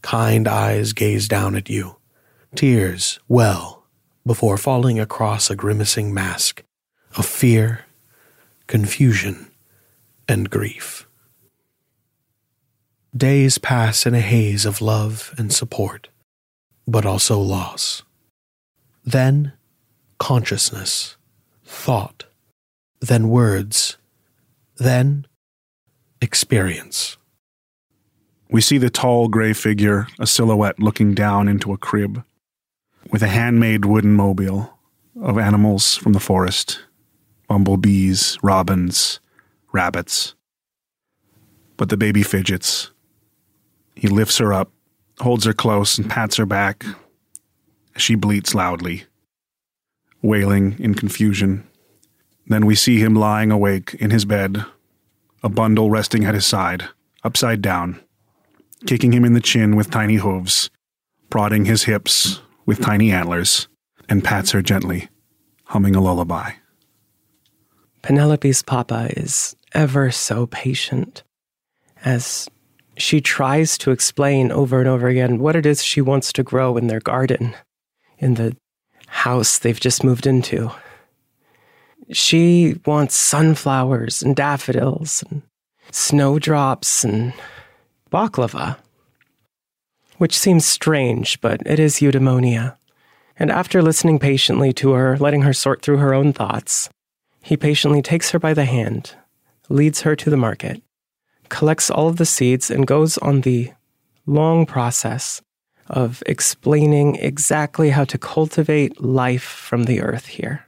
Kind 0.03 0.47
eyes 0.47 0.93
gaze 0.93 1.29
down 1.29 1.57
at 1.57 1.69
you, 1.69 1.97
tears 2.55 3.19
well 3.29 3.80
before 4.27 4.57
falling 4.57 5.01
across 5.01 5.51
a 5.51 5.57
grimacing 5.57 6.13
mask 6.13 6.63
of 7.17 7.27
fear, 7.27 7.87
confusion, 8.67 9.51
and 10.29 10.51
grief. 10.51 11.07
Days 13.17 13.59
pass 13.59 14.07
in 14.07 14.15
a 14.15 14.21
haze 14.21 14.65
of 14.65 14.81
love 14.81 15.35
and 15.37 15.53
support, 15.53 16.09
but 16.87 17.05
also 17.05 17.41
loss. 17.41 18.03
Then, 19.05 19.55
consciousness, 20.19 21.17
thought, 21.65 22.25
then 23.01 23.29
words, 23.29 23.97
then 24.77 25.27
experience. 26.21 27.17
We 28.51 28.61
see 28.61 28.79
the 28.79 28.91
tall 28.91 29.29
gray 29.29 29.53
figure, 29.53 30.07
a 30.19 30.27
silhouette 30.27 30.79
looking 30.79 31.15
down 31.15 31.49
into 31.49 31.73
a 31.73 31.79
crib 31.79 32.23
with 33.09 33.23
a 33.23 33.29
handmade 33.29 33.85
wooden 33.85 34.15
mobile 34.15 34.79
of 35.21 35.39
animals 35.39 35.97
from 35.97 36.13
the 36.13 36.21
forest 36.21 36.81
bumblebees, 37.49 38.39
robins, 38.45 39.19
rabbits. 39.73 40.37
But 41.77 41.89
the 41.89 41.97
baby 41.97 42.23
fidgets. 42.23 42.93
He 43.97 44.07
lifts 44.07 44.39
her 44.39 44.53
up, 44.53 44.71
holds 45.19 45.47
her 45.47 45.53
close, 45.53 45.99
and 45.99 46.09
pats 46.09 46.37
her 46.37 46.47
back. 46.47 46.85
She 47.97 48.15
bleats 48.15 48.55
loudly, 48.55 49.03
wailing 50.23 50.77
in 50.79 50.95
confusion. 50.95 51.67
Then 52.47 52.67
we 52.67 52.77
see 52.77 53.01
him 53.01 53.17
lying 53.17 53.51
awake 53.51 53.95
in 53.95 54.11
his 54.11 54.25
bed, 54.25 54.65
a 55.43 55.49
bundle 55.49 55.91
resting 55.91 56.25
at 56.25 56.35
his 56.35 56.47
side, 56.47 56.89
upside 57.25 57.61
down, 57.61 58.01
kicking 58.87 59.13
him 59.13 59.25
in 59.25 59.33
the 59.33 59.41
chin 59.41 59.75
with 59.75 59.91
tiny 59.91 60.17
hooves, 60.17 60.71
prodding 61.31 61.65
his 61.65 61.83
hips 61.83 62.43
with 62.71 62.81
tiny 62.81 63.11
antlers, 63.11 63.67
and 64.09 64.23
pats 64.23 64.53
her 64.53 64.63
gently, 64.63 65.09
humming 65.65 65.97
a 65.97 66.01
lullaby. 66.01 66.53
Penelope's 68.01 68.63
papa 68.63 69.09
is 69.17 69.57
ever 69.75 70.13
so 70.13 70.47
patient 70.47 71.25
as 72.05 72.49
she 72.97 73.21
tries 73.21 73.77
to 73.77 73.91
explain 73.91 74.53
over 74.53 74.79
and 74.79 74.89
over 74.89 75.09
again 75.09 75.41
what 75.41 75.57
it 75.57 75.67
is 75.67 75.83
she 75.83 76.01
wants 76.01 76.33
to 76.33 76.45
grow 76.45 76.77
in 76.77 76.87
their 76.87 77.01
garden, 77.01 77.57
in 78.21 78.35
the 78.35 78.57
house 79.09 79.59
they've 79.59 79.81
just 79.81 80.05
moved 80.05 80.25
into. 80.25 80.71
She 82.13 82.79
wants 82.87 83.17
sunflowers 83.17 84.23
and 84.23 84.37
daffodils 84.37 85.25
and 85.29 85.43
snowdrops 85.91 87.03
and 87.03 87.33
baklava, 88.13 88.77
which 90.21 90.39
seems 90.39 90.67
strange, 90.67 91.41
but 91.41 91.63
it 91.65 91.79
is 91.79 92.01
eudaimonia. 92.01 92.77
And 93.39 93.51
after 93.51 93.81
listening 93.81 94.19
patiently 94.19 94.71
to 94.75 94.93
her, 94.93 95.17
letting 95.17 95.41
her 95.41 95.55
sort 95.55 95.81
through 95.81 95.97
her 95.97 96.13
own 96.13 96.35
thoughts, 96.35 96.91
he 97.43 97.57
patiently 97.57 98.03
takes 98.03 98.31
her 98.33 98.39
by 98.39 98.53
the 98.53 98.67
hand, 98.67 99.15
leads 99.71 100.03
her 100.03 100.15
to 100.17 100.29
the 100.29 100.37
market, 100.37 100.83
collects 101.49 101.91
all 101.91 102.07
of 102.07 102.19
the 102.19 102.27
seeds, 102.27 102.71
and 102.71 102.87
goes 102.87 103.17
on 103.17 103.41
the 103.41 103.73
long 104.27 104.67
process 104.67 105.41
of 105.87 106.23
explaining 106.27 107.17
exactly 107.17 107.89
how 107.89 108.05
to 108.05 108.19
cultivate 108.19 109.01
life 109.01 109.43
from 109.43 109.85
the 109.85 110.03
earth 110.03 110.27
here. 110.27 110.67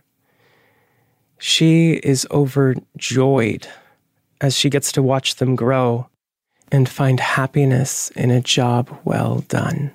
She 1.37 2.01
is 2.03 2.27
overjoyed 2.31 3.69
as 4.41 4.57
she 4.57 4.71
gets 4.71 4.93
to 4.93 5.03
watch 5.03 5.35
them 5.35 5.57
grow 5.57 6.09
and 6.73 6.89
find 6.89 7.21
happiness 7.21 8.11
in 8.17 8.31
a 8.31 8.41
job 8.41 8.99
well 9.05 9.45
done. 9.49 9.93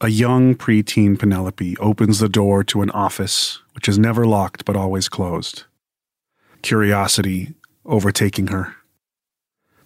A 0.00 0.08
young 0.08 0.54
preteen 0.54 1.18
Penelope 1.18 1.76
opens 1.78 2.20
the 2.20 2.28
door 2.28 2.62
to 2.64 2.82
an 2.82 2.90
office 2.90 3.60
which 3.74 3.88
is 3.88 3.98
never 3.98 4.26
locked 4.26 4.64
but 4.64 4.76
always 4.76 5.08
closed. 5.08 5.64
Curiosity 6.62 7.54
overtaking 7.84 8.48
her. 8.48 8.74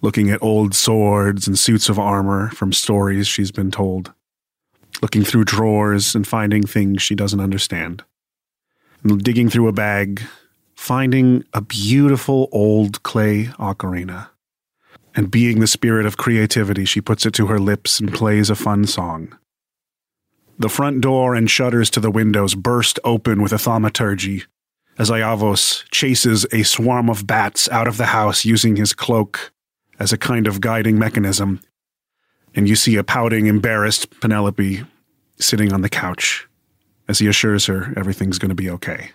Looking 0.00 0.30
at 0.30 0.42
old 0.42 0.74
swords 0.74 1.46
and 1.46 1.58
suits 1.58 1.88
of 1.88 1.98
armor 1.98 2.50
from 2.50 2.72
stories 2.72 3.26
she's 3.26 3.50
been 3.50 3.70
told. 3.70 4.12
Looking 5.02 5.24
through 5.24 5.44
drawers 5.44 6.14
and 6.14 6.26
finding 6.26 6.66
things 6.66 7.02
she 7.02 7.14
doesn't 7.14 7.40
understand. 7.40 8.02
And 9.02 9.22
digging 9.22 9.48
through 9.48 9.68
a 9.68 9.72
bag, 9.72 10.22
finding 10.74 11.44
a 11.52 11.60
beautiful 11.60 12.48
old 12.52 13.02
clay 13.02 13.46
ocarina. 13.58 14.29
And 15.20 15.30
being 15.30 15.60
the 15.60 15.66
spirit 15.66 16.06
of 16.06 16.16
creativity, 16.16 16.86
she 16.86 17.02
puts 17.02 17.26
it 17.26 17.34
to 17.34 17.48
her 17.48 17.58
lips 17.58 18.00
and 18.00 18.10
plays 18.10 18.48
a 18.48 18.54
fun 18.54 18.86
song. 18.86 19.36
The 20.58 20.70
front 20.70 21.02
door 21.02 21.34
and 21.34 21.50
shutters 21.50 21.90
to 21.90 22.00
the 22.00 22.10
windows 22.10 22.54
burst 22.54 22.98
open 23.04 23.42
with 23.42 23.52
a 23.52 23.58
thaumaturgy 23.58 24.44
as 24.96 25.10
Iavos 25.10 25.84
chases 25.90 26.46
a 26.54 26.62
swarm 26.62 27.10
of 27.10 27.26
bats 27.26 27.68
out 27.68 27.86
of 27.86 27.98
the 27.98 28.06
house 28.06 28.46
using 28.46 28.76
his 28.76 28.94
cloak 28.94 29.52
as 29.98 30.10
a 30.10 30.16
kind 30.16 30.46
of 30.46 30.62
guiding 30.62 30.98
mechanism. 30.98 31.60
And 32.54 32.66
you 32.66 32.74
see 32.74 32.96
a 32.96 33.04
pouting, 33.04 33.46
embarrassed 33.46 34.22
Penelope 34.22 34.84
sitting 35.38 35.70
on 35.70 35.82
the 35.82 35.90
couch 35.90 36.48
as 37.08 37.18
he 37.18 37.26
assures 37.26 37.66
her 37.66 37.92
everything's 37.94 38.38
going 38.38 38.48
to 38.48 38.54
be 38.54 38.70
okay. 38.70 39.10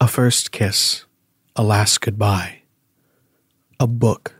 A 0.00 0.08
first 0.08 0.50
kiss, 0.50 1.04
a 1.54 1.62
last 1.62 2.00
goodbye. 2.00 2.59
A 3.82 3.86
book, 3.86 4.34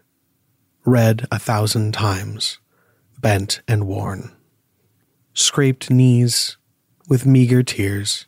read 0.84 1.26
a 1.32 1.38
thousand 1.38 1.94
times, 1.94 2.58
bent 3.18 3.62
and 3.66 3.86
worn 3.86 4.36
scraped 5.32 5.90
knees 5.90 6.58
with 7.08 7.24
meager 7.24 7.62
tears, 7.62 8.26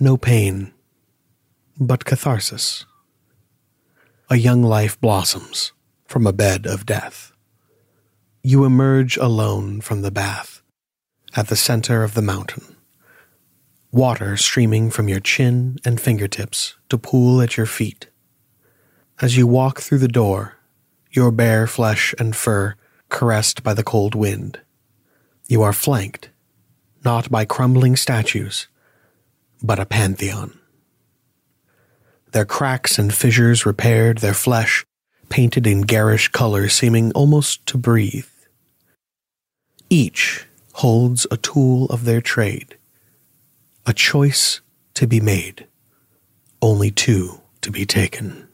no 0.00 0.16
pain, 0.16 0.72
but 1.78 2.04
catharsis. 2.04 2.86
A 4.28 4.34
young 4.34 4.64
life 4.64 5.00
blossoms 5.00 5.72
from 6.06 6.26
a 6.26 6.32
bed 6.32 6.66
of 6.66 6.86
death. 6.86 7.30
You 8.42 8.64
emerge 8.64 9.16
alone 9.16 9.80
from 9.80 10.02
the 10.02 10.10
bath 10.10 10.60
at 11.36 11.46
the 11.46 11.54
center 11.54 12.02
of 12.02 12.14
the 12.14 12.22
mountain, 12.22 12.76
water 13.92 14.36
streaming 14.36 14.90
from 14.90 15.08
your 15.08 15.20
chin 15.20 15.78
and 15.84 16.00
fingertips 16.00 16.74
to 16.88 16.98
pool 16.98 17.40
at 17.40 17.56
your 17.56 17.66
feet. 17.66 18.08
As 19.20 19.36
you 19.36 19.46
walk 19.46 19.80
through 19.80 19.98
the 19.98 20.08
door, 20.08 20.58
your 21.10 21.30
bare 21.30 21.66
flesh 21.66 22.14
and 22.18 22.36
fur 22.36 22.74
caressed 23.08 23.62
by 23.62 23.72
the 23.72 23.84
cold 23.84 24.14
wind 24.14 24.60
you 25.48 25.62
are 25.62 25.72
flanked 25.72 26.30
not 27.04 27.30
by 27.30 27.44
crumbling 27.44 27.94
statues, 27.94 28.66
but 29.62 29.78
a 29.78 29.86
pantheon. 29.86 30.58
Their 32.32 32.44
cracks 32.44 32.98
and 32.98 33.14
fissures 33.14 33.64
repaired, 33.64 34.18
their 34.18 34.34
flesh 34.34 34.84
painted 35.28 35.68
in 35.68 35.82
garish 35.82 36.28
color, 36.28 36.68
seeming 36.68 37.12
almost 37.12 37.64
to 37.66 37.78
breathe. 37.78 38.26
Each 39.88 40.46
holds 40.72 41.28
a 41.30 41.36
tool 41.36 41.86
of 41.86 42.06
their 42.06 42.20
trade, 42.20 42.76
a 43.86 43.92
choice 43.92 44.60
to 44.94 45.06
be 45.06 45.20
made, 45.20 45.68
only 46.60 46.90
two 46.90 47.40
to 47.60 47.70
be 47.70 47.86
taken. 47.86 48.45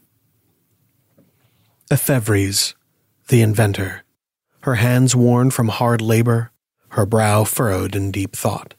Ephebres, 1.93 2.73
the 3.27 3.43
inventor, 3.43 4.01
her 4.61 4.75
hands 4.75 5.15
worn 5.15 5.51
from 5.51 5.67
hard 5.67 6.01
labor, 6.01 6.51
her 6.89 7.05
brow 7.05 7.43
furrowed 7.43 7.95
in 7.95 8.09
deep 8.09 8.35
thought. 8.35 8.73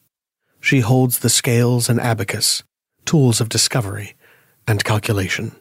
She 0.60 0.80
holds 0.80 1.20
the 1.20 1.30
scales 1.30 1.88
and 1.88 2.00
abacus, 2.00 2.64
tools 3.04 3.40
of 3.40 3.48
discovery 3.48 4.16
and 4.66 4.82
calculation. 4.82 5.54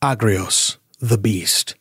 Agrios, 0.00 0.78
the 1.00 1.18
beast, 1.18 1.74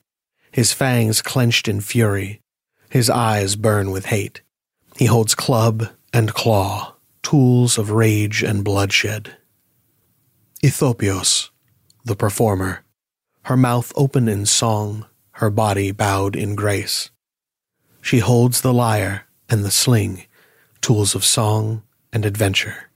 his 0.52 0.74
fangs 0.74 1.22
clenched 1.22 1.70
in 1.70 1.80
fury, 1.80 2.42
his 2.90 3.10
eyes 3.10 3.56
burn 3.56 3.90
with 3.90 4.08
hate. 4.08 4.42
He 4.98 5.06
holds 5.06 5.34
club 5.34 5.88
and 6.12 6.34
claw, 6.34 6.96
tools 7.22 7.78
of 7.78 7.90
rage 7.90 8.44
and 8.44 8.66
bloodshed. 8.66 9.38
Ithopios, 10.62 11.52
the 12.04 12.18
performer, 12.18 12.84
her 13.44 13.58
mouth 13.58 13.92
open 13.96 14.28
in 14.28 14.46
song, 14.46 15.06
her 15.32 15.50
body 15.50 15.92
bowed 15.92 16.36
in 16.36 16.56
grace. 16.56 17.10
She 18.02 18.20
holds 18.20 18.62
the 18.62 18.74
lyre 18.74 19.26
and 19.50 19.64
the 19.64 19.72
sling, 19.72 20.26
tools 20.82 21.16
of 21.16 21.26
song 21.26 21.84
and 22.12 22.26
adventure. 22.26 22.90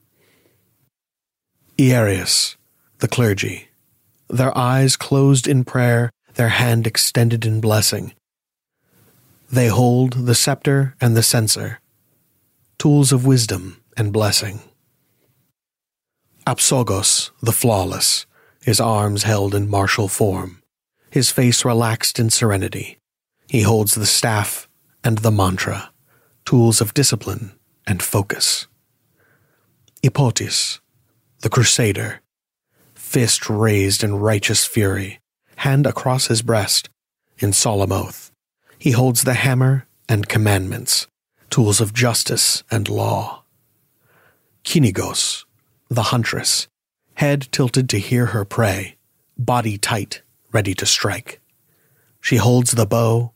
Iarius, 1.78 2.56
the 3.00 3.08
clergy, 3.08 3.70
their 4.30 4.56
eyes 4.58 4.96
closed 4.96 5.48
in 5.48 5.64
prayer, 5.64 6.12
their 6.36 6.50
hand 6.50 6.86
extended 6.86 7.46
in 7.46 7.62
blessing. 7.62 8.14
They 9.52 9.68
hold 9.68 10.28
the 10.28 10.36
scepter 10.36 10.96
and 11.00 11.16
the 11.16 11.24
censer, 11.24 11.80
tools 12.78 13.12
of 13.12 13.26
wisdom 13.26 13.82
and 13.96 14.14
blessing. 14.14 14.62
Apsogos, 16.46 17.32
the 17.42 17.52
flawless, 17.52 18.26
his 18.68 18.82
arms 18.82 19.24
held 19.24 19.56
in 19.56 19.70
martial 19.70 20.10
form, 20.10 20.62
his 21.10 21.32
face 21.32 21.64
relaxed 21.64 22.20
in 22.20 22.30
serenity. 22.30 23.00
He 23.48 23.62
holds 23.62 23.96
the 23.96 24.06
staff 24.06 24.68
and 25.06 25.20
the 25.20 25.32
mantra, 25.32 25.94
tools 26.44 26.82
of 26.82 26.94
discipline 26.94 27.58
and 27.88 28.04
focus. 28.04 28.68
Epotis, 30.04 30.82
the 31.44 31.50
crusader, 31.50 32.20
fist 32.94 33.50
raised 33.50 34.04
in 34.04 34.20
righteous 34.20 34.66
fury, 34.66 35.22
hand 35.56 35.88
across 35.88 36.28
his 36.28 36.42
breast, 36.42 36.90
in 37.40 37.54
solemn 37.54 37.94
oath. 37.94 38.34
He 38.78 38.92
holds 38.92 39.24
the 39.24 39.36
hammer 39.36 39.88
and 40.10 40.28
commandments, 40.28 41.08
tools 41.50 41.80
of 41.80 41.94
justice 41.94 42.66
and 42.70 42.90
law. 42.90 43.44
Kynegos, 44.66 45.46
the 45.88 46.12
huntress, 46.12 46.68
head 47.18 47.48
tilted 47.52 47.90
to 47.90 47.98
hear 47.98 48.28
her 48.28 48.46
prey, 48.46 48.96
body 49.40 49.76
tight, 49.76 50.22
ready 50.52 50.76
to 50.76 50.86
strike. 50.86 51.42
She 52.22 52.36
holds 52.36 52.74
the 52.74 52.86
bow 52.86 53.32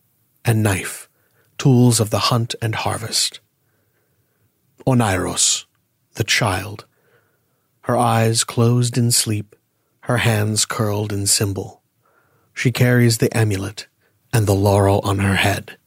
and 0.45 0.61
knife, 0.61 1.09
tools 1.57 1.99
of 1.99 2.11
the 2.11 2.29
hunt 2.29 2.53
and 2.61 2.75
harvest. 2.75 3.39
Oneiros, 4.85 5.65
the 6.13 6.23
child, 6.23 6.85
her 7.81 7.97
eyes 7.97 8.43
closed 8.43 8.99
in 8.99 9.09
sleep, 9.09 9.55
her 10.01 10.17
hands 10.17 10.65
curled 10.65 11.11
in 11.11 11.25
symbol. 11.25 11.81
She 12.53 12.71
carries 12.71 13.17
the 13.17 13.35
amulet 13.35 13.87
and 14.31 14.45
the 14.45 14.53
laurel 14.53 15.01
on 15.03 15.17
her 15.17 15.35
head, 15.35 15.77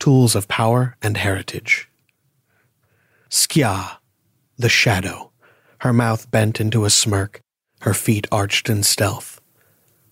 tools 0.00 0.34
of 0.34 0.48
power 0.48 0.96
and 1.00 1.16
heritage. 1.16 1.88
Skia, 3.30 3.98
the 4.58 4.68
shadow, 4.68 5.31
her 5.82 5.92
mouth 5.92 6.30
bent 6.30 6.60
into 6.60 6.84
a 6.84 6.90
smirk, 6.90 7.40
her 7.80 7.92
feet 7.92 8.28
arched 8.30 8.70
in 8.70 8.84
stealth. 8.84 9.40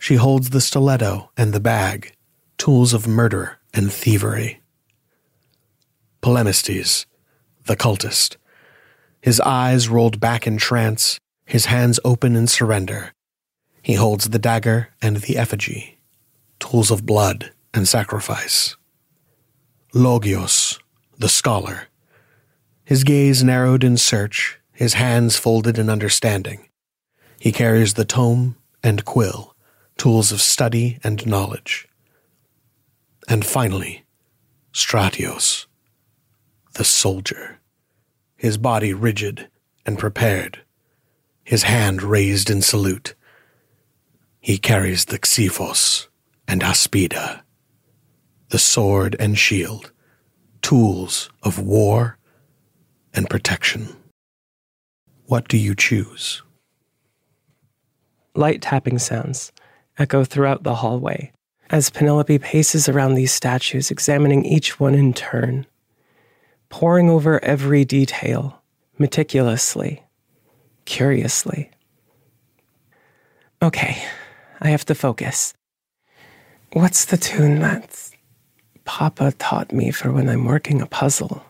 She 0.01 0.17
holds 0.17 0.51
the 0.51 0.61
stiletto 0.61 1.31
and 1.37 1.53
the 1.53 1.61
bag, 1.61 2.13
tools 2.59 2.93
of 2.93 3.07
murder 3.07 3.59
and 3.73 3.93
thievery. 3.93 4.61
Polemistes, 6.23 7.07
the 7.67 7.77
cultist, 7.77 8.37
his 9.21 9.39
eyes 9.43 9.89
rolled 9.89 10.19
back 10.19 10.45
in 10.45 10.57
trance, 10.57 11.21
his 11.47 11.67
hands 11.67 12.01
open 12.05 12.35
in 12.35 12.49
surrender. 12.49 13.13
He 13.81 13.95
holds 13.95 14.31
the 14.31 14.41
dagger 14.41 14.89
and 15.01 15.19
the 15.19 15.39
effigy, 15.39 16.01
tools 16.59 16.91
of 16.91 17.07
blood 17.07 17.53
and 17.73 17.87
sacrifice. 17.87 18.77
Logios, 19.95 20.81
the 21.17 21.29
scholar, 21.29 21.87
his 22.85 23.05
gaze 23.05 23.45
narrowed 23.45 23.85
in 23.85 23.97
search, 23.97 24.60
his 24.81 24.95
hands 24.95 25.37
folded 25.37 25.79
in 25.79 25.91
understanding. 25.91 26.67
He 27.39 27.53
carries 27.53 27.93
the 27.93 28.07
tome 28.07 28.57
and 28.83 29.05
quill, 29.05 29.55
tools 29.99 30.33
of 30.33 30.41
study 30.41 30.99
and 31.05 31.27
knowledge. 31.27 31.87
And 33.29 33.45
finally, 33.45 34.07
Stratios, 34.73 35.67
the 36.73 36.85
soldier, 36.85 37.59
his 38.39 38.57
body 38.57 38.95
rigid 38.95 39.51
and 39.85 39.99
prepared, 39.99 40.63
his 41.45 41.65
hand 41.65 42.03
raised 42.03 42.49
in 42.49 42.63
salute. 42.63 43.15
He 44.41 44.57
carries 44.57 45.05
the 45.05 45.19
Xiphos 45.19 46.07
and 46.49 46.63
Aspida, 46.63 47.43
the 48.49 48.59
sword 48.59 49.15
and 49.21 49.37
shield, 49.37 49.93
tools 50.63 51.29
of 51.43 51.59
war 51.59 52.17
and 53.13 53.29
protection. 53.29 54.00
What 55.31 55.47
do 55.47 55.57
you 55.57 55.77
choose? 55.77 56.43
Light 58.35 58.61
tapping 58.63 58.99
sounds 58.99 59.53
echo 59.97 60.25
throughout 60.25 60.65
the 60.65 60.75
hallway 60.75 61.31
as 61.71 61.89
Penelope 61.89 62.41
paces 62.41 62.89
around 62.89 63.15
these 63.15 63.33
statues, 63.33 63.93
examining 63.93 64.45
each 64.45 64.81
one 64.81 64.97
in 64.97 65.13
turn, 65.13 65.67
poring 66.69 67.09
over 67.09 67.39
every 67.45 67.85
detail 67.85 68.61
meticulously, 68.99 70.03
curiously. 70.85 71.71
Okay, 73.63 74.03
I 74.61 74.71
have 74.71 74.85
to 74.87 74.97
focus. 74.97 75.55
What's 76.73 77.05
the 77.05 77.17
tune 77.17 77.61
that 77.61 78.11
Papa 78.85 79.31
taught 79.39 79.71
me 79.71 79.93
for 79.93 80.11
when 80.11 80.29
I'm 80.29 80.45
working 80.45 80.83
a 80.83 80.87
puzzle? 80.87 81.45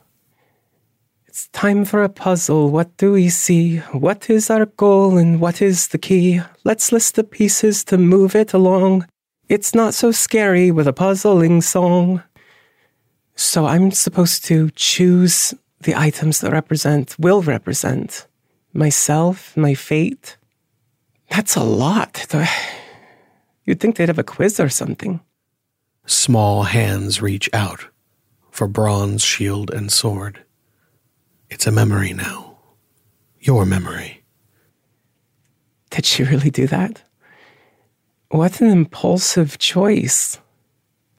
It's 1.41 1.49
time 1.59 1.87
for 1.87 2.03
a 2.03 2.11
puzzle. 2.11 2.69
What 2.69 2.95
do 2.99 3.13
we 3.13 3.31
see? 3.31 3.79
What 3.97 4.29
is 4.29 4.51
our 4.51 4.67
goal 4.67 5.17
and 5.17 5.41
what 5.41 5.63
is 5.63 5.89
the 5.89 5.97
key? 5.97 6.43
Let's 6.65 6.93
list 6.93 7.15
the 7.15 7.25
pieces 7.25 7.83
to 7.85 7.97
move 7.97 8.35
it 8.35 8.53
along. 8.53 9.07
It's 9.49 9.75
not 9.75 9.95
so 9.95 10.13
scary 10.13 10.71
with 10.71 10.87
a 10.87 10.93
puzzling 10.93 11.63
song. 11.63 12.23
So 13.37 13.65
I'm 13.65 13.91
supposed 13.91 14.45
to 14.53 14.69
choose 14.77 15.55
the 15.81 15.97
items 15.97 16.41
that 16.41 16.53
represent, 16.53 17.17
will 17.19 17.41
represent 17.41 18.27
myself, 18.75 19.57
my 19.57 19.73
fate. 19.73 20.37
That's 21.31 21.57
a 21.57 21.65
lot. 21.65 22.27
You'd 23.65 23.81
think 23.81 23.97
they'd 23.97 24.11
have 24.11 24.19
a 24.19 24.25
quiz 24.25 24.61
or 24.61 24.69
something. 24.69 25.21
Small 26.05 26.65
hands 26.65 27.23
reach 27.23 27.49
out 27.55 27.87
for 28.51 28.69
bronze 28.69 29.23
shield 29.23 29.71
and 29.71 29.91
sword. 29.91 30.45
It's 31.51 31.67
a 31.67 31.73
memory 31.73 32.13
now. 32.13 32.59
Your 33.41 33.67
memory. 33.67 34.23
Did 35.91 36.07
she 36.07 36.23
really 36.23 36.51
do 36.51 36.67
that? 36.69 37.03
What 38.31 38.61
an 38.61 38.69
impulsive 38.69 39.59
choice. 39.59 40.39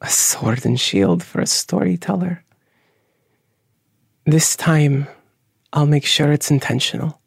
A 0.01 0.09
sword 0.09 0.65
and 0.65 0.79
shield 0.79 1.21
for 1.21 1.41
a 1.41 1.45
storyteller. 1.45 2.43
This 4.25 4.55
time, 4.55 5.07
I'll 5.73 5.86
make 5.86 6.05
sure 6.05 6.32
it's 6.32 6.49
intentional. 6.49 7.19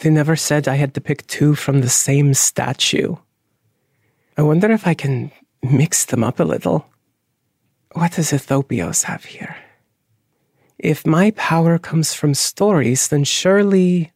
They 0.00 0.10
never 0.10 0.36
said 0.36 0.68
I 0.68 0.74
had 0.74 0.94
to 0.94 1.00
pick 1.00 1.26
two 1.26 1.54
from 1.54 1.80
the 1.80 1.88
same 1.88 2.34
statue. 2.34 3.16
I 4.36 4.42
wonder 4.42 4.70
if 4.70 4.86
I 4.86 4.94
can 4.94 5.32
mix 5.62 6.04
them 6.04 6.22
up 6.22 6.38
a 6.38 6.44
little. 6.44 6.86
What 7.92 8.12
does 8.12 8.30
Ethopios 8.30 9.04
have 9.04 9.24
here? 9.24 9.56
If 10.78 11.06
my 11.06 11.32
power 11.32 11.78
comes 11.78 12.14
from 12.14 12.34
stories, 12.34 13.08
then 13.08 13.24
surely 13.24 14.12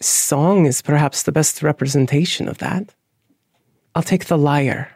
song 0.00 0.66
is 0.66 0.82
perhaps 0.82 1.22
the 1.22 1.32
best 1.32 1.62
representation 1.62 2.48
of 2.48 2.58
that. 2.58 2.94
I'll 3.94 4.02
take 4.02 4.26
the 4.26 4.38
lyre. 4.38 4.90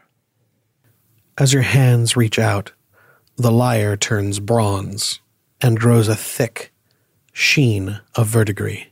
As 1.38 1.52
your 1.52 1.62
hands 1.62 2.16
reach 2.16 2.38
out, 2.38 2.72
the 3.36 3.52
lyre 3.52 3.96
turns 3.96 4.40
bronze 4.40 5.20
and 5.60 5.78
grows 5.78 6.08
a 6.08 6.16
thick 6.16 6.72
sheen 7.32 8.00
of 8.14 8.26
verdigris. 8.26 8.86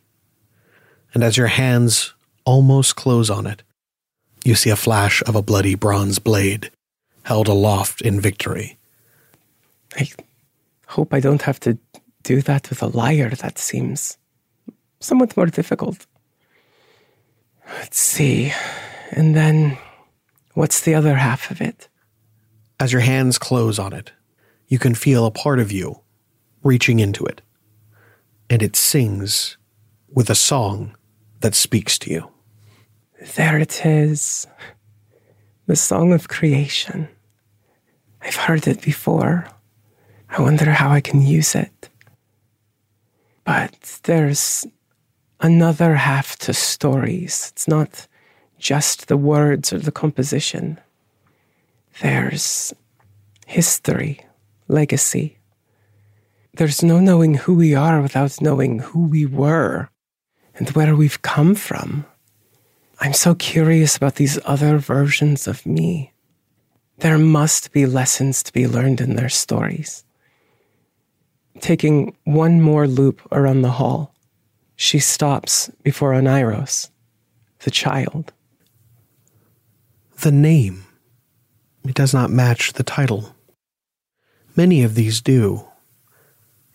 And 1.15 1.23
as 1.23 1.37
your 1.37 1.47
hands 1.47 2.13
almost 2.45 2.97
close 2.97 3.31
on 3.31 3.47
it, 3.47 3.63
you 4.45 4.55
see 4.55 4.71
a 4.71 4.77
flash 4.77 5.23
of 5.27 5.35
a 5.35 5.43
bloody 5.43 5.75
bronze 5.75 6.19
blade 6.19 6.71
held 7.23 7.49
aloft 7.49 8.03
in 8.03 8.21
victory. 8.21 8.79
I 9.97 10.09
hope 10.95 11.13
I 11.13 11.19
don't 11.19 11.43
have 11.43 11.59
to 11.61 11.77
do 12.23 12.41
that 12.43 12.71
with 12.71 12.81
a 12.83 12.87
liar. 12.87 13.31
That 13.31 13.59
seems 13.59 14.17
somewhat 15.01 15.37
more 15.37 15.47
difficult. 15.47 16.07
Let's 17.79 17.99
see. 17.99 18.53
And 19.11 19.35
then, 19.35 19.77
what's 20.55 20.83
the 20.83 20.95
other 20.95 21.17
half 21.17 21.51
of 21.51 21.61
it? 21.61 21.89
As 22.79 22.93
your 22.93 23.01
hands 23.03 23.39
close 23.39 23.79
on 23.79 23.93
it, 23.93 24.13
you 24.69 24.79
can 24.79 24.95
feel 24.95 25.27
a 25.27 25.31
part 25.31 25.59
of 25.59 25.73
you 25.73 26.01
reaching 26.63 27.01
into 27.01 27.25
it, 27.27 27.43
and 28.49 28.63
it 28.63 28.77
sings 28.77 29.57
with 30.09 30.31
a 30.31 30.35
song 30.35 30.97
that 31.41 31.55
speaks 31.55 31.99
to 31.99 32.11
you. 32.11 32.31
There 33.35 33.59
it 33.59 33.85
is. 33.85 34.47
The 35.67 35.77
song 35.77 36.13
of 36.13 36.29
creation. 36.29 37.09
I've 38.23 38.37
heard 38.37 38.69
it 38.69 38.81
before. 38.81 39.49
I 40.37 40.43
wonder 40.43 40.73
how 40.73 40.91
I 40.91 41.01
can 41.01 41.23
use 41.23 41.55
it. 41.55 41.89
But 43.45 44.01
there's 44.03 44.67
another 45.39 45.95
half 45.95 46.37
to 46.39 46.53
stories. 46.53 47.53
It's 47.53 47.69
not 47.69 48.09
just 48.59 49.07
the 49.07 49.17
words 49.17 49.73
or 49.73 49.79
the 49.79 49.93
composition. 49.93 50.81
There's 52.01 52.75
history, 53.47 54.27
legacy. 54.67 55.39
There's 56.55 56.83
no 56.83 56.99
knowing 56.99 57.35
who 57.35 57.55
we 57.55 57.77
are 57.77 58.03
without 58.03 58.41
knowing 58.41 58.81
who 58.81 59.07
we 59.07 59.27
were 59.27 59.89
and 60.57 60.69
where 60.71 60.97
we've 60.97 61.23
come 61.23 61.55
from. 61.55 62.07
I'm 62.99 63.13
so 63.13 63.37
curious 63.37 63.97
about 63.97 64.17
these 64.17 64.41
other 64.45 64.79
versions 64.79 65.47
of 65.47 65.65
me. 65.65 66.13
There 66.99 67.19
must 67.19 67.71
be 67.71 67.87
lessons 67.87 68.43
to 68.43 68.53
be 68.53 68.67
learned 68.67 69.01
in 69.01 69.15
their 69.15 69.29
stories. 69.29 70.05
Taking 71.65 72.15
one 72.25 72.61
more 72.61 72.87
loop 72.87 73.27
around 73.33 73.63
the 73.63 73.71
hall, 73.71 74.15
she 74.77 74.99
stops 74.99 75.71
before 75.83 76.13
Oniros, 76.13 76.91
the 77.61 77.71
child. 77.71 78.35
The 80.21 80.31
name. 80.31 80.85
It 81.83 81.95
does 81.95 82.13
not 82.13 82.29
match 82.29 82.75
the 82.75 82.83
title. 82.83 83.35
Many 84.55 84.83
of 84.83 84.95
these 84.95 85.23
do. 85.23 85.67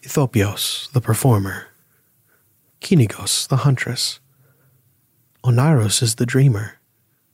Ethopios, 0.01 0.91
the 0.91 1.01
performer. 1.01 1.67
Kynigos, 2.81 3.47
the 3.47 3.57
huntress. 3.57 4.19
Oniros 5.43 6.01
is 6.01 6.15
the 6.15 6.25
dreamer. 6.25 6.79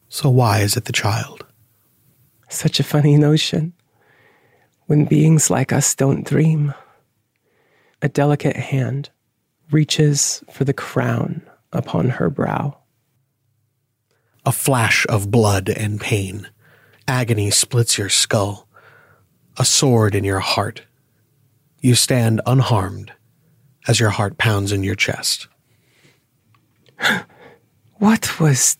So 0.09 0.29
why 0.29 0.59
is 0.59 0.75
it 0.75 0.83
the 0.83 0.91
child? 0.91 1.45
Such 2.49 2.81
a 2.81 2.83
funny 2.83 3.15
notion. 3.15 3.71
When 4.87 5.05
beings 5.05 5.49
like 5.49 5.71
us 5.71 5.95
don't 5.95 6.27
dream 6.27 6.73
a 8.05 8.07
delicate 8.07 8.55
hand 8.55 9.09
reaches 9.71 10.43
for 10.51 10.63
the 10.63 10.73
crown 10.73 11.41
upon 11.73 12.07
her 12.07 12.29
brow. 12.29 12.77
A 14.45 14.51
flash 14.51 15.07
of 15.09 15.31
blood 15.31 15.69
and 15.69 15.99
pain. 15.99 16.47
Agony 17.07 17.49
splits 17.49 17.97
your 17.97 18.09
skull. 18.09 18.67
A 19.57 19.65
sword 19.65 20.13
in 20.13 20.23
your 20.23 20.39
heart. 20.39 20.83
You 21.81 21.95
stand 21.95 22.41
unharmed 22.45 23.11
as 23.87 23.99
your 23.99 24.11
heart 24.11 24.37
pounds 24.37 24.71
in 24.71 24.83
your 24.83 24.95
chest. 24.95 25.47
What 27.97 28.41
was 28.41 28.77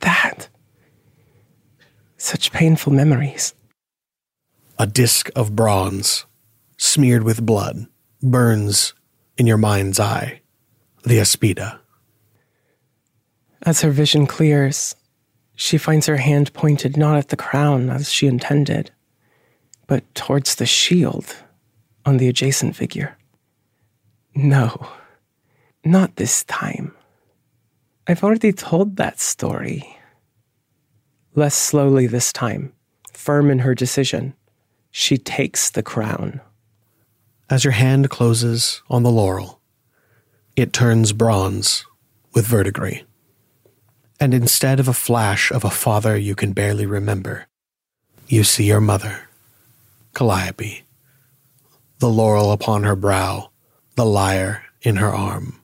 that? 0.00 0.48
Such 2.18 2.52
painful 2.52 2.92
memories. 2.92 3.54
A 4.78 4.86
disk 4.86 5.30
of 5.34 5.56
bronze, 5.56 6.26
smeared 6.76 7.24
with 7.24 7.44
blood, 7.44 7.86
burns 8.22 8.94
in 9.36 9.46
your 9.46 9.56
mind's 9.56 9.98
eye, 9.98 10.40
the 11.04 11.18
Aspida. 11.18 11.78
As 13.62 13.80
her 13.82 13.90
vision 13.90 14.26
clears, 14.26 14.94
she 15.54 15.76
finds 15.76 16.06
her 16.06 16.16
hand 16.16 16.52
pointed 16.54 16.96
not 16.96 17.18
at 17.18 17.28
the 17.28 17.36
crown 17.36 17.90
as 17.90 18.10
she 18.10 18.26
intended, 18.26 18.90
but 19.86 20.14
towards 20.14 20.54
the 20.54 20.66
shield 20.66 21.36
on 22.06 22.16
the 22.16 22.28
adjacent 22.28 22.76
figure. 22.76 23.16
No, 24.34 24.88
not 25.84 26.16
this 26.16 26.44
time. 26.44 26.94
I've 28.06 28.24
already 28.24 28.52
told 28.52 28.96
that 28.96 29.20
story. 29.20 29.96
Less 31.34 31.54
slowly 31.54 32.06
this 32.06 32.32
time, 32.32 32.72
firm 33.12 33.50
in 33.50 33.60
her 33.60 33.74
decision, 33.74 34.34
she 34.90 35.16
takes 35.18 35.70
the 35.70 35.82
crown. 35.82 36.40
As 37.50 37.64
your 37.64 37.72
hand 37.72 38.10
closes 38.10 38.80
on 38.88 39.02
the 39.02 39.10
laurel, 39.10 39.60
it 40.54 40.72
turns 40.72 41.12
bronze 41.12 41.84
with 42.32 42.46
verdigris. 42.46 43.02
And 44.20 44.32
instead 44.32 44.78
of 44.78 44.86
a 44.86 44.92
flash 44.92 45.50
of 45.50 45.64
a 45.64 45.70
father 45.70 46.16
you 46.16 46.36
can 46.36 46.52
barely 46.52 46.86
remember, 46.86 47.48
you 48.28 48.44
see 48.44 48.64
your 48.64 48.80
mother, 48.80 49.28
Calliope, 50.14 50.84
the 51.98 52.08
laurel 52.08 52.52
upon 52.52 52.84
her 52.84 52.94
brow, 52.94 53.50
the 53.96 54.06
lyre 54.06 54.62
in 54.82 54.96
her 54.96 55.12
arm. 55.12 55.59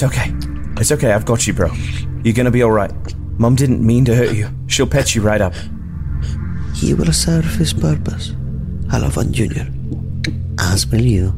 It's 0.00 0.04
okay. 0.04 0.32
It's 0.76 0.92
okay. 0.92 1.10
I've 1.10 1.24
got 1.24 1.44
you, 1.48 1.52
bro. 1.52 1.72
You're 2.22 2.32
gonna 2.32 2.52
be 2.52 2.62
alright. 2.62 2.92
Mom 3.36 3.56
didn't 3.56 3.84
mean 3.84 4.04
to 4.04 4.14
hurt 4.14 4.32
you. 4.32 4.48
She'll 4.68 4.86
patch 4.86 5.16
you 5.16 5.22
right 5.22 5.40
up. 5.40 5.54
He 6.72 6.94
will 6.94 7.12
serve 7.12 7.44
his 7.56 7.72
purpose. 7.72 8.28
Halophon 8.92 9.32
Jr. 9.32 9.66
As 10.56 10.86
will 10.86 11.00
you. 11.00 11.32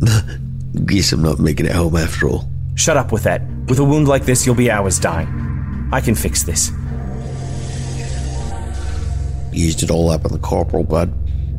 Guess 0.86 1.12
I'm 1.12 1.20
not 1.20 1.40
making 1.40 1.66
it 1.66 1.72
home 1.72 1.94
after 1.94 2.30
all. 2.30 2.48
Shut 2.74 2.96
up 2.96 3.12
with 3.12 3.24
that. 3.24 3.42
With 3.68 3.80
a 3.80 3.84
wound 3.84 4.08
like 4.08 4.24
this, 4.24 4.46
you'll 4.46 4.54
be 4.54 4.70
hours 4.70 4.98
dying. 4.98 5.28
I 5.92 6.00
can 6.00 6.14
fix 6.14 6.44
this. 6.44 6.70
Used 9.52 9.82
it 9.82 9.90
all 9.90 10.08
up 10.08 10.24
on 10.24 10.32
the 10.32 10.38
corporal, 10.38 10.84
bud. 10.84 11.12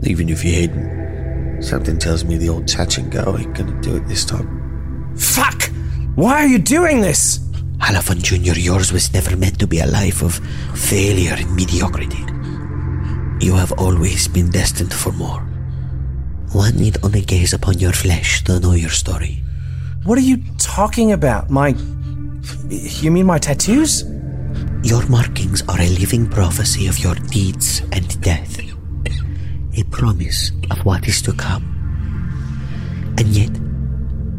Even 0.07 0.27
if 0.27 0.43
you 0.43 0.53
hadn't. 0.53 1.61
Something 1.61 1.99
tells 1.99 2.23
me 2.23 2.35
the 2.37 2.49
old 2.49 2.67
touch 2.67 2.97
and 2.97 3.11
go 3.11 3.37
ain't 3.37 3.53
gonna 3.53 3.79
do 3.79 3.95
it 3.97 4.07
this 4.07 4.25
time. 4.25 5.15
Fuck! 5.15 5.69
Why 6.17 6.41
are 6.41 6.47
you 6.47 6.57
doing 6.57 7.01
this? 7.01 7.37
Halophon 7.77 8.23
Jr., 8.23 8.57
yours 8.59 8.91
was 8.91 9.13
never 9.13 9.37
meant 9.37 9.59
to 9.59 9.67
be 9.67 9.81
a 9.81 9.85
life 9.85 10.23
of 10.23 10.41
failure 10.73 11.35
and 11.37 11.55
mediocrity. 11.55 12.25
You 13.45 13.53
have 13.53 13.71
always 13.73 14.27
been 14.27 14.49
destined 14.49 14.91
for 14.91 15.11
more. 15.11 15.41
One 16.53 16.75
need 16.75 16.97
only 17.03 17.21
gaze 17.21 17.53
upon 17.53 17.77
your 17.77 17.93
flesh 17.93 18.43
to 18.45 18.59
know 18.59 18.71
your 18.71 18.89
story. 18.89 19.43
What 20.05 20.17
are 20.17 20.25
you 20.25 20.41
talking 20.57 21.11
about? 21.11 21.51
My. 21.51 21.75
You 22.67 23.11
mean 23.11 23.27
my 23.27 23.37
tattoos? 23.37 24.03
Your 24.81 25.05
markings 25.09 25.61
are 25.69 25.79
a 25.79 25.89
living 26.01 26.27
prophecy 26.27 26.87
of 26.87 26.97
your 26.97 27.13
deeds 27.29 27.83
and 27.91 28.19
death, 28.21 28.59
a 29.77 29.83
promise 29.91 30.51
of 30.71 30.83
what 30.83 31.07
is 31.07 31.21
to 31.21 31.33
come. 31.33 31.61
And 33.19 33.27
yet, 33.27 33.51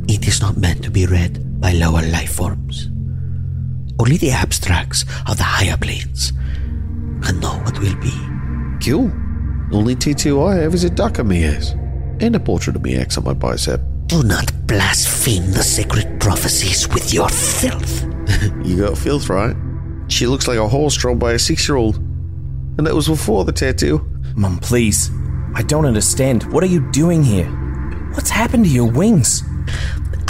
it 0.08 0.26
is 0.26 0.40
not 0.40 0.56
meant 0.56 0.82
to 0.82 0.90
be 0.90 1.06
read 1.06 1.47
by 1.60 1.72
lower 1.72 2.02
life 2.02 2.34
forms. 2.34 2.88
Only 3.98 4.16
the 4.16 4.30
abstracts 4.30 5.04
of 5.26 5.36
the 5.36 5.44
higher 5.44 5.76
planes 5.76 6.32
can 7.22 7.40
know 7.40 7.58
what 7.64 7.78
will 7.80 7.96
be. 7.96 8.12
Cool. 8.84 9.10
Only 9.72 9.96
tattoo 9.96 10.42
I 10.42 10.56
have 10.56 10.74
is 10.74 10.84
a 10.84 10.90
duck 10.90 11.18
of 11.18 11.26
me 11.26 11.44
ass. 11.44 11.74
And 12.20 12.34
a 12.34 12.40
portrait 12.40 12.76
of 12.76 12.82
me 12.82 12.96
ex 12.96 13.18
on 13.18 13.24
my 13.24 13.32
bicep. 13.32 13.80
Do 14.06 14.22
not 14.22 14.50
blaspheme 14.66 15.50
the 15.50 15.62
sacred 15.62 16.20
prophecies 16.20 16.88
with 16.88 17.12
your 17.12 17.28
filth. 17.28 18.02
you 18.64 18.78
got 18.78 18.96
filth, 18.96 19.28
right? 19.28 19.54
She 20.08 20.26
looks 20.26 20.48
like 20.48 20.58
a 20.58 20.66
horse 20.66 20.96
drawn 20.96 21.18
by 21.18 21.32
a 21.32 21.38
six 21.38 21.68
year 21.68 21.76
old. 21.76 21.96
And 21.96 22.86
that 22.86 22.94
was 22.94 23.08
before 23.08 23.44
the 23.44 23.52
tattoo. 23.52 23.98
Mum, 24.36 24.58
please. 24.58 25.10
I 25.54 25.62
don't 25.62 25.84
understand. 25.84 26.50
What 26.52 26.62
are 26.62 26.68
you 26.68 26.90
doing 26.92 27.22
here? 27.22 27.46
What's 28.14 28.30
happened 28.30 28.64
to 28.64 28.70
your 28.70 28.90
wings? 28.90 29.42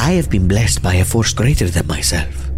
I 0.08 0.12
have 0.12 0.30
been 0.30 0.48
blessed 0.48 0.82
by 0.82 0.94
a 0.94 1.04
force 1.04 1.34
greater 1.34 1.66
than 1.68 1.86
myself. 1.86 2.48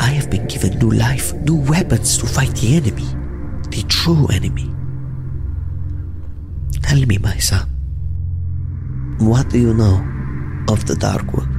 I 0.00 0.10
have 0.18 0.28
been 0.28 0.48
given 0.48 0.76
new 0.80 0.90
life, 0.90 1.32
new 1.34 1.54
weapons 1.54 2.18
to 2.18 2.26
fight 2.26 2.52
the 2.56 2.74
enemy, 2.74 3.06
the 3.70 3.84
true 3.86 4.26
enemy. 4.26 4.68
Tell 6.82 7.00
me, 7.06 7.18
my 7.18 7.36
son, 7.38 7.68
what 9.20 9.50
do 9.50 9.60
you 9.60 9.72
know 9.72 10.02
of 10.68 10.84
the 10.84 10.96
Dark 10.96 11.30
Vision 11.30 11.51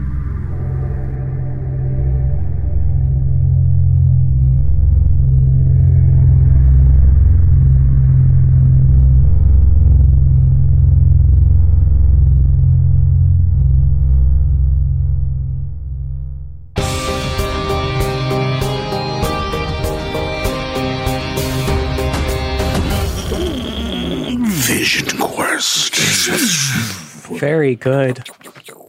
Very 27.43 27.75
good. 27.75 28.25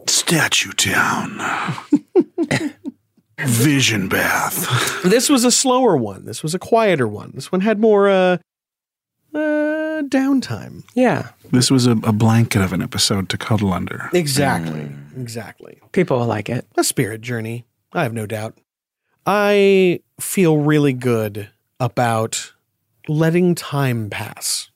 Statue 0.07 0.71
Town. 0.71 1.41
Vision 3.39 4.07
Bath. 4.07 5.03
This 5.03 5.29
was 5.29 5.43
a 5.43 5.51
slower 5.51 5.97
one. 5.97 6.23
This 6.23 6.41
was 6.41 6.55
a 6.55 6.59
quieter 6.59 7.05
one. 7.05 7.31
This 7.35 7.51
one 7.51 7.59
had 7.59 7.81
more 7.81 8.07
uh, 8.07 8.37
uh, 9.33 10.03
downtime. 10.03 10.83
Yeah. 10.93 11.31
This 11.51 11.69
was 11.69 11.85
a, 11.85 11.91
a 11.91 12.13
blanket 12.13 12.61
of 12.61 12.71
an 12.71 12.81
episode 12.81 13.27
to 13.27 13.37
cuddle 13.37 13.73
under. 13.73 14.09
Exactly. 14.13 14.89
Exactly. 15.17 15.81
People 15.91 16.19
will 16.19 16.25
like 16.25 16.47
it. 16.47 16.65
A 16.77 16.83
spirit 16.85 17.19
journey. 17.19 17.65
I 17.91 18.03
have 18.03 18.13
no 18.13 18.25
doubt. 18.25 18.57
I 19.25 19.99
feel 20.21 20.59
really 20.59 20.93
good 20.93 21.49
about 21.81 22.53
letting 23.09 23.53
time 23.53 24.09
pass. 24.09 24.69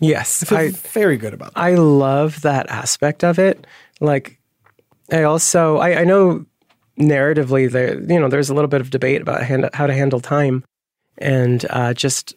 Yes. 0.00 0.42
I 0.44 0.46
feel 0.46 0.58
I- 0.58 0.70
very 0.70 1.16
good 1.16 1.34
about 1.34 1.54
that. 1.54 1.60
I 1.60 1.74
love 1.74 2.42
that 2.42 2.68
aspect 2.70 3.24
of 3.24 3.38
it. 3.38 3.66
Like, 4.00 4.38
I 5.10 5.22
also 5.24 5.78
I, 5.78 6.00
I 6.00 6.04
know 6.04 6.44
narratively 6.98 7.70
there 7.70 7.94
you 8.00 8.18
know 8.18 8.28
there's 8.28 8.50
a 8.50 8.54
little 8.54 8.68
bit 8.68 8.80
of 8.80 8.90
debate 8.90 9.22
about 9.22 9.42
hand, 9.44 9.68
how 9.72 9.86
to 9.86 9.94
handle 9.94 10.20
time, 10.20 10.64
and 11.16 11.64
uh, 11.70 11.94
just 11.94 12.34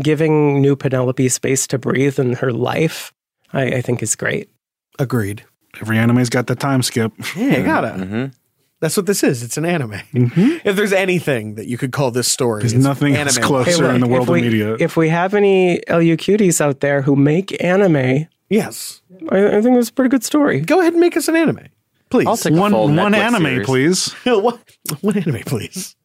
giving 0.00 0.60
new 0.60 0.76
Penelope 0.76 1.28
space 1.28 1.66
to 1.66 1.78
breathe 1.78 2.18
in 2.18 2.34
her 2.34 2.52
life, 2.52 3.12
I, 3.52 3.64
I 3.76 3.80
think 3.80 4.02
is 4.02 4.14
great. 4.16 4.48
Agreed. 4.98 5.44
Every 5.80 5.98
anime's 5.98 6.28
got 6.30 6.46
the 6.46 6.54
time 6.56 6.82
skip. 6.82 7.12
Yeah, 7.36 7.58
you 7.58 7.64
gotta. 7.64 8.30
That's 8.80 8.96
what 8.96 9.06
this 9.06 9.24
is. 9.24 9.42
It's 9.42 9.56
an 9.56 9.64
anime. 9.64 10.00
If 10.14 10.76
there's 10.76 10.92
anything 10.92 11.56
that 11.56 11.66
you 11.66 11.76
could 11.76 11.90
call 11.90 12.10
this 12.12 12.30
story, 12.30 12.60
There's 12.62 12.74
it's 12.74 12.82
nothing 12.84 13.14
anime. 13.16 13.26
else 13.28 13.38
closer 13.38 13.90
in 13.90 14.00
the 14.00 14.06
world 14.06 14.28
we, 14.28 14.38
of 14.38 14.44
media. 14.44 14.76
If 14.78 14.96
we 14.96 15.08
have 15.08 15.34
any 15.34 15.80
LU 15.88 16.16
cuties 16.16 16.60
out 16.60 16.78
there 16.80 17.02
who 17.02 17.16
make 17.16 17.62
anime, 17.62 18.28
yes, 18.48 19.02
I, 19.30 19.56
I 19.56 19.62
think 19.62 19.76
it's 19.78 19.88
a 19.88 19.92
pretty 19.92 20.10
good 20.10 20.22
story. 20.22 20.60
Go 20.60 20.80
ahead 20.80 20.92
and 20.92 21.00
make 21.00 21.16
us 21.16 21.26
an 21.26 21.34
anime, 21.34 21.66
please. 22.10 22.26
I'll 22.28 22.36
take 22.36 22.52
One- 22.54 22.70
full 22.70 22.86
one 22.86 22.96
Netflix 23.12 23.16
anime, 23.16 23.42
series. 23.64 23.66
please. 23.66 24.12
one, 24.24 24.58
one 25.00 25.16
anime, 25.18 25.40
please. 25.44 25.96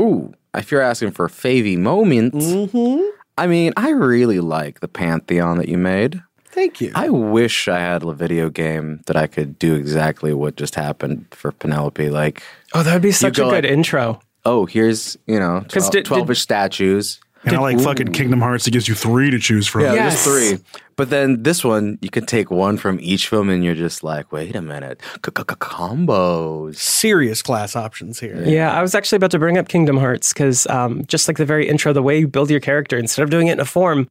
Ooh, 0.00 0.32
if 0.54 0.70
you're 0.72 0.80
asking 0.80 1.10
for 1.10 1.28
favy 1.28 1.76
moments, 1.76 2.46
Mm-hmm. 2.46 3.02
I 3.36 3.46
mean, 3.48 3.72
I 3.76 3.90
really 3.90 4.38
like 4.40 4.78
the 4.80 4.86
pantheon 4.88 5.58
that 5.58 5.68
you 5.68 5.76
made. 5.76 6.22
Thank 6.54 6.80
you. 6.80 6.92
I 6.94 7.08
wish 7.08 7.66
I 7.68 7.80
had 7.80 8.04
a 8.04 8.12
video 8.12 8.48
game 8.48 9.00
that 9.06 9.16
I 9.16 9.26
could 9.26 9.58
do 9.58 9.74
exactly 9.74 10.32
what 10.32 10.56
just 10.56 10.76
happened 10.76 11.26
for 11.32 11.50
Penelope. 11.52 12.08
Like, 12.10 12.42
Oh, 12.74 12.82
that 12.84 12.92
would 12.92 13.02
be 13.02 13.08
you 13.08 13.12
such 13.12 13.38
a 13.38 13.42
good 13.42 13.64
like, 13.64 13.64
intro. 13.64 14.20
Oh, 14.44 14.64
here's 14.66 15.16
you 15.26 15.38
know 15.40 15.60
'Cause 15.68 15.88
12, 15.88 15.90
did- 15.90 16.04
12 16.04 16.36
statues. 16.38 17.20
And 17.46 17.56
I 17.56 17.60
like 17.60 17.78
fucking 17.78 18.12
Kingdom 18.12 18.40
Hearts. 18.40 18.66
It 18.66 18.70
gives 18.70 18.88
you 18.88 18.94
three 18.94 19.30
to 19.30 19.38
choose 19.38 19.66
from. 19.66 19.82
Yeah, 19.82 19.94
there's 20.08 20.24
three. 20.24 20.58
But 20.96 21.10
then 21.10 21.42
this 21.42 21.62
one, 21.62 21.98
you 22.00 22.08
can 22.08 22.24
take 22.24 22.50
one 22.50 22.78
from 22.78 22.98
each 23.02 23.28
film, 23.28 23.50
and 23.50 23.62
you're 23.62 23.74
just 23.74 24.02
like, 24.02 24.32
wait 24.32 24.56
a 24.56 24.62
minute, 24.62 25.02
combos. 25.20 26.76
Serious 26.76 27.42
class 27.42 27.76
options 27.76 28.18
here. 28.20 28.42
Yeah, 28.46 28.72
I 28.72 28.80
was 28.82 28.94
actually 28.94 29.16
about 29.16 29.30
to 29.32 29.38
bring 29.38 29.58
up 29.58 29.68
Kingdom 29.68 29.98
Hearts 29.98 30.32
because 30.32 30.66
um, 30.68 31.04
just 31.06 31.28
like 31.28 31.36
the 31.36 31.44
very 31.44 31.68
intro, 31.68 31.92
the 31.92 32.02
way 32.02 32.18
you 32.18 32.28
build 32.28 32.50
your 32.50 32.60
character, 32.60 32.96
instead 32.96 33.22
of 33.22 33.30
doing 33.30 33.48
it 33.48 33.52
in 33.52 33.60
a 33.60 33.64
form, 33.64 34.08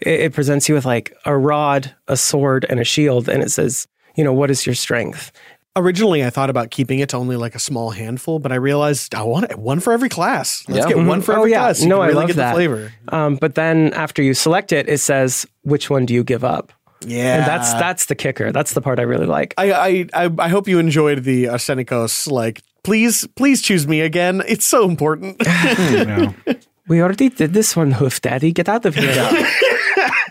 it, 0.00 0.20
it 0.20 0.32
presents 0.32 0.68
you 0.68 0.74
with 0.74 0.84
like 0.84 1.14
a 1.24 1.36
rod, 1.36 1.94
a 2.08 2.16
sword, 2.16 2.66
and 2.68 2.80
a 2.80 2.84
shield, 2.84 3.28
and 3.28 3.42
it 3.42 3.50
says, 3.50 3.86
you 4.16 4.24
know, 4.24 4.32
what 4.32 4.50
is 4.50 4.66
your 4.66 4.74
strength? 4.74 5.32
Originally, 5.76 6.24
I 6.24 6.30
thought 6.30 6.50
about 6.50 6.70
keeping 6.70 6.98
it 6.98 7.10
to 7.10 7.16
only 7.16 7.36
like 7.36 7.54
a 7.54 7.60
small 7.60 7.90
handful, 7.90 8.40
but 8.40 8.50
I 8.50 8.56
realized 8.56 9.14
I 9.14 9.22
want 9.22 9.50
it 9.50 9.58
one 9.58 9.78
for 9.78 9.92
every 9.92 10.08
class. 10.08 10.64
Let's 10.68 10.86
get 10.86 10.96
one 10.96 11.22
for 11.22 11.32
oh, 11.32 11.38
every 11.38 11.52
yeah. 11.52 11.60
class. 11.60 11.78
so 11.78 11.84
you 11.84 11.88
no, 11.90 11.96
can 11.96 12.02
I 12.02 12.06
really 12.06 12.18
love 12.18 12.26
get 12.26 12.36
that 12.36 12.50
the 12.50 12.56
flavor. 12.56 12.92
Um, 13.08 13.36
but 13.36 13.54
then 13.54 13.92
after 13.94 14.20
you 14.20 14.34
select 14.34 14.72
it, 14.72 14.88
it 14.88 14.98
says 14.98 15.46
which 15.62 15.88
one 15.88 16.06
do 16.06 16.14
you 16.14 16.24
give 16.24 16.44
up. 16.44 16.72
Yeah, 17.06 17.38
and 17.38 17.46
that's 17.46 17.72
that's 17.74 18.06
the 18.06 18.14
kicker. 18.14 18.52
That's 18.52 18.74
the 18.74 18.82
part 18.82 18.98
I 18.98 19.02
really 19.02 19.26
like. 19.26 19.54
I, 19.56 19.72
I 19.72 20.06
I 20.12 20.30
I 20.38 20.48
hope 20.48 20.68
you 20.68 20.78
enjoyed 20.78 21.24
the 21.24 21.44
Arsenicos. 21.44 22.30
Like, 22.30 22.60
please, 22.82 23.26
please 23.36 23.62
choose 23.62 23.88
me 23.88 24.02
again. 24.02 24.42
It's 24.46 24.66
so 24.66 24.86
important. 24.86 25.40
We 26.90 27.00
already 27.00 27.28
did 27.28 27.52
this 27.52 27.76
one, 27.76 27.92
Hoof 27.92 28.20
Daddy. 28.20 28.50
Get 28.50 28.68
out 28.68 28.84
of 28.84 28.96
here. 28.96 29.54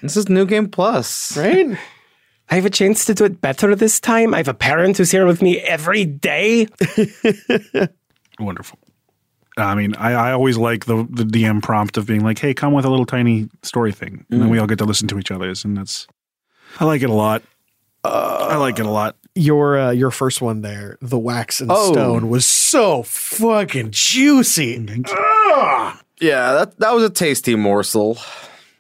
this 0.02 0.18
is 0.18 0.30
New 0.30 0.46
Game 0.46 0.70
Plus. 0.70 1.36
Right? 1.38 1.78
I 2.52 2.56
have 2.56 2.66
a 2.66 2.70
chance 2.70 3.06
to 3.06 3.14
do 3.14 3.26
it 3.26 3.42
better 3.42 3.76
this 3.76 4.00
time. 4.00 4.34
I 4.34 4.38
have 4.38 4.48
a 4.48 4.54
parent 4.54 4.98
who's 4.98 5.12
here 5.12 5.26
with 5.28 5.42
me 5.42 5.60
every 5.60 6.04
day. 6.06 6.68
Wonderful. 8.40 8.80
I 9.58 9.76
mean, 9.76 9.94
I, 9.96 10.14
I 10.14 10.32
always 10.32 10.58
like 10.58 10.86
the 10.86 11.06
the 11.10 11.24
DM 11.26 11.62
prompt 11.62 11.98
of 11.98 12.06
being 12.08 12.24
like, 12.24 12.40
"Hey, 12.40 12.54
come 12.54 12.72
with 12.74 12.86
a 12.86 12.90
little 12.90 13.06
tiny 13.06 13.50
story 13.62 13.92
thing," 13.92 14.26
and 14.30 14.42
then 14.42 14.48
Mm. 14.48 14.52
we 14.52 14.58
all 14.60 14.68
get 14.68 14.78
to 14.78 14.86
listen 14.86 15.08
to 15.10 15.20
each 15.20 15.32
other's, 15.32 15.66
and 15.66 15.76
that's 15.78 16.08
I 16.80 16.86
like 16.86 17.02
it 17.02 17.10
a 17.10 17.14
lot. 17.14 17.44
I 18.06 18.56
like 18.56 18.80
it 18.80 18.86
a 18.86 18.90
lot. 18.90 19.18
Your 19.36 19.78
uh, 19.78 19.92
your 19.92 20.12
first 20.12 20.42
one 20.42 20.62
there, 20.62 20.98
the 21.02 21.20
wax 21.20 21.60
and 21.60 21.70
Oh. 21.72 21.92
stone, 21.92 22.30
was 22.30 22.46
so 22.46 23.04
fucking 23.04 23.90
juicy. 23.92 24.76
Yeah, 26.22 26.54
that 26.54 26.76
that 26.80 26.96
was 26.96 27.04
a 27.04 27.10
tasty 27.10 27.56
morsel. 27.56 28.18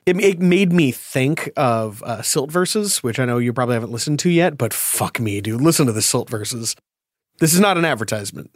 It, 0.09 0.23
it 0.23 0.39
made 0.39 0.73
me 0.73 0.91
think 0.91 1.49
of 1.55 2.01
uh, 2.03 2.21
Silt 2.21 2.51
verses, 2.51 3.03
which 3.03 3.19
I 3.19 3.25
know 3.25 3.37
you 3.37 3.53
probably 3.53 3.75
haven't 3.75 3.91
listened 3.91 4.19
to 4.19 4.29
yet, 4.29 4.57
but 4.57 4.73
fuck 4.73 5.19
me, 5.19 5.41
dude. 5.41 5.61
Listen 5.61 5.85
to 5.85 5.91
the 5.91 6.01
Silt 6.01 6.29
verses. 6.29 6.75
This 7.39 7.53
is 7.53 7.59
not 7.59 7.77
an 7.77 7.85
advertisement. 7.85 8.51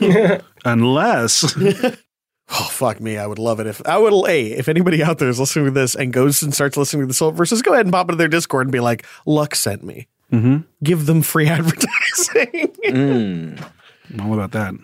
Unless 0.64 1.56
Oh 2.50 2.68
fuck 2.70 3.00
me, 3.00 3.16
I 3.16 3.26
would 3.26 3.38
love 3.38 3.58
it 3.58 3.66
if 3.66 3.80
I 3.86 3.96
would. 3.96 4.26
Hey, 4.26 4.48
if 4.48 4.68
anybody 4.68 5.02
out 5.02 5.18
there 5.18 5.30
is 5.30 5.40
listening 5.40 5.64
to 5.66 5.70
this 5.70 5.94
and 5.94 6.12
goes 6.12 6.42
and 6.42 6.54
starts 6.54 6.76
listening 6.76 7.02
to 7.02 7.06
the 7.06 7.14
Silt 7.14 7.34
verses, 7.34 7.62
go 7.62 7.72
ahead 7.72 7.86
and 7.86 7.92
pop 7.92 8.08
into 8.08 8.16
their 8.16 8.28
Discord 8.28 8.66
and 8.66 8.72
be 8.72 8.80
like, 8.80 9.06
"Luck 9.24 9.54
sent 9.54 9.82
me." 9.82 10.08
Mm-hmm. 10.30 10.58
Give 10.82 11.06
them 11.06 11.22
free 11.22 11.46
advertising. 11.48 12.74
Mm. 12.84 13.70
all 14.20 14.34
about 14.34 14.52
that. 14.52 14.74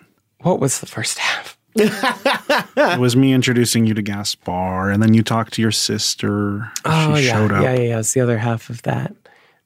What 0.41 0.59
was 0.59 0.79
the 0.79 0.87
first 0.87 1.19
half? 1.19 1.57
It 1.75 2.99
was 2.99 3.15
me 3.15 3.33
introducing 3.33 3.85
you 3.85 3.93
to 3.93 4.01
Gaspar, 4.01 4.89
and 4.91 5.01
then 5.01 5.13
you 5.13 5.23
talked 5.23 5.53
to 5.53 5.61
your 5.61 5.71
sister. 5.71 6.71
Oh 6.85 7.15
she 7.15 7.27
yeah, 7.27 7.33
showed 7.33 7.51
up. 7.51 7.63
yeah, 7.63 7.73
yeah, 7.73 7.81
yeah. 7.81 7.99
It's 7.99 8.13
the 8.13 8.21
other 8.21 8.37
half 8.37 8.69
of 8.69 8.81
that. 8.83 9.13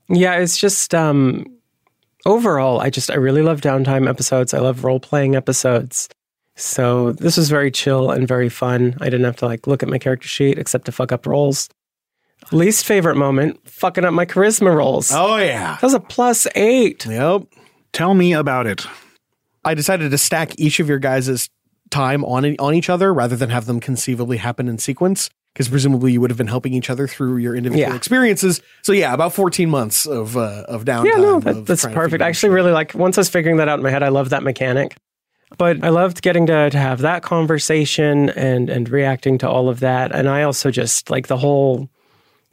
Yeah, 0.08 0.36
it's 0.36 0.58
just 0.58 0.94
um 0.94 1.46
overall, 2.26 2.80
I 2.82 2.90
just 2.90 3.10
I 3.12 3.16
really 3.16 3.42
love 3.42 3.62
downtime 3.62 4.08
episodes. 4.10 4.54
I 4.54 4.60
love 4.60 4.84
role 4.84 5.00
playing 5.00 5.36
episodes. 5.36 6.10
So 6.56 7.12
this 7.14 7.38
was 7.38 7.50
very 7.50 7.70
chill 7.72 8.12
and 8.12 8.28
very 8.28 8.50
fun. 8.50 8.96
I 9.02 9.06
didn't 9.06 9.26
have 9.26 9.36
to 9.38 9.46
like 9.46 9.68
look 9.68 9.84
at 9.84 9.90
my 9.90 9.98
character 9.98 10.28
sheet 10.28 10.58
except 10.58 10.86
to 10.86 10.92
fuck 10.92 11.12
up 11.12 11.26
rolls. 11.26 11.70
Least 12.52 12.86
favorite 12.86 13.16
moment, 13.16 13.60
fucking 13.68 14.06
up 14.06 14.14
my 14.14 14.26
charisma 14.26 14.76
rolls. 14.76 15.12
Oh 15.12 15.38
yeah, 15.38 15.74
that 15.74 15.84
was 15.84 15.94
a 15.94 16.00
plus 16.00 16.48
eight. 16.56 17.06
Yep. 17.06 17.44
Tell 17.92 18.14
me 18.14 18.34
about 18.34 18.68
it. 18.68 18.86
I 19.64 19.74
decided 19.74 20.12
to 20.12 20.18
stack 20.18 20.60
each 20.60 20.80
of 20.80 20.88
your 20.88 21.00
guys' 21.00 21.50
time 21.92 22.24
on 22.26 22.56
on 22.60 22.74
each 22.74 22.90
other 22.90 23.14
rather 23.14 23.36
than 23.36 23.50
have 23.50 23.66
them 23.66 23.80
conceivably 23.80 24.38
happen 24.38 24.68
in 24.68 24.78
sequence. 24.78 25.30
Because 25.54 25.70
presumably 25.70 26.12
you 26.12 26.20
would 26.20 26.30
have 26.32 26.38
been 26.38 26.48
helping 26.48 26.74
each 26.74 26.90
other 26.90 27.08
through 27.08 27.38
your 27.38 27.56
individual 27.56 27.90
Yeah. 27.92 27.96
experiences. 27.96 28.60
So 28.82 28.92
yeah, 28.92 29.14
about 29.14 29.32
fourteen 29.34 29.70
months 29.70 30.06
of 30.06 30.36
uh, 30.36 30.66
of 30.68 30.84
downtime. 30.84 31.06
Yeah, 31.06 31.18
no, 31.22 31.40
that, 31.40 31.66
that's 31.66 31.86
perfect. 31.86 32.22
I 32.22 32.28
actually 32.28 32.50
really 32.50 32.74
like 32.74 32.94
once 32.94 33.18
I 33.18 33.22
was 33.22 33.30
figuring 33.30 33.56
that 33.58 33.70
out 33.70 33.80
in 33.80 33.84
my 33.84 33.90
head, 33.90 34.04
I 34.04 34.10
love 34.10 34.32
that 34.32 34.44
mechanic. 34.44 34.98
But 35.58 35.82
I 35.84 35.90
loved 35.90 36.22
getting 36.22 36.48
to, 36.48 36.70
to 36.72 36.78
have 36.78 37.00
that 37.02 37.24
conversation 37.24 38.32
and 38.32 38.70
and 38.70 38.90
reacting 38.90 39.38
to 39.38 39.50
all 39.50 39.70
of 39.70 39.80
that. 39.80 40.12
And 40.14 40.28
I 40.28 40.44
also 40.44 40.72
just 40.72 41.10
like 41.10 41.28
the 41.28 41.38
whole 41.38 41.88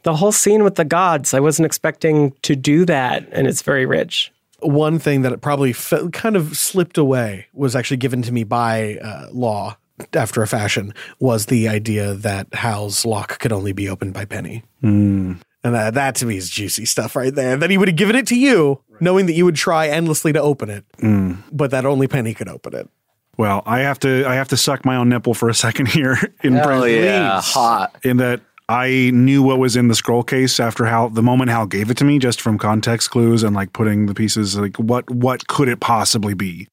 the 0.03 0.15
whole 0.15 0.31
scene 0.31 0.63
with 0.63 0.75
the 0.75 0.85
gods. 0.85 1.33
I 1.33 1.41
wasn't 1.41 1.65
expecting 1.65 2.31
to 2.43 2.55
do 2.55 2.85
that, 2.85 3.27
and 3.33 3.47
it's 3.47 3.63
very 3.63 3.85
rich. 3.85 4.31
One 4.63 4.99
thing 4.99 5.21
that 5.23 5.39
probably 5.41 5.73
fe- 5.73 6.09
kind 6.11 6.35
of 6.35 6.55
slipped 6.57 6.97
away 6.97 7.47
was 7.53 7.75
actually 7.75 7.97
given 7.97 8.21
to 8.23 8.31
me 8.31 8.43
by 8.43 8.97
uh, 8.97 9.27
law 9.31 9.77
after 10.13 10.41
a 10.41 10.47
fashion 10.47 10.93
was 11.19 11.45
the 11.47 11.67
idea 11.67 12.13
that 12.13 12.47
Hal's 12.53 13.05
lock 13.05 13.39
could 13.39 13.51
only 13.51 13.73
be 13.73 13.87
opened 13.89 14.13
by 14.13 14.25
Penny. 14.25 14.63
Mm. 14.83 15.39
And 15.63 15.75
that, 15.75 15.93
that 15.93 16.15
to 16.15 16.25
me 16.25 16.35
is 16.37 16.49
juicy 16.49 16.85
stuff 16.85 17.15
right 17.15 17.33
there. 17.33 17.55
That 17.55 17.69
he 17.69 17.77
would 17.77 17.87
have 17.87 17.95
given 17.97 18.15
it 18.15 18.27
to 18.27 18.35
you, 18.35 18.81
knowing 18.99 19.27
that 19.27 19.33
you 19.33 19.45
would 19.45 19.55
try 19.55 19.87
endlessly 19.87 20.33
to 20.33 20.41
open 20.41 20.69
it, 20.69 20.83
Mm. 20.97 21.37
but 21.51 21.71
that 21.71 21.85
only 21.85 22.07
Penny 22.07 22.33
could 22.33 22.49
open 22.49 22.75
it. 22.75 22.89
Well, 23.37 23.63
I 23.65 23.79
have 23.79 23.97
to 23.99 24.25
I 24.27 24.35
have 24.35 24.49
to 24.49 24.57
suck 24.57 24.85
my 24.85 24.95
own 24.95 25.09
nipple 25.09 25.33
for 25.33 25.49
a 25.49 25.53
second 25.55 25.87
here. 25.89 26.17
In 26.43 26.53
Hell 26.53 26.87
yeah, 26.87 27.41
hot. 27.41 27.95
In 28.03 28.17
that 28.17 28.41
I 28.73 29.11
knew 29.13 29.43
what 29.43 29.59
was 29.59 29.75
in 29.75 29.87
the 29.87 29.95
scroll 29.95 30.23
case 30.23 30.59
after 30.59 30.85
Hal 30.85 31.09
the 31.09 31.21
moment 31.21 31.51
Hal 31.51 31.65
gave 31.67 31.91
it 31.91 31.97
to 31.97 32.03
me, 32.05 32.17
just 32.19 32.41
from 32.41 32.57
context 32.57 33.11
clues 33.11 33.43
and 33.43 33.55
like 33.55 33.71
putting 33.73 34.07
the 34.07 34.13
pieces 34.15 34.57
like 34.57 34.77
what 34.77 35.09
what 35.09 35.47
could 35.47 35.67
it 35.69 35.79
possibly 35.79 36.33
be? 36.33 36.67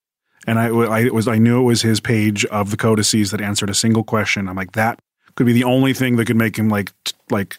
And 0.46 0.59
I, 0.59 0.66
I 0.68 1.05
was 1.11 1.28
I 1.28 1.38
knew 1.38 1.61
it 1.61 1.64
was 1.64 1.82
his 1.82 2.01
page 2.01 2.44
of 2.46 2.70
the 2.70 2.76
codices 2.76 3.30
that 3.30 3.40
answered 3.40 3.70
a 3.70 3.74
single 3.74 4.03
question. 4.05 4.48
I'm 4.48 4.57
like 4.57 4.72
that 4.72 4.98
could 5.36 5.46
be 5.46 5.53
the 5.53 5.64
only 5.64 5.92
thing 5.92 6.16
that 6.16 6.26
could 6.26 6.36
make 6.36 6.57
him 6.59 6.68
like 6.68 6.92
t- 7.05 7.12
like 7.30 7.57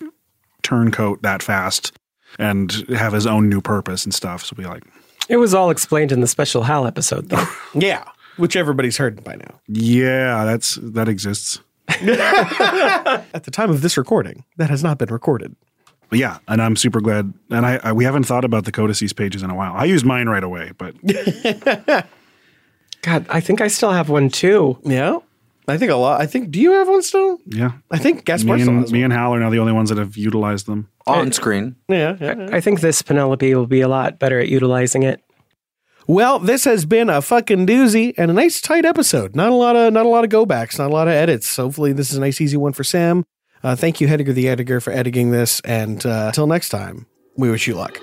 turncoat 0.64 1.22
that 1.22 1.44
fast 1.44 1.94
and 2.40 2.72
have 2.90 3.14
his 3.14 3.28
own 3.28 3.50
new 3.50 3.62
purpose 3.62 4.06
and 4.06 4.14
stuff. 4.14 4.44
So 4.46 4.56
be 4.56 4.64
like, 4.66 4.84
It 5.30 5.38
was 5.38 5.54
all 5.54 5.70
explained 5.70 6.12
in 6.12 6.22
the 6.22 6.28
special 6.28 6.64
Hal 6.64 6.88
episode, 6.88 7.30
though. 7.30 7.46
Yeah, 7.76 8.04
which 8.38 8.56
everybody's 8.56 8.98
heard 8.98 9.24
by 9.24 9.36
now. 9.36 9.60
yeah, 9.68 10.44
that's 10.46 10.76
that 10.82 11.08
exists. 11.08 11.60
At 13.34 13.44
the 13.44 13.52
time 13.52 13.70
of 13.70 13.82
this 13.82 13.98
recording, 13.98 14.44
that 14.58 14.70
has 14.70 14.84
not 14.84 14.98
been 14.98 15.10
recorded. 15.10 15.56
Yeah, 16.12 16.40
and 16.48 16.62
I'm 16.62 16.76
super 16.76 17.00
glad. 17.00 17.34
And 17.50 17.66
I, 17.66 17.80
I 17.84 17.94
we 17.94 18.04
haven't 18.04 18.24
thought 18.24 18.44
about 18.44 18.66
the 18.66 18.72
codices 18.72 19.14
pages 19.14 19.44
in 19.44 19.50
a 19.50 19.56
while. 19.56 19.74
I 19.76 19.86
used 19.86 20.06
mine 20.06 20.28
right 20.28 20.44
away, 20.44 20.72
but 20.78 20.94
God, 23.02 23.26
I 23.30 23.40
think 23.40 23.62
I 23.62 23.68
still 23.68 23.92
have 23.92 24.10
one 24.10 24.30
too. 24.30 24.78
Yeah, 24.84 25.20
I 25.68 25.78
think 25.78 25.90
a 25.92 25.96
lot. 25.96 26.20
I 26.20 26.26
think. 26.26 26.52
Do 26.52 26.60
you 26.60 26.72
have 26.74 26.90
one 26.90 27.02
still? 27.02 27.40
yeah, 27.48 27.72
I 27.90 27.98
think 27.98 28.26
Gaspar 28.26 28.56
me 28.56 28.62
still 28.62 28.74
and, 28.74 28.82
has 28.82 28.92
me 28.92 29.04
and 29.04 29.14
Hal 29.14 29.34
are 29.34 29.40
now 29.40 29.50
the 29.50 29.60
only 29.60 29.74
ones 29.74 29.90
that 29.90 29.98
have 29.98 30.18
utilized 30.18 30.66
them. 30.66 30.90
On 31.08 31.32
screen. 31.32 31.78
Yeah, 31.88 32.18
yeah, 32.20 32.50
I 32.52 32.60
think 32.60 32.82
this 32.82 33.02
Penelope 33.02 33.56
will 33.56 33.68
be 33.68 33.82
a 33.82 33.88
lot 33.88 34.20
better 34.20 34.40
at 34.40 34.50
utilizing 34.50 35.04
it. 35.04 35.24
Well, 36.08 36.40
this 36.40 36.66
has 36.66 36.86
been 36.86 37.10
a 37.10 37.22
fucking 37.22 37.68
doozy 37.68 38.14
and 38.18 38.32
a 38.32 38.34
nice 38.34 38.60
tight 38.62 38.86
episode. 38.86 39.36
Not 39.36 39.50
a 39.50 39.56
lot 39.56 39.76
of 39.76 39.94
not 39.94 40.06
a 40.06 40.10
lot 40.10 40.24
of 40.24 40.30
go 40.30 40.46
backs, 40.46 40.78
not 40.80 40.90
a 40.92 40.94
lot 40.94 41.08
of 41.08 41.14
edits. 41.14 41.56
Hopefully, 41.56 41.94
this 41.94 42.12
is 42.12 42.18
a 42.18 42.22
nice 42.22 42.42
easy 42.42 42.58
one 42.58 42.74
for 42.74 42.84
Sam. 42.84 43.26
Uh, 43.64 43.76
thank 43.76 44.02
you, 44.02 44.08
Hediger 44.08 44.34
the 44.34 44.50
Editor, 44.50 44.82
for 44.82 44.92
editing 44.92 45.32
this. 45.32 45.60
And 45.62 46.04
uh, 46.06 46.26
until 46.28 46.48
next 46.48 46.70
time, 46.70 47.06
we 47.38 47.52
wish 47.52 47.68
you 47.68 47.76
luck. 47.76 48.02